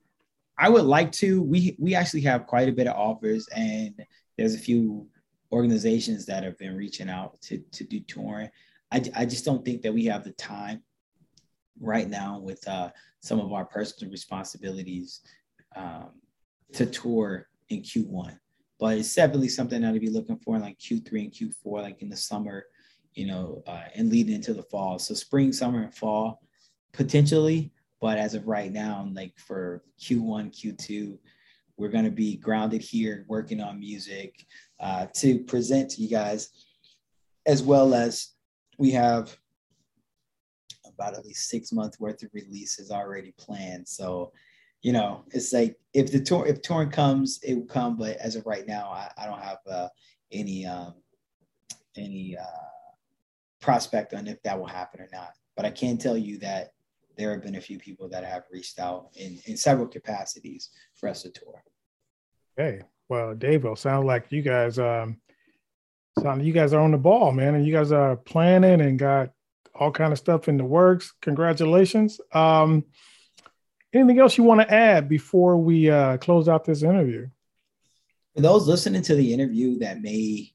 I 0.57 0.69
would 0.69 0.85
like 0.85 1.11
to. 1.13 1.41
We 1.41 1.75
we 1.79 1.95
actually 1.95 2.21
have 2.21 2.47
quite 2.47 2.69
a 2.69 2.73
bit 2.73 2.87
of 2.87 2.95
offers, 2.95 3.47
and 3.49 3.93
there's 4.37 4.55
a 4.55 4.59
few 4.59 5.07
organizations 5.51 6.25
that 6.25 6.43
have 6.43 6.57
been 6.57 6.75
reaching 6.75 7.09
out 7.09 7.39
to 7.43 7.59
to 7.73 7.83
do 7.83 7.99
touring. 8.01 8.49
I, 8.91 9.03
I 9.15 9.25
just 9.25 9.45
don't 9.45 9.65
think 9.65 9.81
that 9.81 9.93
we 9.93 10.05
have 10.05 10.23
the 10.23 10.31
time 10.31 10.83
right 11.79 12.09
now 12.09 12.39
with 12.39 12.65
uh, 12.67 12.89
some 13.19 13.39
of 13.39 13.51
our 13.51 13.65
personal 13.65 14.11
responsibilities 14.11 15.21
um, 15.75 16.11
to 16.73 16.85
tour 16.85 17.47
in 17.69 17.81
Q1. 17.81 18.37
But 18.79 18.97
it's 18.97 19.13
definitely 19.13 19.49
something 19.49 19.81
that 19.81 19.93
I'd 19.93 20.01
be 20.01 20.09
looking 20.09 20.37
for 20.37 20.55
in 20.55 20.61
like 20.61 20.77
Q3 20.79 21.11
and 21.11 21.31
Q4, 21.31 21.81
like 21.81 22.01
in 22.01 22.09
the 22.09 22.15
summer, 22.15 22.65
you 23.13 23.25
know, 23.25 23.63
uh, 23.67 23.85
and 23.95 24.09
leading 24.09 24.35
into 24.35 24.53
the 24.53 24.63
fall. 24.63 24.99
So 24.99 25.13
spring, 25.13 25.51
summer, 25.51 25.81
and 25.81 25.93
fall 25.93 26.41
potentially. 26.93 27.71
But 27.99 28.17
as 28.19 28.35
of 28.35 28.47
right 28.47 28.71
now, 28.71 29.09
like 29.13 29.37
for 29.39 29.83
Q1, 29.99 30.51
Q2, 30.51 31.17
we're 31.77 31.89
going 31.89 32.05
to 32.05 32.11
be 32.11 32.37
grounded 32.37 32.81
here 32.81 33.25
working 33.27 33.61
on 33.61 33.79
music 33.79 34.45
uh, 34.79 35.07
to 35.15 35.39
present 35.39 35.91
to 35.91 36.01
you 36.01 36.09
guys, 36.09 36.49
as 37.45 37.63
well 37.63 37.93
as 37.95 38.33
we 38.77 38.91
have 38.91 39.35
about 40.87 41.13
at 41.13 41.25
least 41.25 41.49
six 41.49 41.71
months 41.71 41.99
worth 41.99 42.23
of 42.23 42.29
releases 42.33 42.91
already 42.91 43.33
planned. 43.37 43.87
So 43.87 44.31
you 44.83 44.93
know, 44.93 45.23
it's 45.31 45.51
like 45.53 45.75
if 45.93 46.11
the 46.11 46.19
tour 46.19 46.45
if 46.45 46.61
touring 46.61 46.91
comes, 46.91 47.39
it 47.43 47.55
will 47.55 47.65
come. 47.65 47.97
But 47.97 48.17
as 48.17 48.35
of 48.35 48.45
right 48.45 48.67
now, 48.67 48.89
I, 48.89 49.09
I 49.17 49.25
don't 49.25 49.41
have 49.41 49.57
uh, 49.69 49.87
any 50.31 50.65
um, 50.65 50.93
any 51.95 52.37
uh, 52.37 52.43
prospect 53.59 54.13
on 54.13 54.27
if 54.27 54.41
that 54.43 54.57
will 54.57 54.67
happen 54.67 55.01
or 55.01 55.09
not. 55.11 55.31
But 55.55 55.65
I 55.65 55.71
can 55.71 55.97
tell 55.97 56.17
you 56.17 56.37
that 56.39 56.69
there 57.17 57.31
have 57.31 57.41
been 57.41 57.55
a 57.55 57.61
few 57.61 57.79
people 57.79 58.07
that 58.09 58.23
have 58.23 58.43
reached 58.51 58.79
out 58.79 59.09
in, 59.15 59.39
in 59.45 59.57
several 59.57 59.87
capacities 59.87 60.69
for 60.93 61.09
us 61.09 61.23
to 61.23 61.31
tour. 61.31 61.63
Okay. 62.57 62.83
Well, 63.09 63.33
Dave, 63.33 63.65
it 63.65 63.77
sounds 63.79 64.05
like 64.05 64.31
you 64.31 64.41
guys 64.43 64.77
um 64.77 65.19
sound 66.19 66.45
you 66.45 66.53
guys 66.53 66.73
are 66.73 66.81
on 66.81 66.91
the 66.91 66.97
ball, 66.97 67.31
man, 67.31 67.55
and 67.55 67.65
you 67.65 67.73
guys 67.73 67.91
are 67.91 68.15
planning 68.15 68.81
and 68.81 68.99
got 68.99 69.31
all 69.75 69.91
kind 69.91 70.11
of 70.11 70.19
stuff 70.19 70.47
in 70.47 70.57
the 70.57 70.65
works. 70.65 71.13
Congratulations. 71.21 72.19
Um 72.33 72.85
Anything 73.93 74.19
else 74.19 74.37
you 74.37 74.43
want 74.43 74.61
to 74.61 74.73
add 74.73 75.07
before 75.07 75.57
we 75.57 75.89
uh, 75.89 76.17
close 76.17 76.49
out 76.49 76.65
this 76.65 76.83
interview? 76.83 77.27
For 78.35 78.41
those 78.41 78.67
listening 78.67 79.01
to 79.03 79.15
the 79.15 79.33
interview 79.33 79.79
that 79.79 80.01
may 80.01 80.53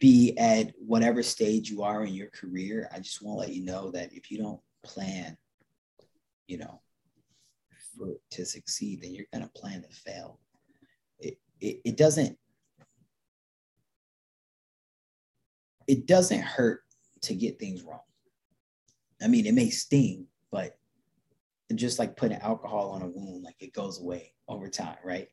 be 0.00 0.38
at 0.38 0.72
whatever 0.78 1.22
stage 1.22 1.68
you 1.68 1.82
are 1.82 2.04
in 2.04 2.14
your 2.14 2.28
career, 2.28 2.88
I 2.94 3.00
just 3.00 3.20
want 3.22 3.36
to 3.36 3.40
let 3.40 3.52
you 3.52 3.64
know 3.64 3.90
that 3.90 4.12
if 4.12 4.30
you 4.30 4.38
don't 4.38 4.60
plan, 4.84 5.36
you 6.46 6.58
know, 6.58 6.80
for 7.98 8.14
to 8.30 8.46
succeed, 8.46 9.02
then 9.02 9.12
you're 9.12 9.26
going 9.32 9.44
to 9.44 9.50
plan 9.50 9.82
to 9.82 9.88
fail. 9.88 10.38
It, 11.18 11.38
it, 11.60 11.80
it 11.84 11.96
doesn't 11.96 12.38
it 15.86 16.06
doesn't 16.06 16.42
hurt 16.42 16.82
to 17.22 17.34
get 17.34 17.58
things 17.58 17.82
wrong. 17.82 18.00
I 19.22 19.28
mean, 19.28 19.46
it 19.46 19.54
may 19.54 19.70
sting, 19.70 20.26
but 20.50 20.78
just 21.74 21.98
like 21.98 22.16
putting 22.16 22.38
alcohol 22.38 22.90
on 22.90 23.02
a 23.02 23.06
wound, 23.06 23.44
like 23.44 23.56
it 23.60 23.72
goes 23.72 24.00
away 24.00 24.32
over 24.48 24.68
time, 24.68 24.96
right? 25.04 25.28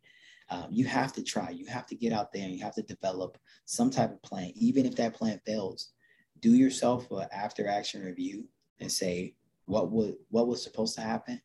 Um, 0.50 0.68
you 0.72 0.86
have 0.86 1.14
to 1.14 1.24
try. 1.24 1.50
You 1.50 1.66
have 1.68 1.86
to 1.88 1.95
get 1.95 2.14
out 2.14 2.32
there 2.34 2.43
and 2.43 2.54
you 2.54 2.64
have 2.64 2.76
to 2.76 2.82
develop 2.82 3.38
some 3.66 3.89
type 3.89 4.12
of 4.12 4.22
plan. 4.22 4.52
Even 4.56 4.86
if 4.86 4.95
that 4.95 5.14
plan 5.14 5.39
fails, 5.45 5.91
do 6.39 6.52
yourself 6.52 7.12
an 7.12 7.28
after 7.32 7.68
action 7.68 8.04
review 8.04 8.45
and 8.80 8.91
say 8.91 9.36
what 9.66 9.91
would 9.91 10.16
what 10.30 10.47
was 10.47 10.64
supposed 10.64 10.95
to 10.95 11.02
happen, 11.02 11.41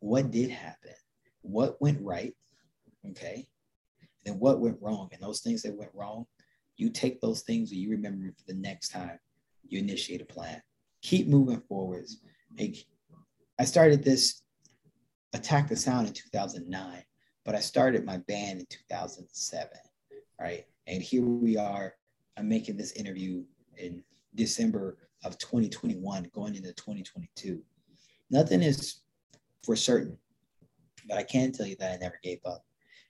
what 0.00 0.30
did 0.30 0.50
happen, 0.50 0.94
what 1.42 1.80
went 1.80 2.00
right, 2.00 2.34
okay, 3.10 3.46
and 4.26 4.40
what 4.40 4.60
went 4.60 4.78
wrong. 4.80 5.08
And 5.12 5.22
those 5.22 5.40
things 5.40 5.62
that 5.62 5.76
went 5.76 5.92
wrong, 5.94 6.26
you 6.78 6.88
take 6.88 7.20
those 7.20 7.42
things 7.42 7.70
and 7.70 7.80
you 7.80 7.90
remember 7.90 8.32
for 8.32 8.44
the 8.46 8.58
next 8.58 8.88
time 8.88 9.18
you 9.66 9.78
initiate 9.78 10.22
a 10.22 10.24
plan. 10.24 10.62
Keep 11.02 11.26
moving 11.26 11.60
forwards. 11.68 12.20
Like 12.58 12.76
I 13.58 13.64
started 13.64 14.02
this 14.02 14.42
Attack 15.34 15.68
the 15.68 15.76
Sound 15.76 16.06
in 16.06 16.14
2009, 16.14 17.04
but 17.44 17.54
I 17.54 17.60
started 17.60 18.06
my 18.06 18.18
band 18.18 18.60
in 18.60 18.66
2007, 18.70 19.68
right? 20.40 20.64
And 20.86 21.02
here 21.02 21.22
we 21.22 21.58
are. 21.58 21.94
I'm 22.38 22.48
making 22.48 22.76
this 22.76 22.92
interview 22.92 23.42
in 23.76 24.02
December 24.34 24.96
of 25.24 25.36
2021, 25.38 26.30
going 26.32 26.54
into 26.54 26.72
2022. 26.72 27.60
Nothing 28.30 28.62
is 28.62 29.00
for 29.64 29.76
certain, 29.76 30.16
but 31.08 31.18
I 31.18 31.24
can 31.24 31.52
tell 31.52 31.66
you 31.66 31.76
that 31.80 31.92
I 31.92 31.96
never 31.96 32.18
gave 32.22 32.38
up. 32.46 32.64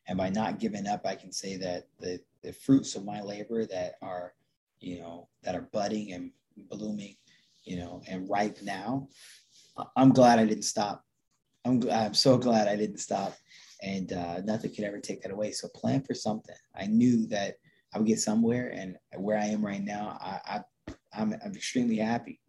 And 0.06 0.16
by 0.16 0.30
not 0.30 0.58
giving 0.58 0.86
up, 0.86 1.02
I 1.04 1.14
can 1.14 1.30
say 1.30 1.56
that 1.58 1.86
the, 2.00 2.18
the 2.43 2.53
fruits 2.53 2.95
of 2.95 3.05
my 3.05 3.20
labor 3.20 3.66
that 3.66 3.95
are, 4.03 4.34
you 4.80 5.01
know, 5.01 5.28
that 5.43 5.55
are 5.55 5.68
budding 5.72 6.12
and 6.12 6.30
blooming, 6.57 7.16
you 7.64 7.76
know, 7.76 8.03
and 8.09 8.28
ripe 8.28 8.59
now 8.62 9.09
I'm 9.97 10.11
glad 10.11 10.39
I 10.39 10.45
didn't 10.45 10.64
stop. 10.64 11.05
I'm, 11.64 11.82
I'm 11.91 12.14
so 12.14 12.39
glad 12.39 12.68
I 12.68 12.76
didn't 12.76 12.99
stop. 12.99 13.34
And 13.82 14.12
uh, 14.12 14.41
nothing 14.41 14.74
could 14.74 14.84
ever 14.84 14.99
take 14.99 15.22
that 15.22 15.30
away. 15.30 15.53
So 15.53 15.68
plan 15.68 16.03
for 16.03 16.14
something. 16.14 16.57
I 16.74 16.86
knew 16.86 17.26
that 17.28 17.57
I 17.95 17.99
would 17.99 18.07
get 18.07 18.20
somewhere, 18.20 18.72
and 18.74 18.97
where 19.16 19.39
I 19.39 19.47
am 19.47 19.64
right 19.64 19.82
now, 19.82 20.18
I, 20.20 20.41
I 20.45 20.95
I'm, 21.14 21.34
I'm 21.45 21.55
extremely 21.55 21.97
happy. 21.97 22.41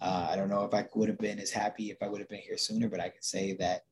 Uh, 0.00 0.28
I 0.30 0.36
don't 0.36 0.48
know 0.48 0.64
if 0.64 0.74
I 0.74 0.84
would 0.94 1.08
have 1.08 1.18
been 1.18 1.38
as 1.38 1.50
happy 1.50 1.90
if 1.90 1.96
I 2.02 2.08
would 2.08 2.20
have 2.20 2.28
been 2.28 2.40
here 2.40 2.58
sooner, 2.58 2.88
but 2.88 3.00
I 3.00 3.08
can 3.08 3.22
say 3.22 3.54
that 3.54 3.82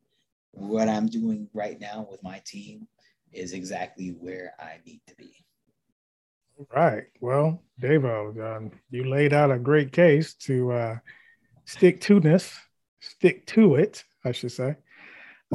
what 0.53 0.88
I'm 0.88 1.09
doing 1.09 1.49
right 1.53 1.80
now 1.80 2.07
with 2.09 2.22
my 2.22 2.40
team 2.45 2.86
is 3.35 3.53
exactly 3.53 4.16
where 4.20 4.55
I 4.59 4.78
need 4.87 5.01
to 5.07 5.14
be. 5.16 5.32
All 6.59 6.66
right. 6.74 7.05
Well, 7.20 7.62
Davo, 7.80 8.57
um, 8.57 8.70
you 8.91 9.09
laid 9.09 9.32
out 9.32 9.51
a 9.51 9.59
great 9.59 9.93
case 9.93 10.35
to 10.35 10.72
uh, 10.72 10.97
stick 11.64 12.01
to 12.03 12.20
this 12.20 12.55
stick 13.05 13.47
to 13.47 13.76
it, 13.76 14.05
I 14.24 14.32
should 14.32 14.53
say. 14.53 14.76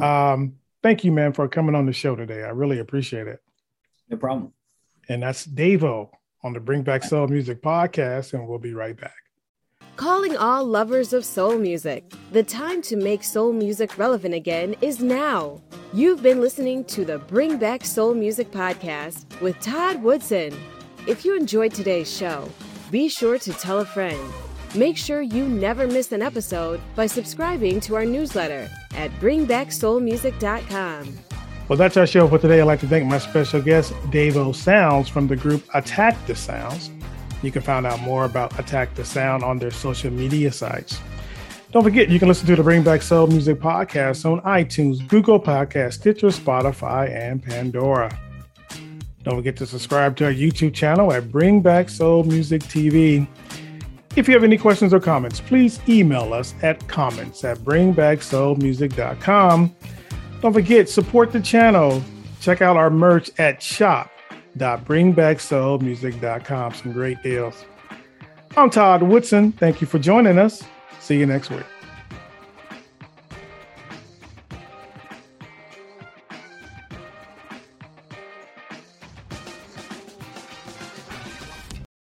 Um, 0.00 0.54
thank 0.82 1.04
you, 1.04 1.12
man, 1.12 1.32
for 1.32 1.48
coming 1.48 1.74
on 1.74 1.86
the 1.86 1.92
show 1.92 2.16
today. 2.16 2.42
I 2.42 2.50
really 2.50 2.78
appreciate 2.78 3.26
it. 3.26 3.40
No 4.08 4.16
problem. 4.16 4.52
And 5.08 5.22
that's 5.22 5.46
Davo 5.46 6.10
on 6.42 6.52
the 6.52 6.60
Bring 6.60 6.82
Back 6.82 7.02
Soul 7.02 7.28
Music 7.28 7.62
podcast, 7.62 8.32
and 8.32 8.46
we'll 8.46 8.58
be 8.58 8.74
right 8.74 8.98
back. 8.98 9.19
Calling 9.96 10.36
all 10.36 10.64
lovers 10.64 11.12
of 11.12 11.24
soul 11.24 11.58
music. 11.58 12.04
The 12.32 12.42
time 12.42 12.80
to 12.82 12.96
make 12.96 13.22
soul 13.22 13.52
music 13.52 13.98
relevant 13.98 14.34
again 14.34 14.74
is 14.80 15.00
now. 15.00 15.60
You've 15.92 16.22
been 16.22 16.40
listening 16.40 16.84
to 16.84 17.04
the 17.04 17.18
Bring 17.18 17.58
Back 17.58 17.84
Soul 17.84 18.14
Music 18.14 18.50
podcast 18.50 19.26
with 19.40 19.60
Todd 19.60 20.02
Woodson. 20.02 20.54
If 21.06 21.24
you 21.24 21.36
enjoyed 21.36 21.74
today's 21.74 22.10
show, 22.14 22.48
be 22.90 23.08
sure 23.08 23.38
to 23.38 23.52
tell 23.52 23.80
a 23.80 23.84
friend. 23.84 24.18
Make 24.74 24.96
sure 24.96 25.20
you 25.20 25.46
never 25.48 25.86
miss 25.86 26.12
an 26.12 26.22
episode 26.22 26.80
by 26.94 27.06
subscribing 27.06 27.80
to 27.80 27.96
our 27.96 28.06
newsletter 28.06 28.70
at 28.94 29.10
bringbacksoulmusic.com. 29.20 31.18
Well, 31.68 31.76
that's 31.76 31.96
our 31.96 32.06
show 32.06 32.26
for 32.28 32.38
today. 32.38 32.60
I'd 32.60 32.64
like 32.64 32.80
to 32.80 32.88
thank 32.88 33.06
my 33.06 33.18
special 33.18 33.60
guest, 33.60 33.92
Davo 34.10 34.54
Sounds 34.54 35.08
from 35.08 35.26
the 35.28 35.36
group 35.36 35.64
Attack 35.74 36.26
the 36.26 36.34
Sounds. 36.34 36.90
You 37.42 37.50
can 37.50 37.62
find 37.62 37.86
out 37.86 38.00
more 38.00 38.24
about 38.24 38.58
Attack 38.58 38.94
the 38.94 39.04
Sound 39.04 39.42
on 39.42 39.58
their 39.58 39.70
social 39.70 40.10
media 40.10 40.52
sites. 40.52 41.00
Don't 41.72 41.84
forget, 41.84 42.08
you 42.08 42.18
can 42.18 42.28
listen 42.28 42.46
to 42.48 42.56
the 42.56 42.62
Bring 42.62 42.82
Back 42.82 43.00
Soul 43.00 43.28
Music 43.28 43.60
podcast 43.60 44.30
on 44.30 44.40
iTunes, 44.40 45.06
Google 45.06 45.38
Podcast, 45.38 45.94
Stitcher, 45.94 46.28
Spotify, 46.28 47.14
and 47.14 47.42
Pandora. 47.42 48.18
Don't 49.22 49.36
forget 49.36 49.56
to 49.58 49.66
subscribe 49.66 50.16
to 50.16 50.24
our 50.24 50.32
YouTube 50.32 50.74
channel 50.74 51.12
at 51.12 51.30
Bring 51.30 51.60
Back 51.60 51.88
Soul 51.88 52.24
Music 52.24 52.62
TV. 52.62 53.28
If 54.16 54.26
you 54.26 54.34
have 54.34 54.42
any 54.42 54.58
questions 54.58 54.92
or 54.92 54.98
comments, 54.98 55.40
please 55.40 55.78
email 55.88 56.34
us 56.34 56.54
at 56.62 56.88
comments 56.88 57.44
at 57.44 57.58
bringbacksoulmusic.com. 57.58 59.76
Don't 60.40 60.52
forget, 60.52 60.88
support 60.88 61.32
the 61.32 61.40
channel. 61.40 62.02
Check 62.40 62.62
out 62.62 62.76
our 62.76 62.90
merch 62.90 63.30
at 63.38 63.60
shop.bringbacksoulmusic.com. 64.58 66.74
Some 66.74 66.92
great 66.92 67.22
deals. 67.22 67.64
I'm 68.56 68.70
Todd 68.70 69.02
Woodson. 69.02 69.52
Thank 69.52 69.80
you 69.80 69.86
for 69.86 69.98
joining 69.98 70.38
us. 70.38 70.62
See 71.00 71.18
you 71.18 71.26
next 71.26 71.50
week. 71.50 71.64